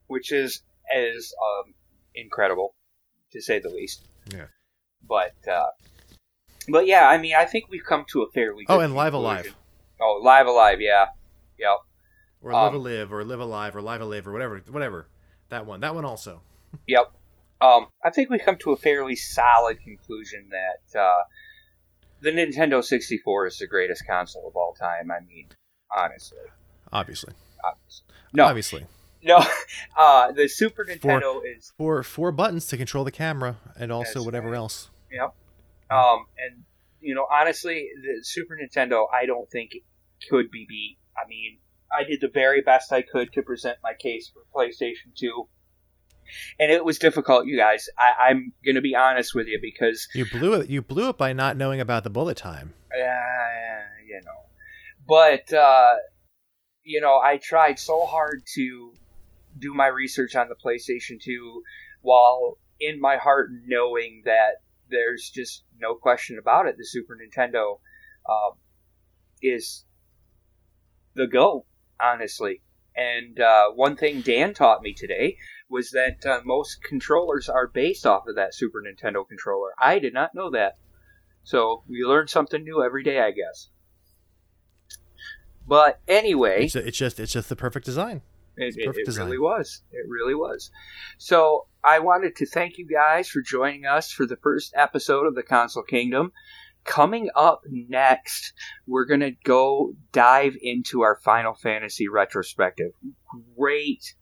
Which 0.08 0.32
is 0.32 0.64
is 0.96 1.34
um, 1.42 1.74
incredible, 2.16 2.74
to 3.32 3.42
say 3.42 3.60
the 3.60 3.70
least. 3.70 4.08
Yeah. 4.34 4.46
But 5.08 5.36
uh, 5.52 5.68
but 6.70 6.86
yeah, 6.88 7.08
I 7.08 7.18
mean, 7.18 7.36
I 7.36 7.46
think 7.46 7.66
we've 7.70 7.84
come 7.84 8.06
to 8.12 8.22
a 8.24 8.32
fairly. 8.32 8.66
oh 8.70 8.80
and 8.80 8.96
live 8.96 9.14
alive 9.14 9.56
Oh, 10.00 10.20
live 10.24 10.48
alive. 10.48 10.80
Yeah. 10.80 11.08
Yep. 11.58 11.78
or 12.42 12.54
live 12.54 12.74
Um, 12.74 12.76
alive 12.76 13.12
or 13.12 13.24
live 13.24 13.40
alive 13.40 13.76
or 13.76 13.82
live 13.82 14.02
alive 14.02 14.28
or 14.28 14.32
whatever 14.32 14.62
whatever 14.70 15.08
that 15.50 15.66
one 15.66 15.80
that 15.82 15.96
one 15.96 16.06
also 16.06 16.42
Yep. 16.88 17.12
Um, 17.60 17.88
I 18.06 18.12
think 18.12 18.30
we've 18.30 18.42
come 18.46 18.58
to 18.60 18.72
a 18.72 18.78
fairly 18.78 19.16
solid 19.16 19.80
conclusion 19.82 20.50
that 20.52 21.00
uh, 21.00 21.24
the 22.22 22.30
Nintendo 22.32 22.84
64 22.84 23.48
is 23.48 23.58
the 23.58 23.66
greatest 23.68 24.06
console 24.06 24.48
of 24.48 24.56
all 24.56 24.74
time. 24.80 25.10
I 25.10 25.20
mean, 25.26 25.48
honestly. 25.96 26.38
obviously 26.92 27.34
obviously. 27.64 28.06
No, 28.34 28.46
obviously 28.46 28.86
no. 29.24 29.44
Uh, 29.98 30.32
the 30.32 30.48
Super 30.48 30.86
Nintendo 30.86 31.42
is 31.44 31.74
four 31.76 32.04
four 32.04 32.32
buttons 32.32 32.68
to 32.68 32.78
control 32.78 33.04
the 33.04 33.12
camera 33.12 33.58
and 33.76 33.92
also 33.92 34.24
whatever 34.24 34.52
right. 34.52 34.58
else 34.58 34.90
Yep. 35.12 35.34
Um, 35.90 36.26
and 36.38 36.64
you 37.00 37.16
know, 37.16 37.26
honestly, 37.32 37.90
the 38.02 38.24
Super 38.24 38.58
Nintendo, 38.58 39.06
I 39.12 39.26
don't 39.26 39.50
think 39.50 39.72
could 40.30 40.52
be 40.52 40.66
beat. 40.68 40.98
I 41.16 41.28
mean, 41.28 41.60
I 41.92 42.04
did 42.04 42.22
the 42.22 42.28
very 42.28 42.62
best 42.62 42.92
I 42.92 43.02
could 43.02 43.32
to 43.34 43.42
present 43.42 43.78
my 43.84 43.94
case 43.94 44.32
for 44.34 44.42
PlayStation 44.54 45.16
Two, 45.18 45.48
and 46.60 46.72
it 46.72 46.84
was 46.84 47.00
difficult, 47.00 47.46
you 47.46 47.58
guys. 47.58 47.88
I, 47.98 48.30
I'm 48.30 48.54
gonna 48.66 48.82
be 48.82 48.96
honest 48.96 49.34
with 49.34 49.48
you 49.48 49.60
because 49.62 50.08
you 50.14 50.26
blew 50.26 50.54
it 50.56 50.70
you 50.70 50.82
blew 50.82 51.10
it 51.10 51.18
by 51.18 51.34
not 51.34 51.56
knowing 51.56 51.80
about 51.80 52.04
the 52.04 52.10
bullet 52.10 52.38
time 52.38 52.74
Yeah, 52.96 53.06
uh, 53.06 54.06
you 54.06 54.22
know, 54.26 54.47
but 55.08 55.52
uh, 55.54 55.96
you 56.84 57.02
know, 57.02 57.20
I 57.24 57.38
tried 57.38 57.80
so 57.80 58.06
hard 58.06 58.44
to 58.56 58.94
do 59.60 59.74
my 59.74 59.88
research 59.88 60.36
on 60.36 60.50
the 60.50 60.56
PlayStation 60.56 61.22
Two, 61.22 61.64
while 62.02 62.58
in 62.80 63.00
my 63.00 63.18
heart 63.18 63.50
knowing 63.66 64.22
that 64.26 64.62
there's 64.90 65.30
just 65.34 65.64
no 65.80 65.96
question 65.96 66.38
about 66.40 66.68
it, 66.68 66.76
the 66.78 66.86
Super 66.86 67.18
Nintendo 67.18 67.80
um, 68.30 68.58
is 69.42 69.86
the 71.16 71.28
go, 71.28 71.66
honestly. 72.02 72.62
And 72.96 73.40
uh, 73.40 73.72
one 73.76 73.96
thing 73.96 74.22
Dan 74.22 74.54
taught 74.54 74.82
me 74.82 74.94
today 74.94 75.38
was 75.70 75.92
that 75.92 76.26
uh, 76.26 76.40
most 76.46 76.82
controllers 76.84 77.50
are 77.50 77.68
based 77.68 78.06
off 78.06 78.28
of 78.28 78.36
that 78.36 78.56
Super 78.56 78.82
Nintendo 78.82 79.28
controller. 79.28 79.72
I 79.80 80.00
did 80.00 80.14
not 80.14 80.34
know 80.34 80.50
that. 80.52 80.74
So 81.44 81.84
we 81.88 82.04
learn 82.04 82.28
something 82.28 82.64
new 82.64 82.84
every 82.84 83.04
day, 83.04 83.20
I 83.20 83.32
guess. 83.32 83.70
But 85.68 86.00
anyway, 86.08 86.66
it's, 86.66 86.76
it's 86.76 86.98
just 86.98 87.20
it's 87.20 87.34
just 87.34 87.50
the 87.50 87.56
perfect 87.56 87.86
design 87.86 88.22
it, 88.58 88.76
it, 88.78 88.86
perfect 88.86 89.04
it 89.04 89.06
design. 89.06 89.26
really 89.26 89.40
was. 89.40 89.82
It 89.92 90.06
really 90.08 90.36
was. 90.36 90.72
So 91.18 91.68
I 91.84 92.00
wanted 92.00 92.36
to 92.38 92.46
thank 92.46 92.78
you 92.78 92.88
guys 92.88 93.30
for 93.30 93.42
joining 93.42 93.86
us 93.86 94.12
for 94.12 94.26
the 94.26 94.38
first 94.38 94.74
episode 94.76 95.28
of 95.28 95.36
the 95.36 95.44
Console 95.44 95.84
Kingdom. 95.84 96.32
Coming 96.84 97.30
up 97.36 97.62
next, 97.70 98.54
we're 98.88 99.06
going 99.06 99.20
to 99.20 99.36
go 99.44 99.94
dive 100.14 100.56
into 100.62 101.02
our 101.02 101.20
Final 101.24 101.54
Fantasy 101.54 102.08
retrospective. 102.08 102.92
Great, 103.58 104.16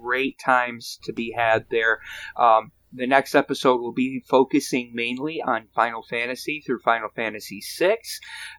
great 0.00 0.38
times 0.38 1.00
to 1.02 1.12
be 1.12 1.34
had 1.36 1.66
there. 1.70 1.98
Um, 2.36 2.70
The 2.92 3.06
next 3.06 3.34
episode 3.34 3.80
will 3.80 3.92
be 3.92 4.24
focusing 4.28 4.92
mainly 4.94 5.42
on 5.42 5.68
Final 5.74 6.02
Fantasy 6.02 6.62
through 6.64 6.80
Final 6.80 7.08
Fantasy 7.14 7.60
VI, 7.78 7.98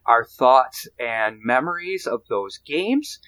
our 0.05 0.25
thoughts 0.25 0.87
and 0.99 1.39
memories 1.41 2.05
of 2.05 2.21
those 2.27 2.59
games. 2.59 3.19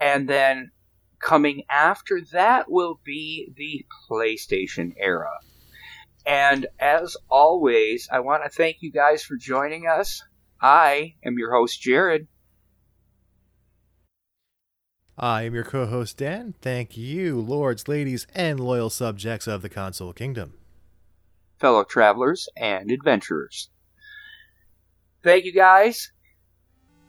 And 0.00 0.28
then 0.28 0.70
coming 1.18 1.62
after 1.70 2.20
that 2.32 2.70
will 2.70 3.00
be 3.04 3.52
the 3.56 3.86
PlayStation 4.08 4.92
era. 4.98 5.32
And 6.26 6.66
as 6.78 7.16
always, 7.30 8.08
I 8.10 8.20
want 8.20 8.44
to 8.44 8.50
thank 8.50 8.78
you 8.80 8.92
guys 8.92 9.22
for 9.22 9.36
joining 9.36 9.86
us. 9.86 10.22
I 10.60 11.14
am 11.24 11.38
your 11.38 11.52
host, 11.52 11.80
Jared. 11.80 12.28
I 15.16 15.42
am 15.42 15.54
your 15.54 15.64
co 15.64 15.86
host, 15.86 16.16
Dan. 16.16 16.54
Thank 16.60 16.96
you, 16.96 17.40
lords, 17.40 17.86
ladies, 17.86 18.26
and 18.34 18.58
loyal 18.58 18.90
subjects 18.90 19.46
of 19.46 19.62
the 19.62 19.68
Console 19.68 20.12
Kingdom, 20.12 20.54
fellow 21.58 21.84
travelers 21.84 22.48
and 22.56 22.90
adventurers. 22.90 23.70
Thank 25.22 25.44
you 25.44 25.52
guys 25.52 26.10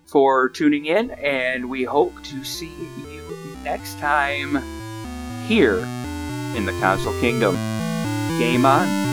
for 0.05 0.49
tuning 0.49 0.85
in, 0.85 1.11
and 1.11 1.69
we 1.69 1.83
hope 1.83 2.13
to 2.23 2.43
see 2.43 2.71
you 3.09 3.57
next 3.63 3.97
time 3.99 4.61
here 5.47 5.79
in 6.55 6.65
the 6.65 6.77
Console 6.79 7.19
Kingdom. 7.19 7.55
Game 8.37 8.65
on. 8.65 9.04